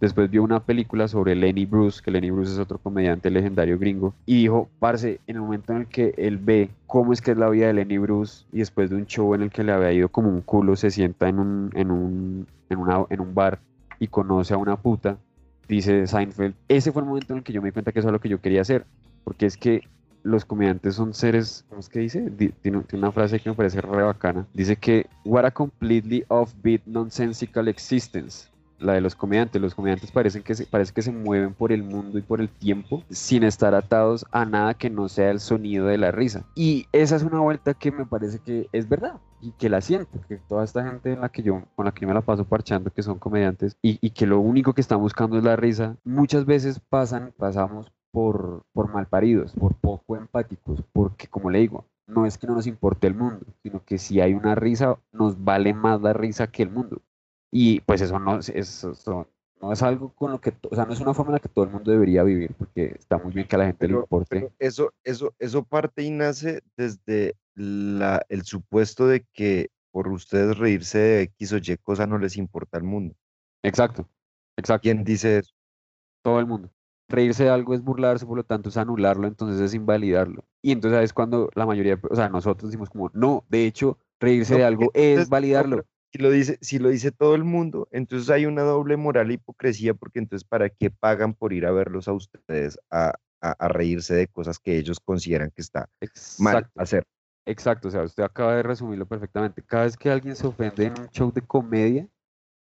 Después 0.00 0.30
vio 0.30 0.44
una 0.44 0.60
película 0.60 1.08
sobre 1.08 1.34
Lenny 1.34 1.66
Bruce, 1.66 2.00
que 2.04 2.12
Lenny 2.12 2.30
Bruce 2.30 2.52
es 2.52 2.58
otro 2.58 2.78
comediante 2.78 3.30
legendario 3.30 3.78
gringo, 3.78 4.14
y 4.26 4.42
dijo, 4.42 4.68
parce, 4.78 5.18
en 5.26 5.36
el 5.36 5.42
momento 5.42 5.72
en 5.72 5.78
el 5.80 5.86
que 5.88 6.14
él 6.18 6.38
ve 6.38 6.70
cómo 6.86 7.12
es 7.12 7.20
que 7.20 7.32
es 7.32 7.38
la 7.38 7.48
vida 7.48 7.66
de 7.66 7.72
Lenny 7.72 7.98
Bruce, 7.98 8.44
y 8.52 8.58
después 8.58 8.90
de 8.90 8.96
un 8.96 9.06
show 9.06 9.34
en 9.34 9.42
el 9.42 9.50
que 9.50 9.64
le 9.64 9.72
había 9.72 9.92
ido 9.92 10.08
como 10.08 10.28
un 10.28 10.42
culo, 10.42 10.76
se 10.76 10.90
sienta 10.90 11.28
en 11.28 11.40
un, 11.40 11.70
en 11.74 11.90
un, 11.90 12.46
en 12.68 13.20
un 13.20 13.34
bar 13.34 13.58
y 13.98 14.06
conoce 14.06 14.54
a 14.54 14.58
una 14.58 14.76
puta, 14.76 15.18
dice 15.66 16.06
Seinfeld, 16.06 16.54
ese 16.68 16.92
fue 16.92 17.02
el 17.02 17.08
momento 17.08 17.32
en 17.32 17.38
el 17.38 17.44
que 17.44 17.52
yo 17.52 17.60
me 17.60 17.68
di 17.68 17.72
cuenta 17.72 17.90
que 17.90 17.98
eso 17.98 18.08
es 18.08 18.12
lo 18.12 18.20
que 18.20 18.28
yo 18.28 18.40
quería 18.40 18.60
hacer, 18.60 18.84
porque 19.24 19.46
es 19.46 19.56
que 19.56 19.82
los 20.28 20.44
comediantes 20.44 20.94
son 20.94 21.14
seres, 21.14 21.64
¿cómo 21.68 21.80
es 21.80 21.88
que 21.88 22.00
dice? 22.00 22.20
Di- 22.30 22.50
Tiene, 22.62 22.80
tiene 22.82 23.04
una 23.04 23.12
frase 23.12 23.40
que 23.40 23.50
me 23.50 23.56
parece 23.56 23.80
re 23.80 24.02
bacana. 24.02 24.46
Dice 24.54 24.76
que, 24.76 25.06
what 25.24 25.44
a 25.44 25.50
completely 25.50 26.24
offbeat, 26.28 26.82
nonsensical 26.86 27.68
existence. 27.68 28.48
La 28.80 28.92
de 28.92 29.00
los 29.00 29.16
comediantes. 29.16 29.60
Los 29.60 29.74
comediantes 29.74 30.12
parecen 30.12 30.44
que 30.44 30.54
se, 30.54 30.64
parece 30.64 30.92
que 30.92 31.02
se 31.02 31.10
mueven 31.10 31.52
por 31.52 31.72
el 31.72 31.82
mundo 31.82 32.16
y 32.16 32.22
por 32.22 32.40
el 32.40 32.48
tiempo 32.48 33.02
sin 33.10 33.42
estar 33.42 33.74
atados 33.74 34.24
a 34.30 34.44
nada 34.44 34.74
que 34.74 34.88
no 34.88 35.08
sea 35.08 35.32
el 35.32 35.40
sonido 35.40 35.86
de 35.86 35.98
la 35.98 36.12
risa. 36.12 36.44
Y 36.54 36.86
esa 36.92 37.16
es 37.16 37.24
una 37.24 37.40
vuelta 37.40 37.74
que 37.74 37.90
me 37.90 38.06
parece 38.06 38.38
que 38.38 38.68
es 38.72 38.88
verdad 38.88 39.14
y 39.40 39.50
que 39.52 39.68
la 39.68 39.80
siento, 39.80 40.20
que 40.28 40.36
toda 40.36 40.62
esta 40.64 40.84
gente 40.84 41.12
en 41.12 41.20
la 41.22 41.28
que 41.28 41.42
yo, 41.42 41.62
con 41.74 41.86
la 41.86 41.92
que 41.92 42.02
yo 42.02 42.08
me 42.08 42.14
la 42.14 42.20
paso 42.20 42.44
parchando, 42.44 42.90
que 42.90 43.02
son 43.02 43.18
comediantes, 43.18 43.76
y, 43.82 43.98
y 44.00 44.10
que 44.10 44.26
lo 44.26 44.38
único 44.40 44.72
que 44.74 44.80
están 44.80 45.00
buscando 45.00 45.38
es 45.38 45.44
la 45.44 45.56
risa, 45.56 45.96
muchas 46.04 46.44
veces 46.44 46.80
pasan, 46.88 47.32
pasamos 47.36 47.92
por, 48.12 48.64
por 48.72 48.92
malparidos, 48.92 49.52
por 49.52 49.74
poco 49.74 50.16
empáticos, 50.16 50.82
porque 50.92 51.26
como 51.28 51.50
le 51.50 51.60
digo, 51.60 51.84
no 52.06 52.24
es 52.26 52.38
que 52.38 52.46
no 52.46 52.54
nos 52.54 52.66
importe 52.66 53.06
el 53.06 53.14
mundo, 53.14 53.44
sino 53.62 53.84
que 53.84 53.98
si 53.98 54.20
hay 54.20 54.34
una 54.34 54.54
risa, 54.54 54.98
nos 55.12 55.42
vale 55.44 55.74
más 55.74 56.00
la 56.00 56.12
risa 56.12 56.46
que 56.50 56.62
el 56.62 56.70
mundo. 56.70 57.02
Y 57.50 57.80
pues 57.80 58.00
eso 58.00 58.18
no, 58.18 58.38
es- 58.38 58.48
eso, 58.48 58.92
no 59.60 59.72
es 59.72 59.82
algo 59.82 60.12
con 60.14 60.30
lo 60.32 60.40
que, 60.40 60.52
o 60.70 60.74
sea, 60.74 60.84
no 60.86 60.92
es 60.92 61.00
una 61.00 61.12
forma 61.14 61.30
en 61.30 61.34
la 61.34 61.40
que 61.40 61.48
todo 61.48 61.64
el 61.64 61.70
mundo 61.70 61.90
debería 61.90 62.22
vivir, 62.22 62.54
porque 62.54 62.96
está 62.98 63.18
muy 63.18 63.32
bien 63.32 63.46
que 63.46 63.56
a 63.56 63.58
la 63.58 63.66
gente 63.66 63.86
le 63.86 63.92
Pero- 63.94 64.00
importe. 64.02 64.28
pero 64.30 64.52
eso, 64.58 64.92
eso, 65.04 65.34
eso 65.38 65.64
parte 65.64 66.02
y 66.02 66.10
nace 66.10 66.62
desde 66.76 67.34
la, 67.54 68.24
el 68.28 68.42
supuesto 68.42 69.06
de 69.06 69.24
que 69.32 69.70
por 69.90 70.08
ustedes 70.08 70.56
reírse 70.58 70.98
de 70.98 71.22
X 71.22 71.52
o 71.52 71.56
Y 71.58 71.76
cosa 71.78 72.06
no 72.06 72.18
les 72.18 72.36
importa 72.36 72.78
el 72.78 72.84
mundo. 72.84 73.14
Exacto, 73.62 74.08
exacto. 74.56 74.82
¿Quién 74.82 75.02
dice 75.04 75.38
eso? 75.38 75.52
todo 76.22 76.40
el 76.40 76.46
mundo. 76.46 76.70
Reírse 77.08 77.44
de 77.44 77.50
algo 77.50 77.74
es 77.74 77.82
burlarse, 77.82 78.26
por 78.26 78.36
lo 78.36 78.44
tanto 78.44 78.68
es 78.68 78.76
anularlo, 78.76 79.26
entonces 79.26 79.60
es 79.60 79.74
invalidarlo. 79.74 80.44
Y 80.62 80.72
entonces 80.72 81.02
es 81.02 81.12
cuando 81.12 81.50
la 81.54 81.64
mayoría, 81.64 81.98
o 82.10 82.14
sea, 82.14 82.28
nosotros 82.28 82.70
decimos 82.70 82.90
como, 82.90 83.10
no, 83.14 83.44
de 83.48 83.64
hecho, 83.66 83.98
reírse 84.20 84.52
No, 84.54 84.58
de 84.58 84.64
algo 84.64 84.82
entonces- 84.94 85.22
es 85.24 85.28
validarlo. 85.30 85.84
Si 86.12 86.18
lo 86.18 86.30
dice, 86.30 86.58
si 86.62 86.78
lo 86.78 86.88
dice 86.88 87.12
todo 87.12 87.34
el 87.34 87.44
mundo, 87.44 87.86
entonces 87.90 88.30
hay 88.30 88.46
una 88.46 88.62
doble 88.62 88.96
moral 88.96 89.30
e 89.30 89.34
hipocresía, 89.34 89.92
porque 89.92 90.18
entonces 90.18 90.46
¿para 90.48 90.70
qué 90.70 90.90
pagan 90.90 91.34
por 91.34 91.52
ir 91.52 91.66
a 91.66 91.70
verlos 91.70 92.08
a 92.08 92.14
ustedes 92.14 92.78
a, 92.90 93.12
a- 93.42 93.52
a 93.58 93.68
reírse 93.68 94.14
de 94.14 94.26
cosas 94.26 94.58
que 94.58 94.78
ellos 94.78 95.00
consideran 95.00 95.50
que 95.50 95.60
está 95.60 95.88
mal 96.38 96.70
hacer? 96.76 97.04
exacto, 97.46 97.88
o 97.88 97.90
sea, 97.90 98.02
usted 98.02 98.22
acaba 98.22 98.54
de 98.56 98.62
resumirlo 98.62 99.06
perfectamente. 99.06 99.62
Cada 99.62 99.84
vez 99.84 99.96
que 99.96 100.10
alguien 100.10 100.34
se 100.36 100.46
ofende 100.46 100.86
en 100.86 100.92
un 100.98 101.08
show 101.10 101.30
de 101.32 101.40
comedia 101.42 102.08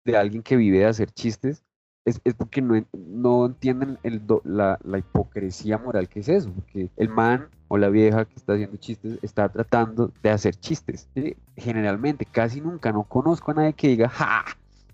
de 0.04 0.16
alguien 0.16 0.42
que 0.42 0.56
vive 0.56 0.78
de 0.80 0.86
hacer 0.86 1.10
chistes, 1.10 1.64
es, 2.04 2.20
es 2.24 2.34
porque 2.34 2.62
no, 2.62 2.82
no 2.92 3.46
entienden 3.46 3.98
el 4.02 4.26
do- 4.26 4.42
la, 4.44 4.78
la 4.84 4.98
hipocresía 4.98 5.78
moral 5.78 6.08
que 6.08 6.20
es 6.20 6.28
eso, 6.28 6.50
porque 6.52 6.90
el 6.96 7.08
man 7.08 7.48
o 7.68 7.78
la 7.78 7.88
vieja 7.88 8.24
que 8.24 8.34
está 8.36 8.54
haciendo 8.54 8.76
chistes 8.78 9.18
está 9.22 9.48
tratando 9.48 10.12
de 10.22 10.30
hacer 10.30 10.56
chistes. 10.56 11.08
Generalmente, 11.56 12.24
casi 12.24 12.60
nunca, 12.60 12.90
no 12.92 13.04
conozco 13.04 13.50
a 13.50 13.54
nadie 13.54 13.74
que 13.74 13.88
diga, 13.88 14.08
¡ja! 14.08 14.44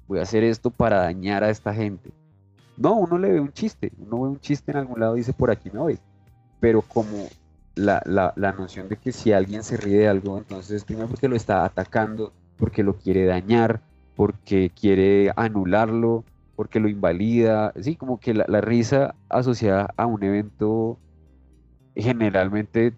Voy 0.06 0.18
a 0.18 0.22
hacer 0.22 0.44
esto 0.44 0.70
para 0.70 0.98
dañar 0.98 1.42
a 1.42 1.50
esta 1.50 1.72
gente. 1.72 2.10
No, 2.76 2.94
uno 2.94 3.18
le 3.18 3.32
ve 3.32 3.40
un 3.40 3.52
chiste, 3.52 3.90
uno 3.98 4.22
ve 4.22 4.28
un 4.28 4.40
chiste 4.40 4.70
en 4.72 4.78
algún 4.78 5.00
lado 5.00 5.16
y 5.16 5.20
dice, 5.20 5.32
por 5.32 5.50
aquí 5.50 5.70
me 5.72 5.78
voy. 5.78 5.98
Pero 6.60 6.82
como 6.82 7.28
la, 7.74 8.02
la, 8.04 8.32
la 8.36 8.52
noción 8.52 8.88
de 8.88 8.96
que 8.96 9.12
si 9.12 9.32
alguien 9.32 9.62
se 9.62 9.76
ríe 9.76 9.98
de 9.98 10.08
algo, 10.08 10.36
entonces 10.38 10.70
es 10.72 10.84
primero 10.84 11.08
porque 11.08 11.28
lo 11.28 11.36
está 11.36 11.64
atacando, 11.64 12.32
porque 12.58 12.82
lo 12.82 12.94
quiere 12.98 13.24
dañar, 13.24 13.80
porque 14.14 14.70
quiere 14.78 15.32
anularlo, 15.36 16.24
porque 16.56 16.80
lo 16.80 16.88
invalida. 16.88 17.72
Sí, 17.82 17.96
como 17.96 18.20
que 18.20 18.34
la, 18.34 18.46
la 18.48 18.60
risa 18.62 19.16
asociada 19.30 19.94
a 19.96 20.06
un 20.06 20.22
evento 20.24 21.00
generalmente, 21.96 22.96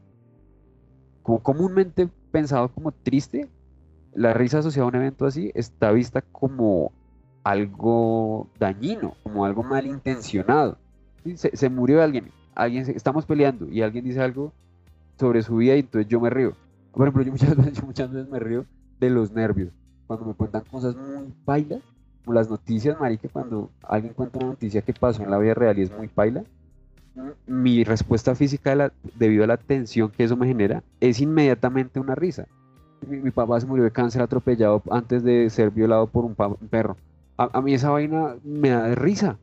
como 1.22 1.42
comúnmente 1.42 2.08
pensado 2.30 2.72
como 2.72 2.92
triste, 2.92 3.50
la 4.12 4.32
risa 4.34 4.58
asociada 4.60 4.86
a 4.86 4.88
un 4.90 4.96
evento 4.96 5.26
así 5.26 5.50
está 5.54 5.92
vista 5.92 6.22
como 6.22 6.92
algo 7.44 8.50
dañino, 8.54 9.18
como 9.22 9.44
algo 9.44 9.64
malintencionado. 9.64 10.78
¿sí? 11.24 11.36
Se, 11.36 11.56
se 11.56 11.68
murió 11.70 12.02
alguien, 12.02 12.32
alguien 12.54 12.86
se- 12.86 12.96
estamos 12.96 13.26
peleando 13.26 13.68
y 13.68 13.82
alguien 13.82 14.04
dice 14.04 14.20
algo 14.22 14.52
sobre 15.18 15.42
su 15.42 15.56
vida 15.56 15.76
y 15.76 15.80
entonces 15.80 16.08
yo 16.08 16.20
me 16.20 16.30
río. 16.30 16.56
Por 16.92 17.04
ejemplo, 17.06 17.22
yo 17.24 17.32
muchas 17.32 17.56
veces, 17.56 17.74
yo 17.74 17.84
muchas 17.86 18.12
veces 18.12 18.28
me 18.30 18.38
río 18.40 18.66
de 18.98 19.10
los 19.10 19.32
nervios. 19.32 19.72
Cuando 20.06 20.26
me 20.26 20.34
cuentan 20.34 20.64
cosas 20.64 20.96
muy 20.96 21.34
pailas, 21.44 21.80
como 21.80 21.97
las 22.26 22.50
noticias, 22.50 22.98
marica, 23.00 23.28
cuando 23.28 23.70
alguien 23.82 24.12
cuenta 24.14 24.38
una 24.38 24.48
noticia 24.48 24.82
que 24.82 24.92
pasó 24.92 25.22
en 25.22 25.30
la 25.30 25.38
vida 25.38 25.54
real 25.54 25.78
y 25.78 25.82
es 25.82 25.96
muy 25.96 26.08
paila, 26.08 26.44
mi 27.46 27.84
respuesta 27.84 28.34
física 28.34 28.92
debido 29.16 29.44
a 29.44 29.46
la 29.46 29.56
tensión 29.56 30.10
que 30.10 30.24
eso 30.24 30.36
me 30.36 30.46
genera 30.46 30.82
es 31.00 31.20
inmediatamente 31.20 32.00
una 32.00 32.14
risa. 32.14 32.46
Mi, 33.06 33.30
papá 33.30 33.60
se 33.60 33.66
murió 33.66 33.84
de 33.84 33.90
cáncer 33.90 34.22
atropellado 34.22 34.82
antes 34.90 35.22
de 35.22 35.48
ser 35.50 35.70
violado 35.70 36.06
por 36.06 36.24
un, 36.24 36.34
perro. 36.34 36.96
A, 37.36 37.60
mí 37.60 37.72
esa 37.74 37.90
vaina 37.90 38.34
me 38.42 38.70
da 38.70 38.94
risa, 38.94 39.38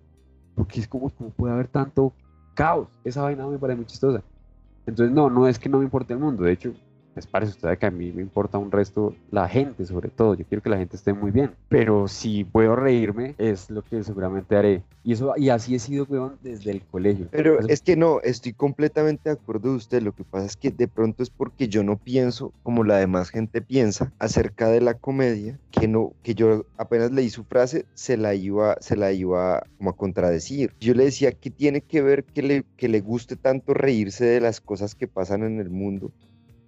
porque 0.56 0.82
es 0.82 0.88
como, 0.88 1.10
como 1.10 1.30
puede 1.30 1.54
haber 1.54 1.68
tanto 1.68 2.14
caos. 2.54 2.90
Esa 3.04 3.22
vaina 3.22 3.48
me 3.48 3.58
parece 3.58 3.78
muy 3.78 3.86
chistosa. 3.86 4.22
Entonces, 4.86 5.16
no, 5.16 5.30
no 5.30 5.48
es 5.48 5.58
que 5.58 5.70
no 5.70 5.80
me 5.80 5.86
importe 5.86 6.14
el 6.14 6.20
mundo. 6.20 6.44
De 6.44 6.52
hecho, 6.52 6.74
pues 7.16 7.28
parece 7.28 7.54
usted 7.54 7.78
que 7.78 7.86
a 7.86 7.92
mí 7.92 8.12
me 8.12 8.22
importa 8.22 8.58
un 8.58 8.70
resto 8.70 9.16
la 9.32 9.48
gente, 9.48 9.86
sobre 9.86 10.10
todo. 10.10 10.36
Yo 10.36 10.44
quiero 10.44 10.62
que 10.62 10.70
la 10.70 10.78
gente 10.78 10.98
esté 10.98 11.14
muy 11.14 11.32
bien. 11.32 11.52
Pero 11.70 12.10
si 12.10 12.44
puedo 12.44 12.76
reírme, 12.76 13.36
es 13.38 13.70
lo 13.70 13.84
que 13.84 14.04
seguramente 14.04 14.58
haré. 14.58 14.84
Y 15.02 15.14
eso, 15.14 15.34
y 15.38 15.48
así 15.48 15.76
he 15.76 15.80
sido, 15.80 16.06
weón, 16.10 16.38
desde 16.44 16.72
el 16.72 16.82
colegio. 16.82 17.30
Pero 17.32 17.66
es 17.70 17.82
que 17.82 17.96
no, 17.96 18.20
estoy 18.20 18.52
completamente 18.52 19.30
de 19.30 19.36
acuerdo 19.36 19.70
de 19.70 19.78
usted. 19.78 20.02
Lo 20.02 20.14
que 20.14 20.26
pasa 20.26 20.46
es 20.46 20.58
que 20.58 20.72
de 20.72 20.90
pronto 20.90 21.24
es 21.24 21.30
porque 21.30 21.70
yo 21.70 21.84
no 21.84 21.96
pienso 21.96 22.52
como 22.64 22.84
la 22.84 22.98
demás 22.98 23.30
gente 23.30 23.62
piensa 23.62 24.12
acerca 24.20 24.68
de 24.68 24.82
la 24.82 24.96
comedia, 24.96 25.58
que 25.72 25.88
no, 25.88 26.12
que 26.22 26.36
yo 26.36 26.66
apenas 26.76 27.12
leí 27.12 27.30
su 27.30 27.46
frase, 27.46 27.86
se 27.94 28.18
la 28.18 28.36
iba, 28.36 28.76
se 28.82 28.98
la 28.98 29.14
iba 29.14 29.64
como 29.78 29.92
a 29.92 29.96
contradecir. 29.96 30.74
Yo 30.82 30.94
le 30.94 31.06
decía 31.06 31.32
que 31.32 31.50
tiene 31.50 31.80
que 31.80 32.02
ver 32.02 32.26
que 32.26 32.42
le, 32.42 32.66
que 32.76 32.90
le 32.90 33.00
guste 33.00 33.38
tanto 33.38 33.74
reírse 33.74 34.26
de 34.26 34.42
las 34.42 34.60
cosas 34.60 34.96
que 34.96 35.08
pasan 35.08 35.44
en 35.44 35.62
el 35.62 35.70
mundo 35.70 36.12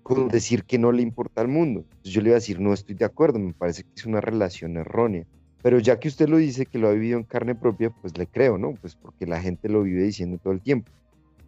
con 0.07 0.29
decir 0.29 0.63
que 0.63 0.79
no 0.79 0.93
le 0.93 1.01
importa 1.01 1.41
al 1.41 1.49
mundo. 1.49 1.81
Entonces 1.81 2.13
yo 2.13 2.21
le 2.21 2.29
iba 2.29 2.35
a 2.35 2.39
decir, 2.39 2.61
no 2.61 2.71
estoy 2.71 2.95
de 2.95 3.03
acuerdo, 3.03 3.39
me 3.39 3.53
parece 3.53 3.83
que 3.83 3.89
es 3.97 4.05
una 4.05 4.21
relación 4.21 4.77
errónea. 4.77 5.25
Pero 5.61 5.79
ya 5.79 5.99
que 5.99 6.07
usted 6.07 6.29
lo 6.29 6.37
dice, 6.37 6.65
que 6.65 6.79
lo 6.79 6.87
ha 6.87 6.93
vivido 6.93 7.17
en 7.17 7.25
carne 7.25 7.55
propia, 7.55 7.89
pues 7.89 8.17
le 8.17 8.25
creo, 8.25 8.57
¿no? 8.57 8.73
Pues 8.75 8.95
porque 8.95 9.25
la 9.25 9.41
gente 9.41 9.67
lo 9.67 9.83
vive 9.83 10.03
diciendo 10.03 10.37
todo 10.41 10.53
el 10.53 10.61
tiempo. 10.61 10.89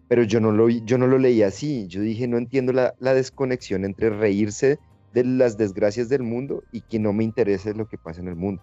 Pero 0.09 0.23
yo 0.23 0.41
no 0.41 0.51
lo, 0.51 0.67
yo 0.67 0.97
no 0.97 1.07
lo 1.07 1.17
leí 1.17 1.41
así. 1.41 1.87
Yo 1.87 2.01
dije, 2.01 2.27
no 2.27 2.37
entiendo 2.37 2.73
la, 2.73 2.95
la 2.99 3.13
desconexión 3.13 3.85
entre 3.85 4.09
reírse 4.09 4.77
de 5.13 5.23
las 5.23 5.57
desgracias 5.57 6.09
del 6.09 6.23
mundo 6.23 6.63
y 6.73 6.81
que 6.81 6.99
no 6.99 7.13
me 7.13 7.23
interese 7.23 7.73
lo 7.73 7.87
que 7.87 7.97
pasa 7.97 8.19
en 8.19 8.27
el 8.27 8.35
mundo. 8.35 8.61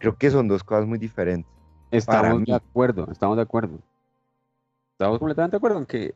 Creo 0.00 0.16
que 0.16 0.28
son 0.28 0.48
dos 0.48 0.64
cosas 0.64 0.86
muy 0.86 0.98
diferentes. 0.98 1.52
Estamos 1.92 2.44
de 2.44 2.52
acuerdo, 2.52 3.08
estamos 3.12 3.36
de 3.36 3.42
acuerdo. 3.44 3.78
Estamos 4.94 5.20
completamente 5.20 5.54
de 5.54 5.58
acuerdo 5.58 5.78
en 5.78 5.86
que 5.86 6.14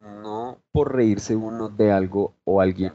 no 0.00 0.62
por 0.72 0.94
reírse 0.94 1.36
uno 1.36 1.68
de 1.68 1.92
algo 1.92 2.34
o 2.44 2.60
alguien 2.60 2.94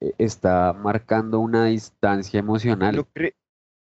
eh, 0.00 0.12
está 0.18 0.72
marcando 0.72 1.40
una 1.40 1.66
distancia 1.66 2.40
emocional. 2.40 2.96
¿No 2.96 3.04
cree, 3.04 3.34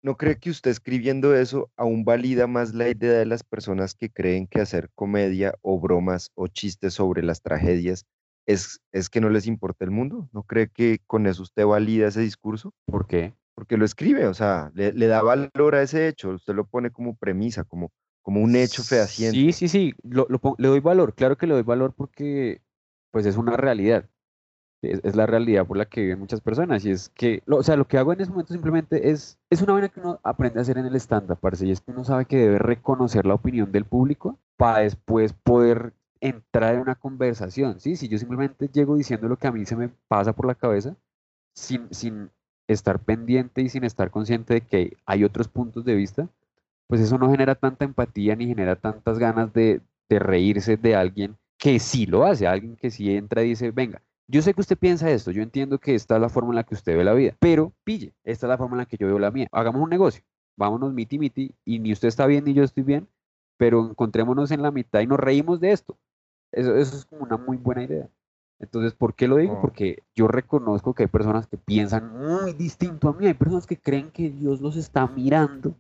¿No 0.04 0.18
cree 0.18 0.38
que 0.38 0.50
usted 0.50 0.72
escribiendo 0.72 1.36
eso 1.36 1.70
aún 1.78 2.04
valida 2.04 2.48
más 2.48 2.74
la 2.74 2.90
idea 2.90 3.14
de 3.14 3.26
las 3.26 3.44
personas 3.44 3.94
que 3.94 4.10
creen 4.10 4.48
que 4.48 4.60
hacer 4.60 4.90
comedia 4.96 5.54
o 5.62 5.80
bromas 5.80 6.32
o 6.34 6.48
chistes 6.48 6.96
sobre 6.96 7.22
las 7.22 7.42
tragedias 7.42 8.06
es, 8.48 8.82
es 8.92 9.10
que 9.10 9.22
no 9.22 9.30
les 9.30 9.46
importa 9.46 9.86
el 9.86 9.92
mundo? 9.92 10.28
¿No 10.34 10.42
cree 10.44 10.70
que 10.70 11.00
con 11.06 11.28
eso 11.28 11.44
usted 11.44 11.66
valida 11.66 12.08
ese 12.08 12.22
discurso? 12.22 12.74
¿Por 12.86 13.06
qué? 13.06 13.36
Porque 13.54 13.78
lo 13.78 13.86
escribe, 13.86 14.26
o 14.26 14.34
sea, 14.34 14.72
le, 14.74 14.92
le 14.94 15.06
da 15.06 15.22
valor 15.22 15.76
a 15.76 15.84
ese 15.84 16.08
hecho, 16.08 16.32
usted 16.32 16.56
lo 16.56 16.66
pone 16.66 16.90
como 16.90 17.16
premisa, 17.16 17.64
como, 17.64 17.92
como 18.22 18.42
un 18.42 18.56
hecho 18.56 18.84
fehaciente. 18.84 19.40
Sí, 19.40 19.52
sí, 19.54 19.68
sí, 19.68 19.94
lo, 20.04 20.26
lo 20.30 20.40
le 20.58 20.68
doy 20.68 20.80
valor, 20.80 21.14
claro 21.16 21.38
que 21.38 21.48
le 21.48 21.54
doy 21.54 21.64
valor 21.64 21.94
porque 21.94 22.62
pues 23.12 23.26
es 23.26 23.38
una 23.38 23.58
realidad, 23.58 24.06
es, 24.82 25.16
la 25.16 25.26
realidad 25.28 25.66
por 25.68 25.78
la 25.78 25.86
que 25.86 26.02
viven 26.02 26.20
muchas 26.20 26.42
personas 26.42 26.86
y 26.86 26.92
es 26.92 27.10
que, 27.10 27.44
lo- 27.46 27.58
o 27.58 27.64
sea, 27.64 27.76
lo 27.76 27.88
que 27.88 27.98
hago 27.98 28.14
en 28.14 28.22
ese 28.22 28.32
momento 28.32 28.54
simplemente 28.54 29.12
es, 29.12 29.38
es 29.50 29.62
una 29.62 29.74
vaina 29.74 29.90
que 29.90 30.00
uno 30.00 30.20
aprende 30.24 30.60
a 30.60 30.64
hacer 30.64 30.78
en 30.78 30.86
el 30.86 30.96
stand-up, 30.96 31.40
parce, 31.40 31.66
y 31.68 31.72
es 31.72 31.82
que 31.82 31.92
uno 31.92 32.04
sabe 32.04 32.26
que 32.26 32.38
debe 32.38 32.60
reconocer 32.60 33.26
la 33.26 33.36
opinión 33.36 33.72
del 33.72 33.86
público 33.86 34.40
para 34.58 34.80
después 34.80 35.34
poder 35.34 35.94
entrar 36.20 36.76
en 36.76 36.82
una 36.82 36.96
conversación, 36.96 37.80
¿sí? 37.80 37.96
Si 37.96 38.08
yo 38.08 38.18
simplemente 38.18 38.70
llego 38.70 38.96
diciendo 38.96 39.28
lo 39.28 39.38
que 39.38 39.48
a 39.48 39.52
mí 39.52 39.66
se 39.66 39.76
me 39.76 39.90
pasa 40.08 40.34
por 40.34 40.46
la 40.48 40.56
cabeza, 40.56 40.96
sin, 41.54 41.94
sin 41.94 42.30
estar 42.68 43.00
pendiente 43.00 43.62
y 43.62 43.70
sin 43.70 43.84
estar 43.84 44.12
consciente 44.12 44.54
de 44.56 44.62
que 44.62 44.98
hay 45.06 45.24
otros 45.24 45.48
puntos 45.48 45.86
de 45.86 45.96
vista, 45.96 46.30
pues 46.92 47.00
eso 47.00 47.18
no 47.18 47.32
genera 47.32 47.56
tanta 47.56 47.86
empatía 47.86 48.36
ni 48.36 48.48
genera 48.48 48.76
tantas 48.76 49.18
ganas 49.18 49.54
de, 49.54 49.80
de 50.10 50.20
reírse 50.20 50.76
de 50.76 50.94
alguien 50.94 51.38
que 51.58 51.80
sí 51.80 52.06
lo 52.06 52.26
hace, 52.26 52.48
alguien 52.48 52.76
que 52.76 52.92
sí 52.92 53.16
entra 53.16 53.44
y 53.44 53.52
dice, 53.52 53.72
venga, 53.72 54.02
yo 54.28 54.42
sé 54.42 54.54
que 54.54 54.60
usted 54.60 54.78
piensa 54.78 55.10
esto, 55.10 55.32
yo 55.32 55.42
entiendo 55.42 55.80
que 55.80 55.96
esta 55.96 56.16
es 56.16 56.22
la 56.22 56.28
forma 56.28 56.50
en 56.50 56.58
la 56.58 56.66
que 56.66 56.76
usted 56.76 56.98
ve 56.98 57.06
la 57.06 57.14
vida, 57.14 57.34
pero 57.40 57.72
pille, 57.86 58.14
esta 58.26 58.46
es 58.46 58.50
la 58.50 58.58
forma 58.58 58.74
en 58.74 58.80
la 58.80 58.86
que 58.88 58.98
yo 58.98 59.08
veo 59.08 59.20
la 59.20 59.32
mía. 59.32 59.48
Hagamos 59.54 59.82
un 59.82 59.90
negocio, 59.90 60.22
vámonos 60.58 60.92
miti 60.92 61.18
miti 61.18 61.56
y 61.64 61.80
ni 61.80 61.94
usted 61.94 62.10
está 62.10 62.26
bien 62.26 62.44
ni 62.44 62.54
yo 62.54 62.62
estoy 62.62 62.84
bien, 62.84 63.08
pero 63.56 63.90
encontrémonos 63.90 64.52
en 64.52 64.62
la 64.62 64.72
mitad 64.72 65.00
y 65.00 65.08
nos 65.08 65.18
reímos 65.18 65.62
de 65.62 65.72
esto. 65.72 65.98
Eso, 66.52 66.76
eso 66.76 66.98
es 66.98 67.06
como 67.06 67.24
una 67.24 67.38
muy 67.38 67.56
buena 67.56 67.84
idea. 67.84 68.10
Entonces, 68.60 68.94
¿por 68.94 69.14
qué 69.14 69.30
lo 69.30 69.38
digo? 69.38 69.54
Oh. 69.54 69.62
Porque 69.62 70.04
yo 70.14 70.28
reconozco 70.28 70.94
que 70.94 71.04
hay 71.04 71.10
personas 71.10 71.48
que 71.48 71.56
piensan 71.56 72.12
muy 72.18 72.52
distinto 72.52 73.08
a 73.08 73.14
mí, 73.14 73.28
hay 73.28 73.34
personas 73.34 73.66
que 73.66 73.78
creen 73.78 74.12
que 74.12 74.30
Dios 74.30 74.60
los 74.60 74.76
está 74.76 75.08
mirando, 75.08 75.74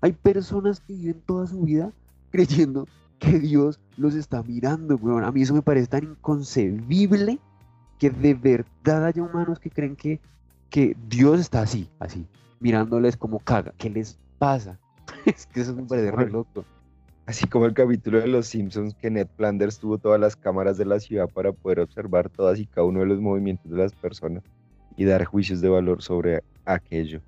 hay 0.00 0.12
personas 0.12 0.80
que 0.80 0.94
viven 0.94 1.22
toda 1.26 1.46
su 1.46 1.62
vida 1.62 1.92
creyendo 2.30 2.86
que 3.18 3.38
Dios 3.38 3.80
los 3.96 4.14
está 4.14 4.42
mirando, 4.42 4.96
weón. 4.96 5.24
A 5.24 5.32
mí 5.32 5.42
eso 5.42 5.54
me 5.54 5.62
parece 5.62 5.86
tan 5.88 6.04
inconcebible 6.04 7.38
que 7.98 8.10
de 8.10 8.34
verdad 8.34 9.06
haya 9.06 9.22
humanos 9.22 9.58
que 9.58 9.70
creen 9.70 9.96
que, 9.96 10.20
que 10.70 10.96
Dios 11.08 11.40
está 11.40 11.62
así, 11.62 11.88
así, 11.98 12.26
mirándoles 12.60 13.16
como 13.16 13.38
caga. 13.38 13.72
¿Qué 13.78 13.88
les 13.88 14.18
pasa? 14.38 14.78
es 15.24 15.46
que 15.46 15.60
eso 15.60 15.74
me 15.74 15.84
parece 15.84 16.10
re 16.10 16.30
loco. 16.30 16.64
Así 17.24 17.48
como 17.48 17.66
el 17.66 17.74
capítulo 17.74 18.20
de 18.20 18.28
Los 18.28 18.46
Simpsons 18.46 18.94
que 18.94 19.10
Ned 19.10 19.26
Flanders 19.36 19.80
tuvo 19.80 19.98
todas 19.98 20.20
las 20.20 20.36
cámaras 20.36 20.76
de 20.78 20.84
la 20.84 21.00
ciudad 21.00 21.28
para 21.28 21.52
poder 21.52 21.80
observar 21.80 22.28
todas 22.28 22.60
y 22.60 22.66
cada 22.66 22.86
uno 22.86 23.00
de 23.00 23.06
los 23.06 23.20
movimientos 23.20 23.68
de 23.68 23.78
las 23.78 23.92
personas 23.92 24.44
y 24.96 25.04
dar 25.04 25.24
juicios 25.24 25.60
de 25.60 25.68
valor 25.68 26.02
sobre 26.02 26.44
aquello. 26.64 27.20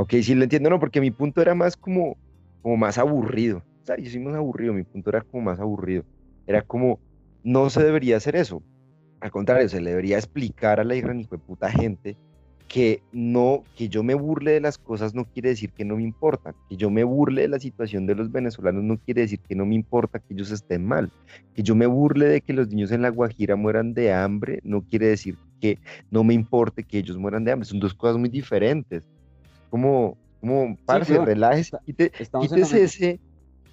Ok, 0.00 0.14
sí 0.22 0.34
lo 0.34 0.44
entiendo, 0.44 0.70
no, 0.70 0.80
porque 0.80 0.98
mi 0.98 1.10
punto 1.10 1.42
era 1.42 1.54
más 1.54 1.76
como, 1.76 2.16
como 2.62 2.78
más 2.78 2.96
aburrido. 2.96 3.62
Sea, 3.84 3.98
yo 3.98 4.10
soy 4.10 4.20
más 4.20 4.34
aburrido, 4.34 4.72
mi 4.72 4.82
punto 4.82 5.10
era 5.10 5.20
como 5.20 5.42
más 5.42 5.60
aburrido. 5.60 6.04
Era 6.46 6.62
como, 6.62 6.98
no 7.42 7.68
se 7.68 7.84
debería 7.84 8.16
hacer 8.16 8.34
eso. 8.34 8.62
Al 9.20 9.30
contrario, 9.30 9.68
se 9.68 9.78
le 9.82 9.90
debería 9.90 10.16
explicar 10.16 10.80
a 10.80 10.84
la 10.84 10.94
hija 10.94 11.08
de 11.08 11.26
puta 11.46 11.70
gente 11.70 12.16
que 12.66 13.02
no, 13.12 13.62
que 13.76 13.90
yo 13.90 14.02
me 14.02 14.14
burle 14.14 14.52
de 14.52 14.60
las 14.60 14.78
cosas 14.78 15.14
no 15.14 15.26
quiere 15.26 15.50
decir 15.50 15.70
que 15.76 15.84
no 15.84 15.96
me 15.96 16.02
importan, 16.04 16.54
que 16.70 16.76
yo 16.78 16.88
me 16.88 17.04
burle 17.04 17.42
de 17.42 17.48
la 17.48 17.60
situación 17.60 18.06
de 18.06 18.14
los 18.14 18.32
venezolanos 18.32 18.82
no 18.82 18.96
quiere 19.04 19.22
decir 19.22 19.40
que 19.46 19.54
no 19.54 19.66
me 19.66 19.74
importa 19.74 20.18
que 20.20 20.32
ellos 20.32 20.50
estén 20.50 20.86
mal, 20.86 21.10
que 21.52 21.62
yo 21.62 21.74
me 21.74 21.86
burle 21.86 22.26
de 22.26 22.40
que 22.40 22.54
los 22.54 22.68
niños 22.68 22.90
en 22.92 23.02
la 23.02 23.10
Guajira 23.10 23.56
mueran 23.56 23.92
de 23.92 24.14
hambre 24.14 24.60
no 24.62 24.80
quiere 24.82 25.08
decir 25.08 25.36
que 25.60 25.78
no 26.10 26.24
me 26.24 26.32
importe 26.32 26.84
que 26.84 26.98
ellos 26.98 27.18
mueran 27.18 27.44
de 27.44 27.52
hambre, 27.52 27.66
son 27.68 27.80
dos 27.80 27.92
cosas 27.92 28.16
muy 28.16 28.30
diferentes. 28.30 29.02
Como, 29.70 30.16
como, 30.40 30.76
parce, 30.84 31.12
weón, 31.12 31.26
relájese, 31.26 31.76
quite- 31.86 32.10
quítese 32.40 32.82
ese, 32.82 33.20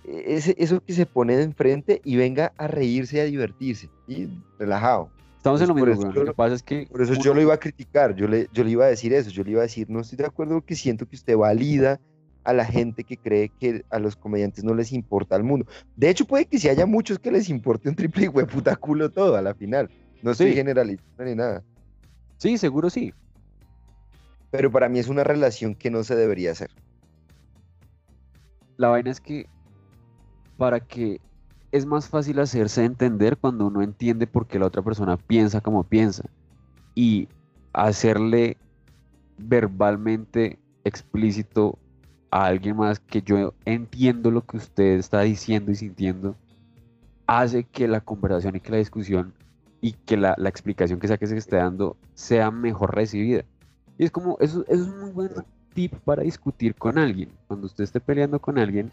ese, 0.03 0.55
eso 0.57 0.79
que 0.79 0.93
se 0.93 1.05
pone 1.05 1.35
de 1.35 1.43
enfrente 1.43 1.99
y 2.03 2.15
venga 2.15 2.53
a 2.57 2.67
reírse 2.67 3.17
y 3.17 3.19
a 3.19 3.25
divertirse, 3.25 3.89
y 4.07 4.27
relajado. 4.57 5.09
Estamos 5.37 5.61
en 5.61 5.67
lo 5.69 5.75
mismo, 5.75 5.91
eso. 5.93 6.11
Lo 6.11 6.25
que 6.25 6.33
pasa 6.33 6.55
es 6.55 6.63
que 6.63 6.87
Por 6.89 7.01
eso 7.01 7.13
yo 7.15 7.33
lo 7.33 7.41
iba 7.41 7.53
a 7.53 7.59
criticar, 7.59 8.15
yo 8.15 8.27
le, 8.27 8.47
yo 8.51 8.63
le 8.63 8.71
iba 8.71 8.85
a 8.85 8.89
decir 8.89 9.13
eso, 9.13 9.29
yo 9.29 9.43
le 9.43 9.51
iba 9.51 9.61
a 9.61 9.63
decir, 9.63 9.89
no 9.89 10.01
estoy 10.01 10.17
de 10.17 10.25
acuerdo 10.25 10.55
porque 10.55 10.75
siento 10.75 11.05
que 11.05 11.15
usted 11.15 11.35
valida 11.35 11.99
a 12.43 12.53
la 12.53 12.65
gente 12.65 13.03
que 13.03 13.17
cree 13.17 13.51
que 13.59 13.83
a 13.89 13.99
los 13.99 14.15
comediantes 14.15 14.63
no 14.63 14.73
les 14.73 14.91
importa 14.93 15.35
el 15.35 15.43
mundo. 15.43 15.65
De 15.95 16.09
hecho, 16.09 16.25
puede 16.25 16.45
que 16.45 16.59
si 16.59 16.69
haya 16.69 16.85
muchos 16.85 17.19
que 17.19 17.31
les 17.31 17.49
importe 17.49 17.89
un 17.89 17.95
triple 17.95 18.25
y 18.33 18.45
puta 18.45 18.75
culo 18.75 19.09
todo 19.09 19.35
a 19.35 19.41
la 19.41 19.53
final. 19.53 19.89
No 20.21 20.31
estoy 20.31 20.49
Sí. 20.51 20.55
generalizando 20.55 21.23
ni 21.25 21.35
nada. 21.35 21.63
Sí, 22.39 22.57
seguro 22.57 22.89
sí. 22.89 23.13
Pero 24.51 24.71
para 24.71 24.89
mí 24.89 24.99
es 24.99 25.07
una 25.07 25.23
relación 25.23 25.75
que 25.75 25.91
no 25.91 26.03
se 26.03 26.15
debería 26.15 26.51
hacer. 26.51 26.69
La 28.77 28.89
vaina 28.89 29.11
es 29.11 29.19
que 29.19 29.47
para 30.57 30.79
que 30.79 31.19
es 31.71 31.85
más 31.85 32.07
fácil 32.07 32.39
hacerse 32.39 32.85
entender 32.85 33.37
cuando 33.37 33.67
uno 33.67 33.81
entiende 33.81 34.27
por 34.27 34.47
qué 34.47 34.59
la 34.59 34.67
otra 34.67 34.81
persona 34.81 35.17
piensa 35.17 35.61
como 35.61 35.83
piensa 35.83 36.23
y 36.95 37.27
hacerle 37.73 38.57
verbalmente 39.37 40.57
explícito 40.83 41.77
a 42.31 42.45
alguien 42.45 42.77
más 42.77 42.99
que 42.99 43.21
yo 43.21 43.53
entiendo 43.65 44.31
lo 44.31 44.45
que 44.45 44.57
usted 44.57 44.97
está 44.97 45.21
diciendo 45.21 45.71
y 45.71 45.75
sintiendo 45.75 46.35
hace 47.27 47.63
que 47.65 47.87
la 47.87 48.01
conversación 48.01 48.55
y 48.55 48.59
que 48.61 48.71
la 48.71 48.77
discusión 48.77 49.33
y 49.81 49.91
que 49.91 50.17
la, 50.17 50.35
explicación 50.45 50.99
que 50.99 51.07
sea 51.07 51.17
que 51.17 51.27
se 51.27 51.37
esté 51.37 51.57
dando 51.57 51.97
sea 52.15 52.49
mejor 52.51 52.95
recibida. 52.95 53.43
Y 53.97 54.05
es 54.05 54.11
como, 54.11 54.37
eso, 54.39 54.63
es 54.67 54.81
un 54.81 54.99
muy 54.99 55.11
buen 55.11 55.31
tip 55.73 55.93
para 56.05 56.23
discutir 56.23 56.75
con 56.75 56.97
alguien. 56.97 57.29
Cuando 57.47 57.65
usted 57.65 57.83
esté 57.83 57.99
peleando 57.99 58.39
con 58.39 58.57
alguien, 58.57 58.91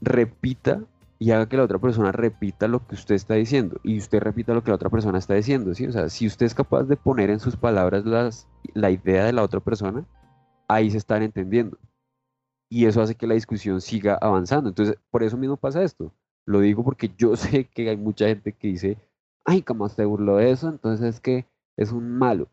repita 0.00 0.82
y 1.18 1.32
haga 1.32 1.48
que 1.48 1.56
la 1.56 1.64
otra 1.64 1.78
persona 1.78 2.12
repita 2.12 2.68
lo 2.68 2.86
que 2.86 2.94
usted 2.94 3.16
está 3.16 3.34
diciendo 3.34 3.80
y 3.82 3.98
usted 3.98 4.20
repita 4.20 4.54
lo 4.54 4.62
que 4.62 4.70
la 4.70 4.76
otra 4.76 4.90
persona 4.90 5.18
está 5.18 5.34
diciendo, 5.34 5.74
¿sí? 5.74 5.86
O 5.86 5.92
sea, 5.92 6.08
si 6.08 6.26
usted 6.26 6.46
es 6.46 6.54
capaz 6.54 6.84
de 6.84 6.96
poner 6.96 7.30
en 7.30 7.40
sus 7.40 7.56
palabras 7.56 8.04
las, 8.04 8.46
la 8.74 8.90
idea 8.90 9.24
de 9.24 9.32
la 9.32 9.42
otra 9.42 9.60
persona, 9.60 10.04
ahí 10.68 10.90
se 10.90 10.98
están 10.98 11.22
entendiendo. 11.22 11.76
Y 12.70 12.84
eso 12.86 13.00
hace 13.02 13.14
que 13.14 13.26
la 13.26 13.34
discusión 13.34 13.80
siga 13.80 14.18
avanzando. 14.20 14.68
Entonces, 14.68 14.96
por 15.10 15.22
eso 15.22 15.36
mismo 15.36 15.56
pasa 15.56 15.82
esto. 15.82 16.12
Lo 16.44 16.60
digo 16.60 16.84
porque 16.84 17.10
yo 17.16 17.36
sé 17.36 17.64
que 17.64 17.90
hay 17.90 17.96
mucha 17.96 18.26
gente 18.26 18.52
que 18.52 18.68
dice, 18.68 18.98
ay, 19.44 19.62
¿cómo 19.62 19.88
se 19.88 20.04
burló 20.04 20.36
de 20.36 20.50
eso? 20.52 20.68
Entonces 20.68 21.16
es 21.16 21.20
que 21.20 21.46
es 21.76 21.90
un 21.92 22.16
malo. 22.18 22.48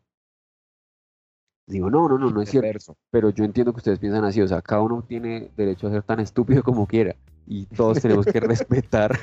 Digo, 1.66 1.90
no, 1.90 2.08
no, 2.08 2.16
no, 2.18 2.30
no 2.30 2.40
es 2.42 2.50
cierto. 2.50 2.68
Pero 3.10 3.30
yo 3.30 3.44
entiendo 3.44 3.72
que 3.72 3.78
ustedes 3.78 3.98
piensan 3.98 4.24
así, 4.24 4.40
o 4.40 4.46
sea, 4.48 4.62
cada 4.62 4.82
uno 4.82 5.02
tiene 5.06 5.50
derecho 5.56 5.88
a 5.88 5.90
ser 5.90 6.02
tan 6.04 6.20
estúpido 6.20 6.62
como 6.62 6.86
quiera 6.86 7.16
y 7.46 7.66
todos 7.66 8.00
tenemos 8.00 8.24
que 8.26 8.38
respetar 8.40 9.18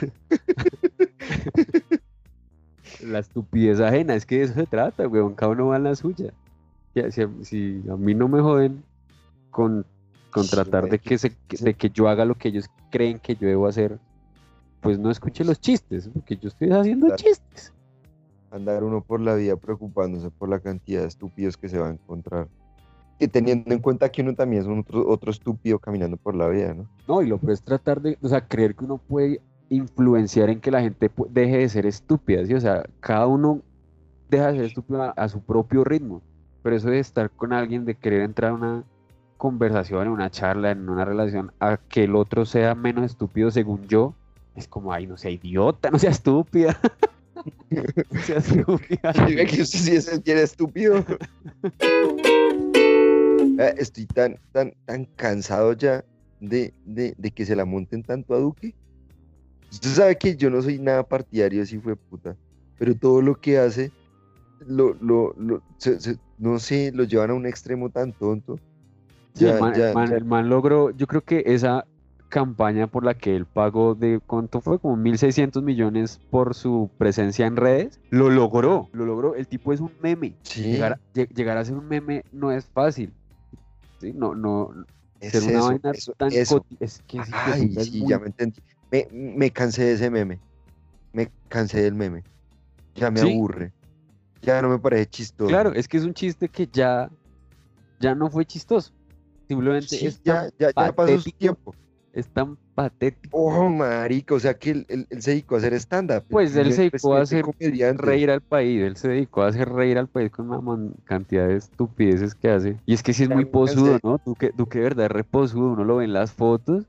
la 3.02 3.20
estupidez 3.20 3.80
ajena, 3.80 4.16
es 4.16 4.26
que 4.26 4.38
de 4.40 4.44
eso 4.44 4.54
se 4.56 4.66
trata, 4.66 5.08
weón, 5.08 5.36
cada 5.36 5.52
uno 5.54 5.68
va 5.68 5.78
en 5.78 5.84
la 5.84 5.96
suya. 5.96 6.34
Ya, 6.96 7.10
Si, 7.12 7.22
a- 7.22 7.30
si 7.42 7.84
a 7.90 7.96
mí 7.96 8.14
no 8.14 8.28
me 8.28 8.42
joden 8.42 8.84
con, 9.50 9.86
con 10.30 10.48
tratar 10.48 10.90
de 10.90 11.00
que, 11.00 11.18
se, 11.18 11.32
de 11.62 11.74
que 11.74 11.90
yo 11.90 12.08
haga 12.08 12.26
lo 12.26 12.36
que 12.36 12.50
ellos 12.50 12.66
creen 12.92 13.20
que 13.20 13.36
yo 13.36 13.48
debo 13.48 13.68
hacer, 13.68 14.00
pues 14.82 15.00
no 15.00 15.10
escuche 15.12 15.44
los 15.46 15.60
chistes, 15.60 16.10
porque 16.14 16.36
yo 16.38 16.50
estoy 16.50 16.72
haciendo 16.72 17.08
chistes. 17.16 17.74
Andar 18.54 18.84
uno 18.84 19.02
por 19.02 19.20
la 19.20 19.36
vida 19.36 19.56
preocupándose 19.56 20.30
por 20.30 20.48
la 20.48 20.60
cantidad 20.60 21.02
de 21.02 21.08
estúpidos 21.08 21.58
que 21.58 21.68
se 21.68 21.80
va 21.80 21.88
a 21.88 21.92
encontrar. 21.92 22.48
Y 23.20 23.28
teniendo 23.28 23.74
en 23.74 23.80
cuenta 23.80 24.10
que 24.10 24.22
uno 24.22 24.36
también 24.36 24.62
es 24.62 24.68
otro, 24.68 25.08
otro 25.10 25.32
estúpido 25.32 25.80
caminando 25.80 26.18
por 26.18 26.36
la 26.36 26.48
vida, 26.48 26.74
¿no? 26.74 26.88
No, 27.08 27.22
y 27.22 27.28
lo 27.28 27.38
puedes 27.38 27.64
tratar 27.64 28.02
de, 28.02 28.18
o 28.22 28.28
sea, 28.28 28.48
creer 28.48 28.76
que 28.76 28.86
uno 28.86 28.98
puede 28.98 29.42
influenciar 29.70 30.50
en 30.50 30.60
que 30.60 30.72
la 30.72 30.82
gente 30.82 31.10
deje 31.30 31.58
de 31.58 31.70
ser 31.70 31.86
estúpida, 31.86 32.46
¿sí? 32.46 32.54
O 32.54 32.60
sea, 32.60 32.86
cada 33.00 33.26
uno 33.28 33.62
deja 34.30 34.52
de 34.52 34.58
ser 34.58 34.66
estúpido 34.66 35.02
a, 35.02 35.10
a 35.12 35.28
su 35.30 35.42
propio 35.42 35.84
ritmo, 35.84 36.22
pero 36.62 36.76
eso 36.76 36.90
de 36.90 37.00
estar 37.00 37.32
con 37.32 37.54
alguien, 37.54 37.86
de 37.86 37.96
querer 37.96 38.22
entrar 38.22 38.52
a 38.52 38.56
una 38.56 38.84
conversación, 39.38 40.04
en 40.04 40.14
una 40.14 40.30
charla, 40.30 40.72
en 40.72 40.90
una 40.90 41.06
relación, 41.06 41.52
a 41.60 41.78
que 41.78 42.06
el 42.06 42.16
otro 42.16 42.46
sea 42.46 42.76
menos 42.76 43.06
estúpido 43.06 43.52
según 43.52 43.88
yo, 43.88 44.14
es 44.56 44.68
como, 44.68 44.94
ay, 44.94 45.08
no 45.08 45.18
sea 45.18 45.32
idiota, 45.32 45.90
no 45.90 46.00
sea 46.00 46.12
estúpida. 46.12 46.80
sea 48.26 48.42
que 49.48 49.62
usted 49.62 49.80
sí 49.80 49.96
es 49.96 50.08
el 50.08 50.38
estúpido. 50.38 51.04
Ah, 53.60 53.72
Estoy 53.78 54.06
tan, 54.08 54.38
tan, 54.52 54.74
tan 54.86 55.06
cansado 55.16 55.74
ya 55.74 56.04
de, 56.40 56.74
de, 56.86 57.14
de 57.18 57.32
que 57.32 57.46
se 57.46 57.56
la 57.56 57.66
monten 57.66 58.04
tanto 58.04 58.34
a 58.34 58.40
Duque. 58.40 58.74
Usted 59.72 59.90
sabe 59.90 60.18
que 60.18 60.36
yo 60.36 60.50
no 60.50 60.62
soy 60.62 60.80
nada 60.80 61.04
partidario 61.04 61.64
así 61.64 61.78
fue 61.80 61.96
puta, 61.96 62.36
pero 62.78 62.94
todo 62.96 63.22
lo 63.22 63.36
que 63.36 63.58
hace, 63.58 63.92
lo, 64.68 64.94
lo, 65.02 65.34
lo- 65.38 65.62
se- 65.78 66.00
se- 66.00 66.18
no 66.38 66.60
sé, 66.60 66.92
lo 66.94 67.04
llevan 67.06 67.32
a 67.32 67.34
un 67.34 67.46
extremo 67.48 67.90
tan 67.90 68.12
tonto. 68.14 68.58
Sí, 69.36 69.46
Ya- 69.46 69.56
el, 69.56 69.60
man, 69.62 69.74
el 69.74 69.80
ya- 69.82 69.94
man- 69.94 70.10
ya- 70.12 70.18
el 70.18 70.26
man 70.26 70.50
logró, 70.50 70.92
yo 70.92 71.08
creo 71.08 71.22
que 71.22 71.44
esa 71.46 71.86
campaña 72.34 72.88
por 72.88 73.06
la 73.06 73.14
que 73.14 73.36
él 73.36 73.46
pagó 73.46 73.94
de, 73.94 74.20
¿cuánto 74.26 74.60
fue? 74.60 74.80
Como 74.80 74.96
1.600 74.98 75.62
millones 75.62 76.20
por 76.32 76.56
su 76.56 76.90
presencia 76.98 77.46
en 77.46 77.56
redes, 77.56 78.00
lo 78.10 78.32
logró, 78.32 78.90
lo 78.92 79.06
logró. 79.06 79.36
El 79.36 79.48
tipo 79.48 79.72
es 79.72 79.80
un 79.80 79.92
meme. 80.02 80.34
Sí, 80.42 80.64
Llegar, 80.64 81.00
lle- 81.14 81.28
llegar 81.30 81.58
a 81.60 81.64
ser 81.66 81.76
un 81.76 81.88
meme 81.88 82.24
no 82.32 82.52
es 82.52 82.66
fácil. 82.66 83.14
Sí, 84.00 84.14
no, 84.16 84.34
no, 84.34 84.74
es 85.20 85.32
ser 85.32 85.44
una 85.44 85.62
vaina 85.62 85.92
eso, 85.92 86.14
tan 86.18 86.30
eso. 86.34 86.66
es 86.80 87.04
que 87.06 87.20
de 87.20 87.26
Ay, 87.32 87.76
sí, 87.86 88.00
muy- 88.02 88.10
ya 88.10 88.18
me 88.18 88.26
entendí. 88.26 88.60
Me, 88.92 89.08
me 89.12 89.52
cansé 89.52 89.84
de 89.86 89.94
ese 89.94 90.10
meme. 90.10 90.40
Me 91.14 91.30
cansé 91.50 91.84
del 91.84 91.94
meme. 91.94 92.24
Ya 92.96 93.12
me 93.12 93.20
Sí. 93.20 93.32
aburre. 93.32 93.72
Ya 94.42 94.60
no 94.64 94.70
me 94.70 94.80
parece 94.80 95.06
chistoso. 95.06 95.50
Claro, 95.50 95.72
es 95.74 95.88
que 95.88 95.98
es 95.98 96.04
un 96.04 96.16
chiste 96.16 96.50
que 96.50 96.68
ya, 96.68 97.10
ya 98.00 98.16
no 98.16 98.30
fue 98.32 98.44
chistoso. 98.44 98.92
Simplemente 99.48 99.88
Sí, 99.96 100.08
es, 100.08 100.20
ya, 100.24 100.50
ya, 100.58 100.72
ya 100.76 100.92
pasó 100.92 101.20
su 101.20 101.30
tiempo. 101.32 101.76
Es 102.14 102.28
tan 102.30 102.58
patético. 102.76 103.38
Oh, 103.38 103.70
marica, 103.70 104.36
o 104.36 104.40
sea 104.40 104.54
que 104.54 104.72
él, 104.72 104.86
él- 104.88 105.08
él 105.10 105.22
se 105.22 105.32
dedicó 105.32 105.56
a 105.56 105.58
hacer 105.58 105.74
stand-up. 105.74 106.24
Pues 106.30 106.56
él 106.56 106.72
se 106.72 106.84
dedicó 106.84 107.16
a 107.16 107.22
hacer 107.22 107.44
comediante. 107.44 108.02
reír 108.02 108.30
al 108.32 108.42
país, 108.42 108.82
él 108.82 108.96
se 108.96 109.08
dedicó 109.10 109.42
a 109.42 109.48
hacer 109.48 109.70
reír 109.70 109.98
al 109.98 110.08
país 110.08 110.32
con 110.32 110.50
una 110.52 110.92
cantidad 111.04 111.48
de 111.48 111.56
estupideces 111.58 112.36
que 112.36 112.50
hace. 112.50 112.78
Y 112.86 112.94
es 112.94 113.04
que 113.04 113.14
sí 113.14 113.24
es 113.24 113.30
muy 113.30 113.46
posudo. 113.46 114.00
¿no? 114.04 114.20
Tú 114.20 114.36
que, 114.36 114.52
tú 114.52 114.68
que 114.68 114.80
verdad 114.80 115.08
es 115.08 115.12
reposudo, 115.12 115.72
uno 115.74 115.84
lo 115.84 115.98
ve 115.98 116.06
en 116.06 116.14
las 116.14 116.32
fotos 116.32 116.86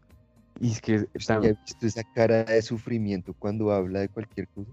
y 0.61 0.73
es 0.73 0.81
que 0.81 1.07
está- 1.15 1.41
Ya 1.41 1.53
visto 1.65 1.87
esa 1.87 2.03
cara 2.15 2.45
de 2.45 2.63
sufrimiento 2.63 3.35
cuando 3.39 3.73
habla 3.73 4.01
de 4.01 4.09
cualquier 4.09 4.47
cosa. 4.49 4.71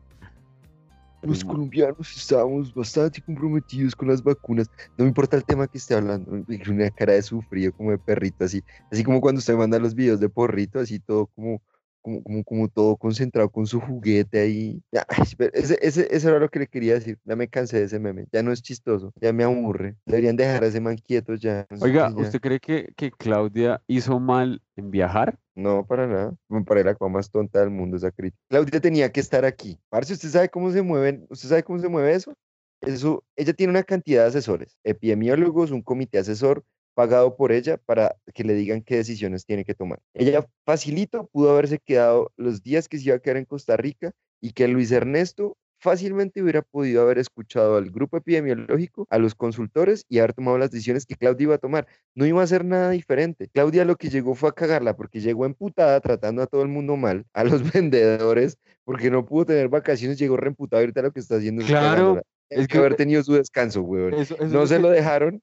Los 1.22 1.44
colombianos 1.44 2.16
estábamos 2.16 2.74
bastante 2.74 3.22
comprometidos 3.22 3.96
con 3.96 4.08
las 4.08 4.24
vacunas. 4.24 4.70
No 4.98 5.06
me 5.06 5.10
importa 5.10 5.38
el 5.38 5.46
tema 5.46 5.68
que 5.68 5.78
esté 5.78 5.94
hablando. 5.94 6.32
Una 6.70 6.90
cara 6.90 7.14
de 7.14 7.22
sufrido, 7.22 7.74
como 7.74 7.92
de 7.92 8.00
perrito, 8.00 8.44
así. 8.44 8.64
Así 8.92 9.04
como 9.04 9.22
cuando 9.22 9.40
usted 9.40 9.56
manda 9.56 9.78
los 9.78 9.94
videos 9.94 10.20
de 10.20 10.30
porrito, 10.30 10.80
así 10.80 11.00
todo 11.00 11.28
como, 11.28 11.62
como, 12.02 12.24
como, 12.24 12.44
como 12.44 12.68
todo 12.68 12.98
concentrado 12.98 13.50
con 13.50 13.66
su 13.68 13.80
juguete 13.80 14.40
ahí. 14.40 14.82
Ay, 15.08 15.26
ese, 15.54 15.78
ese, 15.82 16.08
eso 16.16 16.30
era 16.30 16.40
lo 16.40 16.50
que 16.50 16.60
le 16.60 16.68
quería 16.68 16.96
decir. 16.96 17.18
Ya 17.26 17.36
me 17.36 17.48
cansé 17.48 17.80
de 17.80 17.86
ese 17.86 18.00
meme. 18.00 18.26
Ya 18.32 18.44
no 18.44 18.52
es 18.52 18.62
chistoso. 18.62 19.14
Ya 19.22 19.34
me 19.34 19.44
aburre. 19.44 19.96
Deberían 20.06 20.36
dejar 20.36 20.64
a 20.64 20.68
ese 20.68 20.82
man 20.82 20.98
quieto 20.98 21.36
ya. 21.36 21.66
Oiga, 21.82 22.10
Ya. 22.10 22.16
¿usted 22.16 22.40
cree 22.40 22.60
que, 22.60 22.94
que 22.96 23.12
Claudia 23.12 23.82
hizo 23.88 24.20
mal 24.20 24.62
en 24.76 24.92
viajar? 24.92 25.38
No, 25.56 25.86
para 25.86 26.08
nada. 26.08 26.34
Me 26.50 26.64
parece 26.64 26.86
la 26.86 26.96
cosa 26.96 27.12
más 27.12 27.30
tonta 27.30 27.60
del 27.60 27.70
mundo 27.70 27.98
esa 27.98 28.12
crítica. 28.12 28.42
Claudia 28.50 28.80
tenía 28.80 29.12
que 29.12 29.20
estar 29.20 29.46
aquí. 29.46 29.80
Parce, 29.90 30.14
¿usted 30.14 30.30
sabe 30.30 30.50
cómo 30.50 30.72
se 30.72 30.82
mueven? 30.82 31.26
¿Usted 31.30 31.50
sabe 31.50 31.64
cómo 31.64 31.80
se 31.80 31.90
mueve 31.90 32.14
eso? 32.14 32.34
Eso, 32.82 33.24
ella 33.36 33.54
tiene 33.54 33.72
una 33.72 33.84
cantidad 33.84 34.24
de 34.24 34.30
asesores, 34.30 34.80
epidemiólogos, 34.84 35.70
un 35.70 35.84
comité 35.84 36.18
asesor 36.18 36.64
pagado 36.94 37.36
por 37.36 37.52
ella 37.52 37.78
para 37.78 38.16
que 38.34 38.44
le 38.44 38.54
digan 38.54 38.82
qué 38.82 38.98
decisiones 38.98 39.46
tiene 39.46 39.66
que 39.66 39.74
tomar. 39.74 40.00
Ella 40.14 40.46
facilito 40.66 41.28
pudo 41.32 41.52
haberse 41.52 41.80
quedado 41.80 42.32
los 42.38 42.64
días 42.64 42.88
que 42.88 42.98
se 42.98 43.06
iba 43.06 43.16
a 43.16 43.20
quedar 43.20 43.38
en 43.38 43.46
Costa 43.46 43.78
Rica 43.78 44.12
y 44.42 44.52
que 44.52 44.68
Luis 44.68 44.92
Ernesto 44.92 45.58
fácilmente 45.82 46.42
hubiera 46.42 46.62
podido 46.62 47.02
haber 47.02 47.18
escuchado 47.18 47.76
al 47.76 47.90
grupo 47.90 48.16
epidemiológico, 48.16 49.08
a 49.10 49.18
los 49.18 49.34
consultores 49.34 50.06
y 50.08 50.20
haber 50.20 50.34
tomado 50.34 50.58
las 50.60 50.70
decisiones 50.70 51.06
que 51.06 51.16
Claudia 51.16 51.46
iba 51.46 51.56
a 51.56 51.58
tomar 51.58 51.88
no 52.14 52.26
iba 52.26 52.40
a 52.40 52.44
hacer 52.44 52.64
nada 52.64 52.92
diferente. 52.92 53.50
Claudia 53.52 53.84
lo 53.84 53.96
que 53.96 54.10
llegó 54.10 54.36
fue 54.36 54.50
a 54.50 54.54
cagarla 54.54 54.96
porque 54.96 55.20
llegó 55.20 55.46
emputada 55.46 56.00
tratando 56.00 56.44
a 56.44 56.48
todo 56.48 56.62
el 56.62 56.68
mundo 56.68 56.98
mal, 56.98 57.26
a 57.34 57.44
los 57.44 57.62
vendedores, 57.74 58.58
porque 58.84 59.10
no 59.10 59.26
pudo 59.26 59.46
tener 59.46 59.70
vacaciones, 59.70 60.20
llegó 60.20 60.38
reemputada 60.38 60.82
ahorita 60.82 61.02
lo 61.02 61.12
que 61.12 61.20
está 61.20 61.38
haciendo 61.38 61.66
Claro, 61.66 62.22
es 62.50 62.68
que 62.68 62.78
haber 62.78 62.96
tenido 62.96 63.24
su 63.24 63.34
descanso, 63.34 63.82
weón. 63.82 64.14
Eso, 64.14 64.36
eso 64.36 64.44
es 64.44 64.52
No 64.52 64.68
se 64.68 64.78
lo 64.78 64.90
dejaron. 64.90 65.42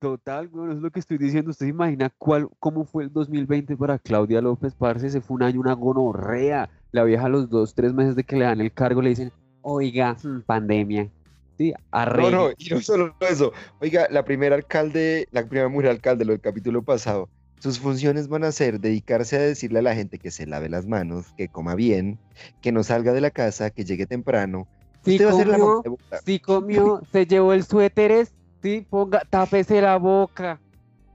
Total, 0.00 0.46
güey, 0.48 0.72
es 0.72 0.78
lo 0.78 0.90
que 0.90 1.00
estoy 1.00 1.18
diciendo. 1.18 1.50
¿Usted 1.50 1.66
se 1.66 1.70
imagina 1.70 2.10
cuál, 2.18 2.48
cómo 2.60 2.84
fue 2.84 3.02
el 3.04 3.12
2020 3.12 3.76
para 3.76 3.98
Claudia 3.98 4.40
López 4.40 4.74
Parce? 4.74 5.10
Se 5.10 5.20
fue 5.20 5.34
un 5.36 5.42
año 5.42 5.60
una 5.60 5.72
gonorrea. 5.72 6.70
La 6.92 7.02
vieja 7.04 7.26
a 7.26 7.28
los 7.28 7.50
dos, 7.50 7.74
tres 7.74 7.92
meses 7.92 8.14
de 8.14 8.24
que 8.24 8.36
le 8.36 8.44
dan 8.44 8.60
el 8.60 8.72
cargo 8.72 9.02
le 9.02 9.10
dicen, 9.10 9.32
oiga, 9.62 10.16
mm, 10.22 10.42
pandemia. 10.46 11.10
Sí, 11.58 11.72
No, 11.72 11.76
arregle. 11.90 12.30
no, 12.30 12.50
y 12.56 12.68
no 12.70 12.80
solo 12.80 13.14
eso. 13.20 13.52
Oiga, 13.80 14.06
la 14.10 14.24
primera 14.24 14.54
alcalde, 14.54 15.26
la 15.32 15.44
primera 15.44 15.68
mujer 15.68 15.90
alcalde, 15.90 16.24
lo 16.24 16.32
del 16.32 16.40
capítulo 16.40 16.82
pasado, 16.82 17.28
sus 17.58 17.80
funciones 17.80 18.28
van 18.28 18.44
a 18.44 18.52
ser 18.52 18.78
dedicarse 18.78 19.36
a 19.36 19.40
decirle 19.40 19.80
a 19.80 19.82
la 19.82 19.96
gente 19.96 20.18
que 20.20 20.30
se 20.30 20.46
lave 20.46 20.68
las 20.68 20.86
manos, 20.86 21.26
que 21.36 21.48
coma 21.48 21.74
bien, 21.74 22.20
que 22.62 22.70
no 22.70 22.84
salga 22.84 23.12
de 23.12 23.20
la 23.20 23.32
casa, 23.32 23.70
que 23.70 23.84
llegue 23.84 24.06
temprano. 24.06 24.68
Sí 25.04 25.12
Usted 25.12 25.26
va 25.26 25.30
a 25.30 25.34
ser 25.34 25.48
la 25.48 25.58
mamá 25.58 25.82
comió, 25.82 25.98
sí 26.24 26.38
comió, 26.38 27.02
se 27.10 27.26
llevó 27.26 27.52
el 27.52 27.64
suéteres, 27.64 28.32
sí, 28.62 28.86
ponga, 28.88 29.22
tápese 29.30 29.80
la 29.80 29.96
boca, 29.96 30.60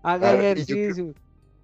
haga 0.02 0.32
Claro, 0.32 0.36
y 0.36 0.38
yo 0.38 0.66
creo- 0.66 0.78
ejercicio. 0.78 1.14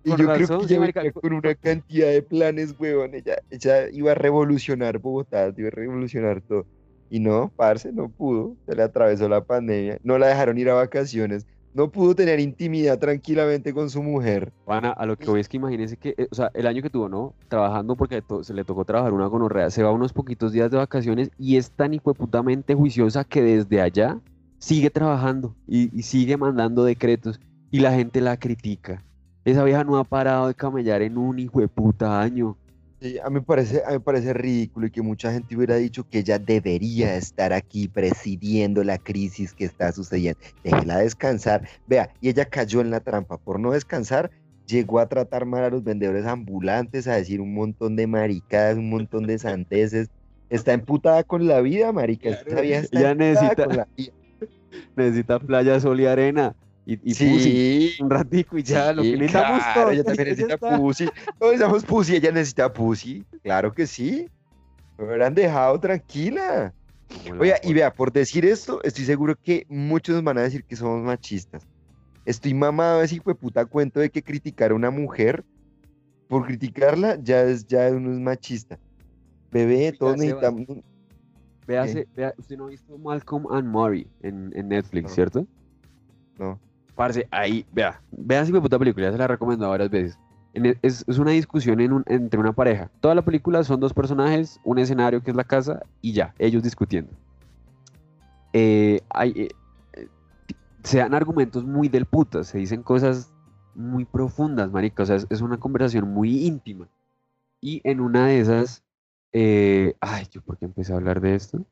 Y 0.01 0.09
yo 0.11 0.15
creo 0.15 0.27
razón, 0.30 0.61
que 0.61 0.67
sí, 0.69 0.73
ella 0.75 0.91
venía 0.95 1.11
co- 1.11 1.21
con 1.21 1.34
una 1.34 1.55
cantidad 1.55 2.07
de 2.07 2.21
planes, 2.21 2.73
weón. 2.80 3.13
Ella, 3.15 3.36
ella 3.49 3.89
iba 3.91 4.11
a 4.11 4.15
revolucionar 4.15 4.97
Bogotá, 4.99 5.51
iba 5.57 5.67
a 5.67 5.71
revolucionar 5.71 6.41
todo. 6.41 6.65
Y 7.09 7.19
no, 7.19 7.51
parce, 7.57 7.91
no 7.91 8.09
pudo. 8.09 8.55
Se 8.65 8.75
le 8.75 8.84
atravesó 8.84 9.27
la 9.27 9.43
pandemia. 9.43 9.97
No 10.03 10.17
la 10.17 10.27
dejaron 10.27 10.57
ir 10.57 10.69
a 10.69 10.75
vacaciones. 10.75 11.45
No 11.73 11.91
pudo 11.91 12.15
tener 12.15 12.39
intimidad 12.39 12.97
tranquilamente 12.97 13.73
con 13.73 13.89
su 13.89 14.01
mujer. 14.01 14.51
Pana, 14.63 14.91
a 14.91 15.05
lo 15.05 15.17
que 15.17 15.30
voy 15.30 15.41
es 15.41 15.49
que 15.49 15.57
imagínense 15.57 15.97
que, 15.97 16.15
eh, 16.17 16.27
o 16.32 16.36
sea, 16.36 16.49
el 16.53 16.65
año 16.65 16.82
que 16.82 16.89
tuvo, 16.89 17.09
¿no? 17.09 17.36
Trabajando 17.49 17.95
porque 17.97 18.23
se 18.41 18.53
le 18.53 18.63
tocó 18.63 18.86
trabajar 18.86 19.11
una 19.13 19.27
gonorrea, 19.27 19.69
se 19.69 19.84
va 19.84 19.91
unos 19.91 20.13
poquitos 20.13 20.51
días 20.53 20.71
de 20.71 20.77
vacaciones 20.77 21.30
y 21.38 21.57
es 21.57 21.71
tan 21.71 21.93
hijueputamente 21.93 22.73
juiciosa 22.73 23.23
que 23.25 23.41
desde 23.43 23.82
allá 23.82 24.19
sigue 24.60 24.89
trabajando 24.89 25.55
y, 25.68 25.97
y 25.97 26.03
sigue 26.03 26.38
mandando 26.38 26.84
decretos 26.84 27.39
y 27.72 27.80
la 27.80 27.93
gente 27.93 28.22
la 28.22 28.38
critica. 28.38 29.03
Esa 29.45 29.64
vieja 29.64 29.84
no 29.84 29.97
ha 29.97 30.03
parado 30.03 30.47
de 30.47 30.53
camellar 30.53 31.01
en 31.01 31.18
un 31.18 31.39
hijueputa 31.39 32.22
año. 32.22 32.57
Sí, 33.01 33.18
a 33.24 33.30
mí 33.30 33.39
parece, 33.39 33.82
a 33.86 33.88
mí 33.88 33.93
me 33.93 33.99
parece 34.01 34.34
ridículo 34.34 34.88
y 34.88 34.91
que 34.91 35.01
mucha 35.01 35.32
gente 35.32 35.55
hubiera 35.55 35.78
dicho 35.78 36.03
que 36.07 36.20
ella 36.20 36.38
debería 36.38 37.16
estar 37.16 37.53
aquí 37.53 37.88
presidiendo 37.88 38.84
la 38.84 38.97
crisis 38.97 39.53
que 39.53 39.64
está 39.64 39.93
sucediendo. 39.93 40.39
Déjela 40.64 40.97
descansar. 40.97 41.66
Vea, 41.88 42.12
y 42.20 42.28
ella 42.28 42.43
cayó 42.45 42.82
en 42.82 42.91
la 42.91 42.99
trampa. 42.99 43.38
Por 43.38 43.57
no 43.62 43.72
descansar, 43.72 44.30
llegó 44.68 44.99
a 44.99 45.07
tratar 45.07 45.45
mal 45.45 45.64
a 45.64 45.70
los 45.70 45.82
vendedores 45.84 46.26
ambulantes, 46.26 47.07
a 47.07 47.16
decir 47.16 47.39
un 47.39 47.53
montón 47.53 47.95
de 47.95 48.05
maricadas, 48.05 48.78
un 48.78 48.89
montón 48.89 49.26
de 49.26 49.39
sandeces. 49.39 50.10
Está 50.49 50.74
emputada 50.74 51.24
con 51.24 51.47
la 51.47 51.62
vida, 51.62 51.93
marica. 51.93 52.30
Esta 52.30 52.43
Claro, 52.43 52.62
vieja 52.64 52.82
está 52.82 52.99
ella 52.99 53.12
emputada 53.12 53.32
necesita- 53.34 53.66
con 53.66 53.78
la 53.78 53.88
vida. 53.95 54.12
Necesita 54.95 55.39
playa, 55.39 55.80
sol 55.80 55.99
y 55.99 56.05
arena 56.05 56.55
y, 56.86 56.93
y 56.93 57.13
pussy 57.13 57.39
Sí, 57.39 57.97
un 58.01 58.09
ratico 58.09 58.57
y 58.57 58.63
ya, 58.63 58.93
lo 58.93 59.03
sí, 59.03 59.11
que 59.11 59.17
necesitamos 59.17 59.59
claro, 59.61 59.82
todos. 59.82 59.93
ella 59.93 60.03
también 60.03 60.30
necesita 60.30 60.57
pussy. 60.57 61.05
Todos 61.38 61.51
necesitamos 61.53 61.86
pussy, 61.86 62.15
ella 62.15 62.32
necesita 62.32 62.74
pussy. 62.74 63.26
Claro 63.43 63.74
que 63.74 63.86
sí. 63.86 64.28
Me 64.97 65.05
hubieran 65.05 65.34
dejado 65.36 65.80
tranquila. 65.80 66.74
Oiga, 67.39 67.57
y 67.63 67.74
vea, 67.74 67.93
por 67.93 68.11
decir 68.11 68.45
esto, 68.45 68.82
estoy 68.84 69.05
seguro 69.05 69.36
que 69.36 69.65
muchos 69.70 70.15
nos 70.15 70.24
van 70.24 70.38
a 70.38 70.41
decir 70.41 70.63
que 70.63 70.76
somos 70.76 71.01
machistas. 71.03 71.67
Estoy 72.26 72.53
mamado 72.53 72.99
de 72.99 73.05
ese 73.05 73.15
hijo 73.15 73.30
de 73.30 73.36
puta 73.36 73.65
cuento 73.65 73.99
de 73.99 74.09
que 74.09 74.22
criticar 74.22 74.72
a 74.72 74.76
una 74.76 74.91
mujer 74.91 75.43
por 76.28 76.45
criticarla 76.45 77.17
ya 77.22 77.41
es, 77.41 77.65
ya 77.65 77.89
uno 77.89 78.11
es 78.11 78.20
machista. 78.20 78.78
Bebé, 79.51 79.91
todos 79.91 80.17
necesitamos. 80.17 80.67
Véase, 81.70 82.07
vea, 82.15 82.34
usted 82.38 82.57
no 82.57 82.65
ha 82.65 82.70
visto 82.70 82.97
Malcolm 82.97 83.45
and 83.51 83.67
Murray 83.67 84.07
en, 84.22 84.51
en 84.55 84.70
Netflix, 84.70 85.03
No. 85.09 85.15
¿cierto? 85.15 85.45
No. 86.39 86.59
Parce, 86.95 87.28
ahí, 87.30 87.63
vea, 87.72 88.01
vea 88.11 88.43
si 88.43 88.51
me 88.51 88.59
puta 88.59 88.80
película, 88.80 89.05
ya 89.05 89.11
se 89.11 89.17
la 89.20 89.26
he 89.26 89.28
recomendado 89.28 89.70
varias 89.72 89.89
veces. 89.91 90.20
En 90.53 90.65
e- 90.65 90.78
es, 90.82 91.05
es 91.07 91.20
una 91.20 91.30
discusión 91.32 91.80
en 91.80 91.93
un- 91.93 92.03
entre 92.07 92.39
una 92.39 92.53
pareja. 92.53 92.89
Toda 93.01 93.13
la 93.13 93.22
película 93.22 93.63
son 93.63 93.80
dos 93.80 93.93
personajes, 93.93 94.59
un 94.63 94.80
escenario 94.80 95.22
que 95.22 95.30
es 95.30 95.38
la 95.38 95.43
casa 95.43 95.82
y 96.01 96.11
ya, 96.13 96.34
ellos 96.39 96.63
discutiendo. 96.63 97.11
Eh, 98.53 99.01
hay, 99.09 99.30
eh, 99.36 99.49
eh, 99.93 100.07
se 100.84 100.97
dan 100.97 101.13
argumentos 101.13 101.63
muy 101.63 101.88
del 101.88 102.05
putas, 102.07 102.47
se 102.47 102.57
dicen 102.57 102.82
cosas 102.82 103.32
muy 103.76 104.05
profundas, 104.05 104.72
marica, 104.72 105.03
o 105.03 105.05
sea, 105.05 105.17
es, 105.17 105.28
es 105.30 105.41
una 105.41 105.57
conversación 105.57 106.09
muy 106.11 106.45
íntima. 106.47 106.88
Y 107.61 107.82
en 107.84 108.01
una 108.01 108.26
de 108.26 108.39
esas, 108.39 108.84
eh, 109.34 109.95
ay, 110.01 110.27
¿yo 110.32 110.41
por 110.41 110.57
qué 110.57 110.65
empecé 110.65 110.93
a 110.93 110.97
hablar 110.97 111.21
de 111.21 111.36
esto? 111.36 111.65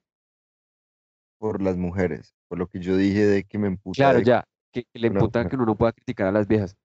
por 1.39 1.61
las 1.61 1.77
mujeres, 1.77 2.33
por 2.47 2.57
lo 2.57 2.67
que 2.67 2.79
yo 2.79 2.97
dije 2.97 3.25
de 3.25 3.43
que 3.43 3.59
me 3.59 3.67
emputa. 3.67 3.95
Claro, 3.95 4.17
de- 4.19 4.25
ya, 4.25 4.43
que, 4.73 4.85
que 4.85 4.99
le 4.99 5.07
emputa 5.07 5.39
mujer. 5.39 5.49
que 5.51 5.55
uno 5.55 5.65
no 5.67 5.75
pueda 5.77 5.91
criticar 5.91 6.27
a 6.27 6.31
las 6.31 6.47
viejas. 6.47 6.75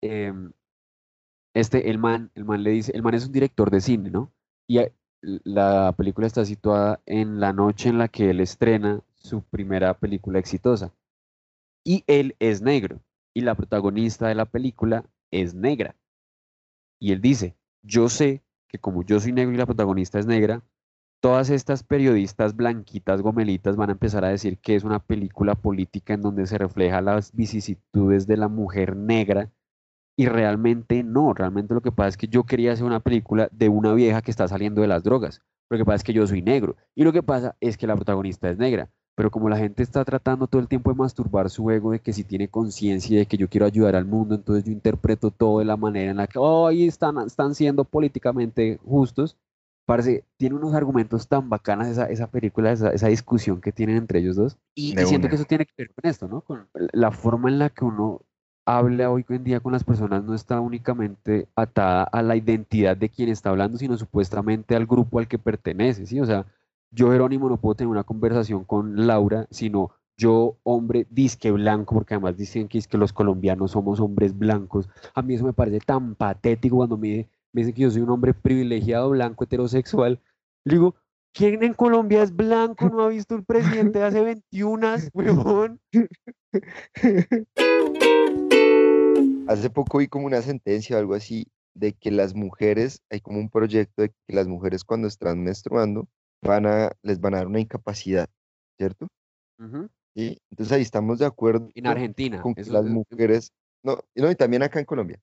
Em, 0.00 0.52
este, 1.54 1.90
el 1.90 1.98
man, 1.98 2.30
el 2.34 2.44
man 2.44 2.62
le 2.62 2.70
dice, 2.70 2.92
el 2.94 3.02
man 3.02 3.14
es 3.14 3.26
un 3.26 3.32
director 3.32 3.70
de 3.70 3.80
cine, 3.80 4.10
¿no? 4.10 4.32
Y 4.68 4.78
a- 4.78 4.92
la 5.20 5.92
película 5.96 6.28
está 6.28 6.44
situada 6.44 7.00
en 7.06 7.40
la 7.40 7.52
noche 7.52 7.88
en 7.88 7.98
la 7.98 8.06
que 8.06 8.30
él 8.30 8.38
estrena 8.38 9.00
su 9.16 9.42
primera 9.42 9.94
película 9.98 10.38
exitosa. 10.38 10.94
Y 11.84 12.04
él 12.06 12.36
es 12.38 12.62
negro. 12.62 13.00
y 13.34 13.42
la 13.42 13.54
protagonista 13.54 14.26
de 14.26 14.34
la 14.34 14.46
película 14.46 15.04
es 15.30 15.54
negra. 15.54 15.94
Y 17.00 17.12
él 17.12 17.20
dice, 17.20 17.56
yo 17.82 18.08
sé 18.08 18.42
que 18.68 18.78
como 18.78 19.02
yo 19.02 19.18
soy 19.18 19.32
negro 19.32 19.54
y 19.54 19.56
la 19.56 19.66
protagonista 19.66 20.18
es 20.18 20.26
negra, 20.26 20.62
todas 21.20 21.50
estas 21.50 21.82
periodistas 21.82 22.54
blanquitas 22.54 23.22
gomelitas 23.22 23.76
van 23.76 23.88
a 23.90 23.92
empezar 23.92 24.24
a 24.24 24.28
decir 24.28 24.58
que 24.58 24.76
es 24.76 24.84
una 24.84 25.00
película 25.00 25.54
política 25.54 26.14
en 26.14 26.22
donde 26.22 26.46
se 26.46 26.58
refleja 26.58 27.00
las 27.00 27.32
vicisitudes 27.32 28.26
de 28.26 28.36
la 28.36 28.48
mujer 28.48 28.96
negra 28.96 29.50
y 30.16 30.26
realmente 30.26 31.02
no, 31.02 31.32
realmente 31.32 31.74
lo 31.74 31.80
que 31.80 31.92
pasa 31.92 32.08
es 32.08 32.16
que 32.16 32.28
yo 32.28 32.44
quería 32.44 32.72
hacer 32.72 32.84
una 32.84 33.00
película 33.00 33.48
de 33.52 33.68
una 33.68 33.94
vieja 33.94 34.22
que 34.22 34.30
está 34.30 34.48
saliendo 34.48 34.82
de 34.82 34.88
las 34.88 35.02
drogas, 35.02 35.42
lo 35.70 35.78
que 35.78 35.84
pasa 35.84 35.96
es 35.96 36.04
que 36.04 36.12
yo 36.12 36.26
soy 36.26 36.42
negro 36.42 36.76
y 36.94 37.04
lo 37.04 37.12
que 37.12 37.22
pasa 37.22 37.56
es 37.60 37.76
que 37.76 37.86
la 37.86 37.96
protagonista 37.96 38.50
es 38.50 38.58
negra. 38.58 38.90
Pero 39.18 39.32
como 39.32 39.48
la 39.48 39.56
gente 39.56 39.82
está 39.82 40.04
tratando 40.04 40.46
todo 40.46 40.62
el 40.62 40.68
tiempo 40.68 40.92
de 40.92 40.96
masturbar 40.96 41.50
su 41.50 41.68
ego, 41.72 41.90
de 41.90 41.98
que 41.98 42.12
si 42.12 42.22
tiene 42.22 42.46
conciencia 42.46 43.18
de 43.18 43.26
que 43.26 43.36
yo 43.36 43.48
quiero 43.48 43.66
ayudar 43.66 43.96
al 43.96 44.04
mundo, 44.04 44.36
entonces 44.36 44.62
yo 44.62 44.70
interpreto 44.70 45.32
todo 45.32 45.58
de 45.58 45.64
la 45.64 45.76
manera 45.76 46.12
en 46.12 46.18
la 46.18 46.28
que 46.28 46.38
hoy 46.38 46.86
están, 46.86 47.18
están 47.26 47.56
siendo 47.56 47.82
políticamente 47.82 48.78
justos. 48.86 49.36
Parece, 49.86 50.22
tiene 50.36 50.54
unos 50.54 50.72
argumentos 50.72 51.26
tan 51.26 51.48
bacanas 51.50 51.88
esa, 51.88 52.04
esa 52.04 52.28
película, 52.28 52.70
esa, 52.70 52.90
esa 52.90 53.08
discusión 53.08 53.60
que 53.60 53.72
tienen 53.72 53.96
entre 53.96 54.20
ellos 54.20 54.36
dos. 54.36 54.56
Y, 54.76 54.96
y 54.96 55.04
siento 55.06 55.28
que 55.28 55.34
eso 55.34 55.46
tiene 55.46 55.66
que 55.66 55.74
ver 55.76 55.90
con 55.92 56.08
esto, 56.08 56.28
¿no? 56.28 56.42
Con 56.42 56.68
la 56.92 57.10
forma 57.10 57.48
en 57.48 57.58
la 57.58 57.70
que 57.70 57.84
uno 57.84 58.22
habla 58.66 59.10
hoy 59.10 59.24
en 59.30 59.42
día 59.42 59.58
con 59.58 59.72
las 59.72 59.82
personas 59.82 60.22
no 60.22 60.32
está 60.32 60.60
únicamente 60.60 61.48
atada 61.56 62.04
a 62.04 62.22
la 62.22 62.36
identidad 62.36 62.96
de 62.96 63.08
quien 63.08 63.30
está 63.30 63.50
hablando, 63.50 63.78
sino 63.78 63.98
supuestamente 63.98 64.76
al 64.76 64.86
grupo 64.86 65.18
al 65.18 65.26
que 65.26 65.38
pertenece, 65.38 66.06
¿sí? 66.06 66.20
O 66.20 66.24
sea, 66.24 66.46
yo, 66.90 67.10
Jerónimo, 67.10 67.48
no 67.48 67.60
puedo 67.60 67.74
tener 67.74 67.90
una 67.90 68.04
conversación 68.04 68.64
con 68.64 69.06
Laura, 69.06 69.46
sino 69.50 69.90
yo, 70.16 70.58
hombre, 70.64 71.06
disque 71.10 71.50
blanco, 71.52 71.94
porque 71.94 72.14
además 72.14 72.36
dicen 72.36 72.66
que, 72.68 72.78
es 72.78 72.88
que 72.88 72.98
los 72.98 73.12
colombianos 73.12 73.72
somos 73.72 74.00
hombres 74.00 74.36
blancos. 74.36 74.88
A 75.14 75.22
mí 75.22 75.34
eso 75.34 75.44
me 75.44 75.52
parece 75.52 75.78
tan 75.80 76.14
patético 76.16 76.78
cuando 76.78 76.96
me, 76.96 77.28
me 77.52 77.60
dicen 77.60 77.74
que 77.74 77.82
yo 77.82 77.90
soy 77.90 78.02
un 78.02 78.10
hombre 78.10 78.34
privilegiado, 78.34 79.10
blanco, 79.10 79.44
heterosexual. 79.44 80.20
Le 80.64 80.74
digo, 80.74 80.96
¿quién 81.32 81.62
en 81.62 81.74
Colombia 81.74 82.22
es 82.22 82.34
blanco? 82.34 82.88
¿No 82.88 83.02
ha 83.02 83.08
visto 83.08 83.36
el 83.36 83.44
presidente 83.44 84.00
de 84.00 84.04
hace 84.06 84.22
21, 84.22 84.96
huevón? 85.14 85.80
Hace 89.46 89.70
poco 89.70 89.98
vi 89.98 90.08
como 90.08 90.26
una 90.26 90.42
sentencia 90.42 90.96
o 90.96 90.98
algo 90.98 91.14
así 91.14 91.46
de 91.74 91.92
que 91.92 92.10
las 92.10 92.34
mujeres, 92.34 93.02
hay 93.08 93.20
como 93.20 93.38
un 93.38 93.50
proyecto 93.50 94.02
de 94.02 94.08
que 94.08 94.34
las 94.34 94.48
mujeres 94.48 94.82
cuando 94.82 95.06
están 95.06 95.44
menstruando 95.44 96.08
van 96.42 96.66
a, 96.66 96.92
les 97.02 97.20
van 97.20 97.34
a 97.34 97.38
dar 97.38 97.46
una 97.46 97.60
incapacidad, 97.60 98.28
¿cierto? 98.78 99.08
¿Sí? 100.14 100.38
Entonces 100.50 100.72
ahí 100.72 100.82
estamos 100.82 101.18
de 101.18 101.26
acuerdo 101.26 101.70
En 101.74 101.86
Argentina. 101.86 102.40
con 102.40 102.54
que 102.54 102.64
las 102.64 102.84
es- 102.84 102.90
mujeres, 102.90 103.52
no, 103.82 103.98
y 104.14 104.22
no, 104.22 104.30
y 104.30 104.34
también 104.34 104.62
acá 104.62 104.78
en 104.78 104.84
Colombia. 104.84 105.20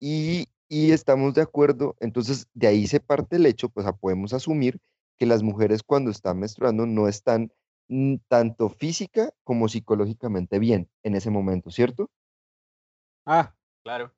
Y, 0.00 0.48
y 0.68 0.92
estamos 0.92 1.34
de 1.34 1.42
acuerdo, 1.42 1.96
entonces 2.00 2.46
de 2.54 2.66
ahí 2.66 2.86
se 2.86 3.00
parte 3.00 3.36
el 3.36 3.46
hecho, 3.46 3.68
pues 3.68 3.86
podemos 4.00 4.32
asumir 4.32 4.78
que 5.18 5.26
las 5.26 5.42
mujeres 5.42 5.82
cuando 5.82 6.10
están 6.10 6.38
menstruando 6.38 6.86
no 6.86 7.08
están 7.08 7.52
mm, 7.88 8.16
tanto 8.28 8.68
física 8.68 9.30
como 9.44 9.68
psicológicamente 9.68 10.58
bien 10.58 10.88
en 11.02 11.14
ese 11.14 11.30
momento, 11.30 11.70
¿cierto? 11.70 12.10
Ah, 13.24 13.54
claro. 13.82 14.12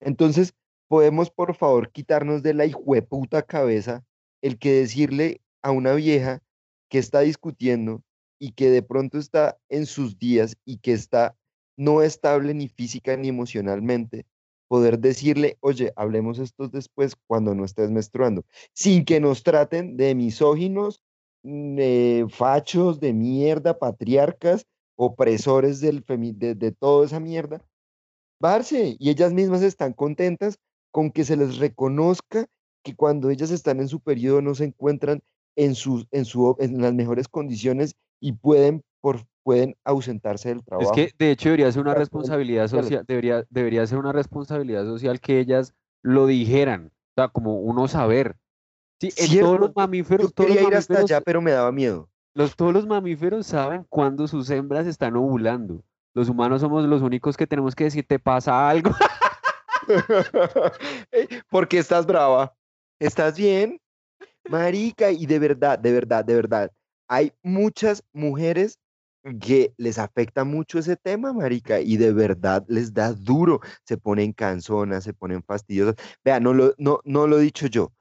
Entonces, 0.00 0.54
podemos 0.88 1.30
por 1.30 1.54
favor 1.54 1.90
quitarnos 1.90 2.42
de 2.42 2.54
la 2.54 2.66
hijueputa 2.66 3.42
cabeza 3.42 4.04
el 4.42 4.58
que 4.58 4.72
decirle 4.72 5.40
a 5.62 5.70
una 5.70 5.94
vieja 5.94 6.42
que 6.88 6.98
está 6.98 7.20
discutiendo 7.20 8.02
y 8.38 8.52
que 8.52 8.70
de 8.70 8.82
pronto 8.82 9.18
está 9.18 9.58
en 9.68 9.86
sus 9.86 10.18
días 10.18 10.56
y 10.64 10.78
que 10.78 10.92
está 10.92 11.36
no 11.76 12.02
estable 12.02 12.52
ni 12.52 12.68
física 12.68 13.16
ni 13.16 13.28
emocionalmente, 13.28 14.26
poder 14.68 14.98
decirle, 14.98 15.56
oye, 15.60 15.92
hablemos 15.96 16.38
estos 16.38 16.70
después 16.70 17.14
cuando 17.26 17.54
no 17.54 17.64
estés 17.64 17.90
menstruando, 17.90 18.44
sin 18.74 19.04
que 19.04 19.20
nos 19.20 19.42
traten 19.42 19.96
de 19.96 20.14
misóginos, 20.14 21.02
eh, 21.44 22.26
fachos, 22.28 23.00
de 23.00 23.12
mierda, 23.12 23.78
patriarcas, 23.78 24.66
opresores 24.96 25.80
del 25.80 26.04
de, 26.06 26.54
de 26.54 26.72
toda 26.72 27.06
esa 27.06 27.20
mierda, 27.20 27.64
Parce, 28.42 28.96
y 28.98 29.08
ellas 29.08 29.32
mismas 29.32 29.62
están 29.62 29.92
contentas 29.92 30.58
con 30.90 31.12
que 31.12 31.24
se 31.24 31.36
les 31.36 31.58
reconozca 31.58 32.48
que 32.82 32.94
cuando 32.96 33.30
ellas 33.30 33.50
están 33.50 33.80
en 33.80 33.88
su 33.88 34.00
periodo 34.00 34.42
no 34.42 34.54
se 34.54 34.64
encuentran 34.64 35.22
en, 35.56 35.74
sus, 35.74 36.06
en, 36.10 36.24
su, 36.24 36.56
en 36.58 36.80
las 36.80 36.94
mejores 36.94 37.28
condiciones 37.28 37.94
y 38.20 38.32
pueden, 38.32 38.82
por, 39.00 39.20
pueden 39.42 39.76
ausentarse 39.84 40.48
del 40.50 40.58
Es 40.58 40.64
trabajo. 40.64 40.92
que 40.92 41.10
de 41.18 41.30
hecho 41.30 41.48
debería 41.50 41.70
ser 41.72 41.82
una 41.82 41.94
responsabilidad 41.94 42.68
social, 42.68 43.04
debería, 43.06 43.44
debería 43.50 43.86
ser 43.86 43.98
una 43.98 44.12
responsabilidad 44.12 44.84
social 44.84 45.20
que 45.20 45.40
ellas 45.40 45.74
lo 46.02 46.26
dijeran, 46.26 46.86
o 46.86 47.12
sea, 47.16 47.28
como 47.28 47.60
uno 47.60 47.86
saber. 47.88 48.36
Sí, 49.00 49.12
en 49.16 49.40
todos 49.40 49.60
los 49.60 49.76
mamíferos, 49.76 50.28
Yo 50.28 50.32
todos 50.32 50.48
los 50.48 50.56
quería 50.56 50.68
ir 50.70 50.76
hasta 50.76 50.94
mamíferos, 50.94 51.10
allá, 51.10 51.20
pero 51.20 51.42
me 51.42 51.50
daba 51.50 51.72
miedo. 51.72 52.08
los, 52.34 52.56
todos 52.56 52.72
los 52.72 52.86
mamíferos 52.86 53.46
saben 53.46 53.84
cuándo 53.88 54.26
sus 54.28 54.48
hembras 54.50 54.86
están 54.86 55.16
ovulando. 55.16 55.82
Los 56.14 56.28
humanos 56.28 56.60
somos 56.60 56.84
los 56.84 57.02
únicos 57.02 57.36
que 57.36 57.46
tenemos 57.46 57.74
que 57.74 57.84
decir, 57.84 58.06
¿te 58.06 58.18
pasa 58.18 58.68
algo? 58.68 58.90
Ey, 61.10 61.28
¿Por 61.50 61.68
qué 61.68 61.78
estás 61.78 62.06
brava? 62.06 62.54
¿Estás 63.02 63.36
bien? 63.36 63.80
Marica, 64.48 65.10
y 65.10 65.26
de 65.26 65.40
verdad, 65.40 65.76
de 65.78 65.92
verdad, 65.92 66.24
de 66.24 66.36
verdad, 66.36 66.72
hay 67.08 67.32
muchas 67.42 68.04
mujeres 68.12 68.78
que 69.40 69.74
les 69.76 69.98
afecta 69.98 70.44
mucho 70.44 70.78
ese 70.78 70.96
tema, 70.96 71.32
marica, 71.32 71.80
y 71.80 71.96
de 71.96 72.12
verdad 72.12 72.64
les 72.68 72.94
da 72.94 73.12
duro, 73.12 73.60
se 73.84 73.98
ponen 73.98 74.32
canzonas, 74.32 75.02
se 75.04 75.14
ponen 75.14 75.42
fastidiosas. 75.42 75.96
Vea, 76.24 76.38
no 76.38 76.54
lo, 76.54 76.74
no, 76.78 77.00
no 77.04 77.26
lo 77.26 77.40
he 77.40 77.42
dicho 77.42 77.66
yo, 77.66 77.92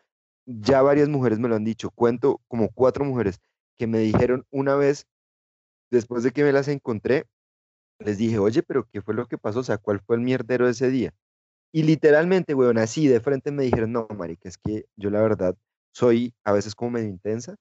ya 0.45 0.83
varias 0.83 1.09
mujeres 1.09 1.39
me 1.39 1.49
lo 1.49 1.55
han 1.55 1.65
dicho, 1.65 1.89
cuento 1.91 2.39
como 2.47 2.69
cuatro 2.71 3.03
mujeres 3.03 3.39
que 3.79 3.87
me 3.87 3.99
dijeron 3.99 4.45
una 4.51 4.75
vez, 4.75 5.07
después 5.91 6.23
de 6.23 6.31
que 6.31 6.43
me 6.43 6.53
las 6.53 6.67
encontré, 6.67 7.25
les 7.99 8.19
dije, 8.19 8.39
oye, 8.39 8.63
pero 8.63 8.87
¿qué 8.91 9.01
fue 9.01 9.15
lo 9.15 9.27
que 9.27 9.37
pasó? 9.39 9.61
O 9.61 9.63
sea, 9.63 9.79
¿cuál 9.79 10.01
fue 10.01 10.17
el 10.17 10.21
mierdero 10.21 10.65
de 10.65 10.71
ese 10.71 10.89
día? 10.91 11.13
Y 11.73 11.83
literalmente, 11.83 12.53
weón, 12.53 12.77
así 12.77 13.07
de 13.07 13.19
frente 13.21 13.51
me 13.51 13.63
dijeron, 13.63 13.93
no, 13.93 14.07
marica, 14.17 14.49
es 14.49 14.57
que 14.57 14.85
yo 14.97 15.09
la 15.09 15.21
verdad 15.21 15.55
soy 15.93 16.33
a 16.43 16.51
veces 16.51 16.75
como 16.75 16.91
medio 16.91 17.07
intensa 17.09 17.55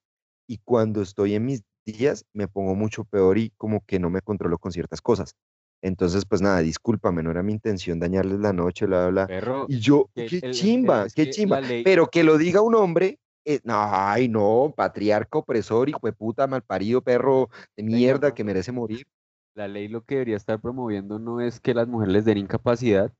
y 0.47 0.57
cuando 0.65 1.01
estoy 1.01 1.35
en 1.35 1.45
mis 1.45 1.63
días 1.85 2.25
me 2.33 2.47
pongo 2.47 2.75
mucho 2.75 3.05
peor 3.05 3.37
y 3.37 3.51
como 3.57 3.83
que 3.85 3.99
no 3.99 4.09
me 4.09 4.21
controlo 4.21 4.57
con 4.57 4.71
ciertas 4.71 5.01
cosas. 5.01 5.33
Entonces, 5.81 6.25
pues 6.25 6.41
nada, 6.41 6.59
discúlpame, 6.59 7.23
no 7.23 7.31
era 7.31 7.41
mi 7.41 7.53
intención 7.53 7.99
dañarles 7.99 8.39
la 8.39 8.53
noche, 8.53 8.85
bla, 8.85 9.07
bla, 9.07 9.25
bla. 9.27 9.65
Y 9.67 9.79
yo, 9.79 10.09
que 10.13 10.25
qué 10.27 10.39
el- 10.43 10.51
chimba, 10.51 11.07
qué 11.15 11.29
chimba. 11.29 11.59
ley- 11.61 11.83
Pero 11.83 12.07
que 12.07 12.23
lo 12.23 12.37
diga 12.37 12.61
un 12.61 12.75
hombre, 12.75 13.17
eh, 13.45 13.59
no, 13.63 13.73
ay, 13.77 14.27
no, 14.27 14.73
patriarca, 14.75 15.39
opresor, 15.39 15.89
hijo 15.89 16.01
de 16.03 16.13
puta, 16.13 16.45
malparido, 16.45 17.01
perro 17.01 17.49
de 17.75 17.83
mierda 17.83 18.33
que 18.35 18.43
merece 18.43 18.71
morir. 18.71 19.07
La 19.55 19.67
ley 19.67 19.87
lo 19.87 20.03
que 20.03 20.15
debería 20.15 20.37
estar 20.37 20.59
promoviendo 20.61 21.17
no 21.17 21.41
es 21.41 21.59
que 21.59 21.73
las 21.73 21.87
mujeres 21.87 22.13
les 22.13 22.25
den 22.25 22.37
incapacidad 22.37 23.11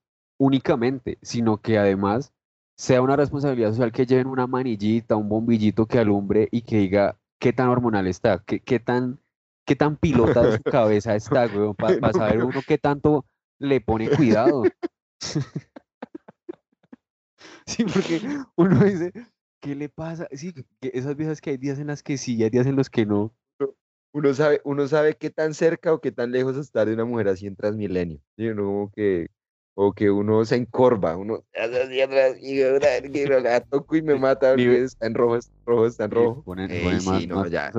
únicamente, 0.42 1.20
sino 1.22 1.62
que 1.62 1.78
además 1.78 2.34
sea 2.76 3.04
una 3.04 3.16
responsabilidad 3.16 3.70
social 3.70 3.92
que 3.92 4.08
lleven 4.08 4.26
una 4.26 4.48
manillita, 4.48 5.16
un 5.16 5.30
bombillito 5.30 5.86
que 5.86 6.00
alumbre 6.00 6.50
y 6.52 6.64
que 6.64 6.78
diga 6.78 7.20
qué 7.40 7.54
tan 7.54 7.70
hormonal 7.70 8.08
está, 8.08 8.44
qué, 8.44 8.60
qué 8.60 8.80
tan, 8.80 9.20
qué 9.68 9.76
tan 9.76 9.98
pilota 9.98 10.42
de 10.42 10.58
su 10.58 10.64
cabeza 10.64 11.16
está, 11.16 11.46
weón, 11.46 11.76
para 11.76 12.12
saber 12.12 12.44
uno 12.44 12.60
qué 12.68 12.80
tanto 12.80 13.24
le 13.60 13.82
pone 13.82 14.10
cuidado. 14.10 14.64
Sí, 17.68 17.86
porque 17.86 18.20
uno 18.56 18.84
dice, 18.84 19.14
¿qué 19.62 19.76
le 19.76 19.88
pasa? 19.88 20.28
Sí, 20.32 20.52
que 20.52 20.92
esas 20.94 21.16
viejas 21.16 21.40
que 21.40 21.52
hay 21.52 21.58
días 21.58 21.80
en 21.80 21.88
las 21.88 22.04
que 22.04 22.18
sí 22.18 22.36
y 22.36 22.44
hay 22.44 22.50
días 22.50 22.66
en 22.66 22.76
los 22.76 22.90
que 22.90 23.06
no. 23.06 23.34
Uno 24.14 24.34
sabe, 24.34 24.60
uno 24.66 24.88
sabe 24.88 25.16
qué 25.16 25.30
tan 25.30 25.54
cerca 25.54 25.94
o 25.94 26.02
qué 26.02 26.12
tan 26.12 26.32
lejos 26.32 26.58
estar 26.58 26.88
de 26.88 26.96
una 26.96 27.06
mujer 27.06 27.30
así 27.30 27.48
en 27.48 27.56
Transmilenio. 27.56 28.20
¿sí? 28.36 28.48
Uno 28.48 28.64
como 28.64 28.92
que, 28.92 29.30
o 29.84 29.92
que 29.94 30.12
uno 30.12 30.46
se 30.46 30.58
encorva, 30.58 31.18
uno 31.18 31.44
atrás 31.56 31.90
y 32.40 33.26
la 33.26 33.62
toco 33.62 33.96
y 33.96 34.04
me 34.04 34.14
mata 34.20 34.54
está 34.54 35.08
en 35.08 35.16
rojo, 35.16 35.38
está 35.38 35.56
en 35.56 35.66
rojo, 35.66 35.86
está 35.88 36.04
en 36.06 36.12
rojo. 36.12 36.44
ponen- 36.46 36.70
Ey, 36.70 36.84
ponen 36.84 37.02
sí, 37.02 37.26
no, 37.26 37.48
ya, 37.48 37.72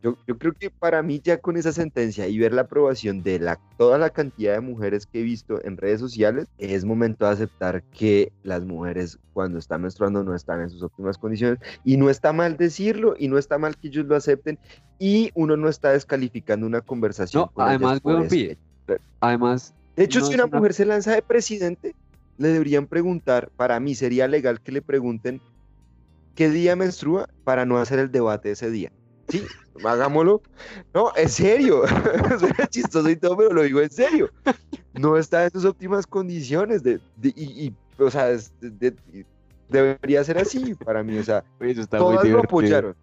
yo, 0.00 0.14
creo 0.38 0.52
que 0.56 0.70
para 0.70 1.02
mí 1.02 1.20
ya 1.22 1.38
con 1.38 1.56
esa 1.56 1.72
sentencia 1.72 2.28
y 2.28 2.38
ver 2.38 2.52
la 2.52 2.62
aprobación 2.62 3.24
de 3.24 3.40
la, 3.40 3.58
toda 3.76 3.98
la 3.98 4.10
cantidad 4.10 4.54
de 4.54 4.60
mujeres 4.60 5.06
que 5.06 5.20
he 5.20 5.22
visto 5.24 5.60
en 5.64 5.76
redes 5.76 5.98
sociales, 5.98 6.46
es 6.56 6.84
momento 6.84 7.26
de 7.26 7.32
aceptar 7.32 7.82
que 7.90 8.30
las 8.44 8.64
mujeres 8.64 9.18
cuando 9.32 9.58
están 9.58 9.82
menstruando 9.82 10.22
no 10.22 10.36
están 10.36 10.60
en 10.60 10.70
sus 10.70 10.84
óptimas 10.84 11.18
condiciones 11.18 11.58
y 11.82 11.96
no 11.96 12.10
está 12.10 12.32
mal 12.32 12.56
decirlo 12.56 13.16
y 13.18 13.26
no 13.26 13.38
está 13.38 13.58
mal 13.58 13.76
que 13.76 13.88
ellos 13.88 14.06
lo 14.06 14.14
acepten 14.14 14.56
y 15.00 15.30
uno 15.34 15.56
no 15.56 15.68
está 15.68 15.90
descalificando 15.90 16.64
una 16.64 16.80
conversación. 16.80 17.50
No, 17.56 17.64
además, 17.64 18.00
weón. 18.04 18.28
Además, 19.20 19.74
De 20.00 20.06
hecho, 20.06 20.20
no 20.20 20.24
si 20.26 20.32
es 20.32 20.34
una 20.36 20.46
una- 20.46 20.56
mujer 20.58 20.72
se 20.72 20.86
lanza 20.86 21.14
de 21.14 21.20
presidente, 21.20 21.94
le 22.38 22.48
deberían 22.48 22.86
preguntar, 22.86 23.50
para 23.54 23.78
mí 23.80 23.94
sería 23.94 24.26
legal 24.28 24.58
que 24.62 24.72
le 24.72 24.80
pregunten 24.80 25.42
qué 26.34 26.48
día 26.48 26.74
menstrua 26.74 27.28
para 27.44 27.66
no 27.66 27.76
hacer 27.76 27.98
el 27.98 28.10
debate 28.10 28.50
ese 28.52 28.70
día. 28.70 28.90
Sí, 29.28 29.44
hagámoslo. 29.84 30.40
No, 30.94 31.12
en 31.16 31.28
serio. 31.28 31.82
Suena 32.40 32.66
chistoso 32.68 33.10
y 33.10 33.16
todo, 33.16 33.36
pero 33.36 33.52
lo 33.52 33.62
digo 33.62 33.82
en 33.82 33.90
serio. 33.90 34.30
no 34.94 35.18
está 35.18 35.44
en 35.44 35.50
sus 35.50 35.66
óptimas 35.66 36.06
condiciones 36.06 36.82
de, 36.82 36.98
de- 37.16 37.34
y, 37.36 37.66
y, 37.66 37.74
o 37.98 38.10
sea, 38.10 38.30
es- 38.30 38.52
de- 38.58 38.70
de- 38.70 39.26
debería 39.68 40.24
ser 40.24 40.38
así 40.38 40.74
para 40.76 41.02
mí, 41.02 41.18
o 41.18 41.22
sea, 41.22 41.44
Oye, 41.60 41.72
eso 41.72 41.82
está 41.82 41.98
muy 41.98 42.14
todas 42.14 42.26
lo 42.26 42.38
apoyaron, 42.40 42.96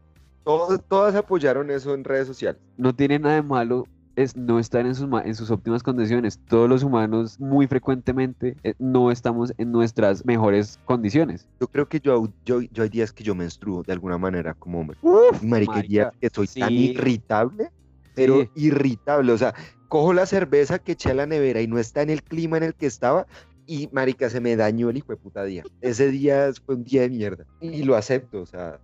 todas, 0.44 0.82
todas 0.90 1.14
apoyaron 1.14 1.70
eso 1.70 1.94
en 1.94 2.04
redes 2.04 2.26
sociales. 2.26 2.60
No 2.76 2.96
tiene 2.96 3.20
nada 3.20 3.36
de 3.36 3.44
malo 3.44 3.86
es 4.18 4.36
no 4.36 4.60
estar 4.60 4.86
en 4.86 4.96
sus, 4.96 5.08
en 5.24 5.36
sus 5.36 5.52
óptimas 5.52 5.84
condiciones. 5.84 6.40
Todos 6.48 6.68
los 6.68 6.84
humanos 6.84 7.40
muy 7.40 7.68
frecuentemente 7.68 8.58
eh, 8.64 8.74
no 8.80 9.12
estamos 9.12 9.54
en 9.58 9.72
nuestras 9.72 10.26
mejores 10.26 10.80
condiciones. 10.86 11.48
Yo 11.62 11.68
creo 11.68 11.88
que 11.88 12.00
yo, 12.00 12.28
yo, 12.44 12.62
yo 12.62 12.84
hay 12.84 12.90
días 12.90 13.14
que 13.14 13.24
yo 13.24 13.36
menstruo 13.36 13.84
de 13.84 13.94
alguna 13.94 14.18
manera 14.18 14.54
como 14.56 14.80
hombre. 14.82 14.98
Uf, 15.02 15.42
marica, 15.44 16.12
que 16.20 16.30
soy 16.34 16.48
tan 16.48 16.70
sí. 16.70 16.92
irritable, 16.92 17.70
pero 18.16 18.42
Sí. 18.42 18.50
irritable. 18.56 19.32
O 19.32 19.38
sea, 19.38 19.54
cojo 19.88 20.12
la 20.14 20.26
cerveza 20.26 20.80
que 20.80 20.94
eché 20.94 21.12
a 21.12 21.14
la 21.14 21.28
nevera 21.28 21.62
y 21.62 21.68
no 21.68 21.78
está 21.78 22.02
en 22.02 22.10
el 22.10 22.24
clima 22.24 22.58
en 22.58 22.64
el 22.64 22.74
que 22.74 22.88
estaba. 22.88 23.28
Y 23.68 23.88
marica, 23.92 24.30
se 24.30 24.40
me 24.40 24.56
dañó 24.56 24.90
el 24.90 24.98
hijo 24.98 25.12
de 25.12 25.18
puta 25.18 25.44
día. 25.44 25.64
Ese 25.82 26.10
día 26.10 26.50
fue 26.66 26.76
un 26.76 26.84
día 26.84 27.02
de 27.02 27.10
mierda. 27.10 27.46
Y 27.62 27.84
lo 27.84 27.96
acepto, 27.96 28.42
o 28.42 28.46
sea. 28.46 28.80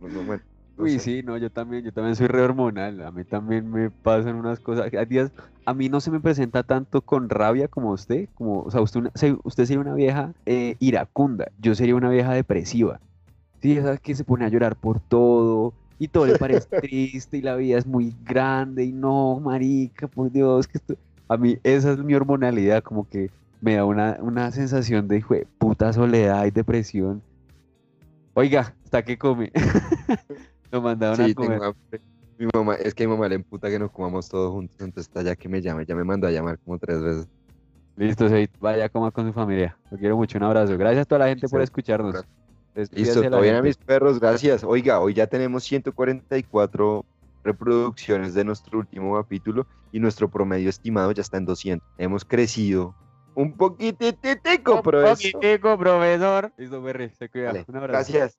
no- 0.00 0.08
no, 0.08 0.22
bueno, 0.24 0.42
no 0.42 0.55
Uy, 0.78 0.98
sí, 1.00 1.22
no, 1.22 1.38
yo 1.38 1.50
también, 1.50 1.84
yo 1.84 1.92
también 1.92 2.16
soy 2.16 2.26
re 2.26 2.42
hormonal, 2.42 3.00
a 3.02 3.10
mí 3.10 3.24
también 3.24 3.70
me 3.70 3.90
pasan 3.90 4.36
unas 4.36 4.60
cosas, 4.60 4.92
hay 4.92 5.06
días, 5.06 5.32
a 5.64 5.72
mí 5.72 5.88
no 5.88 6.00
se 6.02 6.10
me 6.10 6.20
presenta 6.20 6.62
tanto 6.64 7.00
con 7.00 7.30
rabia 7.30 7.66
como 7.66 7.90
a 7.90 7.94
usted, 7.94 8.28
como, 8.34 8.60
o 8.60 8.70
sea, 8.70 8.82
usted, 8.82 9.00
una- 9.00 9.10
usted 9.44 9.64
sería 9.64 9.80
una 9.80 9.94
vieja 9.94 10.34
eh, 10.44 10.76
iracunda, 10.78 11.46
yo 11.56 11.74
sería 11.74 11.94
una 11.96 12.10
vieja 12.10 12.34
depresiva, 12.34 13.00
sí, 13.62 13.78
esa 13.78 13.98
que 13.98 14.14
se 14.14 14.24
pone 14.24 14.44
a 14.46 14.48
llorar 14.50 14.76
por 14.76 15.00
todo, 15.00 15.74
y 15.98 16.08
todo 16.08 16.26
le 16.26 16.36
parece 16.36 16.68
triste, 16.80 17.38
y 17.38 17.42
la 17.42 17.56
vida 17.56 17.78
es 17.78 17.86
muy 17.86 18.16
grande, 18.22 18.84
y 18.84 18.92
no, 18.92 19.40
marica, 19.40 20.08
por 20.08 20.30
Dios, 20.32 20.68
que 20.68 20.78
esto... 20.78 20.94
A 21.28 21.36
mí 21.38 21.58
esa 21.64 21.92
es 21.92 21.98
mi 21.98 22.14
hormonalidad, 22.14 22.82
como 22.84 23.06
que 23.08 23.32
me 23.60 23.76
da 23.76 23.84
una, 23.86 24.18
una 24.20 24.52
sensación 24.52 25.08
de 25.08 25.24
puta 25.58 25.92
soledad 25.92 26.46
y 26.46 26.52
depresión. 26.52 27.24
Oiga, 28.34 28.76
¿hasta 28.84 29.04
qué 29.04 29.18
come? 29.18 29.50
Lo 30.70 30.82
mandaron 30.82 31.16
Sí, 31.16 31.32
a 31.32 31.34
comer. 31.34 31.50
tengo 31.52 31.64
hambre. 31.64 32.00
Mi 32.38 32.46
mamá, 32.54 32.74
es 32.74 32.94
que 32.94 33.04
a 33.04 33.06
mi 33.08 33.14
mamá 33.14 33.28
le 33.28 33.36
emputa 33.36 33.70
que 33.70 33.78
nos 33.78 33.90
comamos 33.90 34.28
todos 34.28 34.52
juntos, 34.52 34.76
entonces 34.80 35.08
está 35.08 35.22
ya 35.22 35.34
que 35.36 35.48
me 35.48 35.62
llama, 35.62 35.84
ya 35.84 35.94
me 35.94 36.04
mandó 36.04 36.26
a 36.26 36.30
llamar 36.30 36.58
como 36.58 36.78
tres 36.78 37.00
veces. 37.02 37.28
Listo, 37.96 38.28
Seid, 38.28 38.50
vaya 38.60 38.84
a 38.84 38.88
comer 38.90 39.10
con 39.12 39.26
su 39.26 39.32
familia. 39.32 39.78
Lo 39.90 39.96
quiero 39.96 40.16
mucho, 40.18 40.36
un 40.36 40.44
abrazo. 40.44 40.76
Gracias 40.76 41.02
a 41.02 41.04
toda 41.06 41.20
la 41.20 41.28
gente 41.28 41.48
por 41.48 41.60
Listo, 41.60 41.72
escucharnos. 41.72 42.24
Despídase 42.74 43.20
Listo, 43.22 43.40
bien 43.40 43.54
a 43.54 43.62
mis 43.62 43.78
perros, 43.78 44.20
gracias. 44.20 44.62
Oiga, 44.64 45.00
hoy 45.00 45.14
ya 45.14 45.26
tenemos 45.26 45.64
144 45.64 47.06
reproducciones 47.42 48.34
de 48.34 48.44
nuestro 48.44 48.78
último 48.80 49.14
capítulo 49.16 49.66
y 49.92 50.00
nuestro 50.00 50.28
promedio 50.28 50.68
estimado 50.68 51.12
ya 51.12 51.22
está 51.22 51.38
en 51.38 51.46
200. 51.46 51.88
Hemos 51.96 52.26
crecido 52.26 52.94
un 53.34 53.52
poquititico, 53.56 54.82
pero 54.82 55.02
eso- 55.04 55.30
Poquitico, 55.32 55.78
profesor. 55.78 56.52
Listo, 56.58 56.82
Berry, 56.82 57.08
se 57.10 57.30
cuida. 57.30 57.46
Vale, 57.46 57.64
Un 57.66 57.76
abrazo. 57.76 58.12
Gracias. 58.12 58.38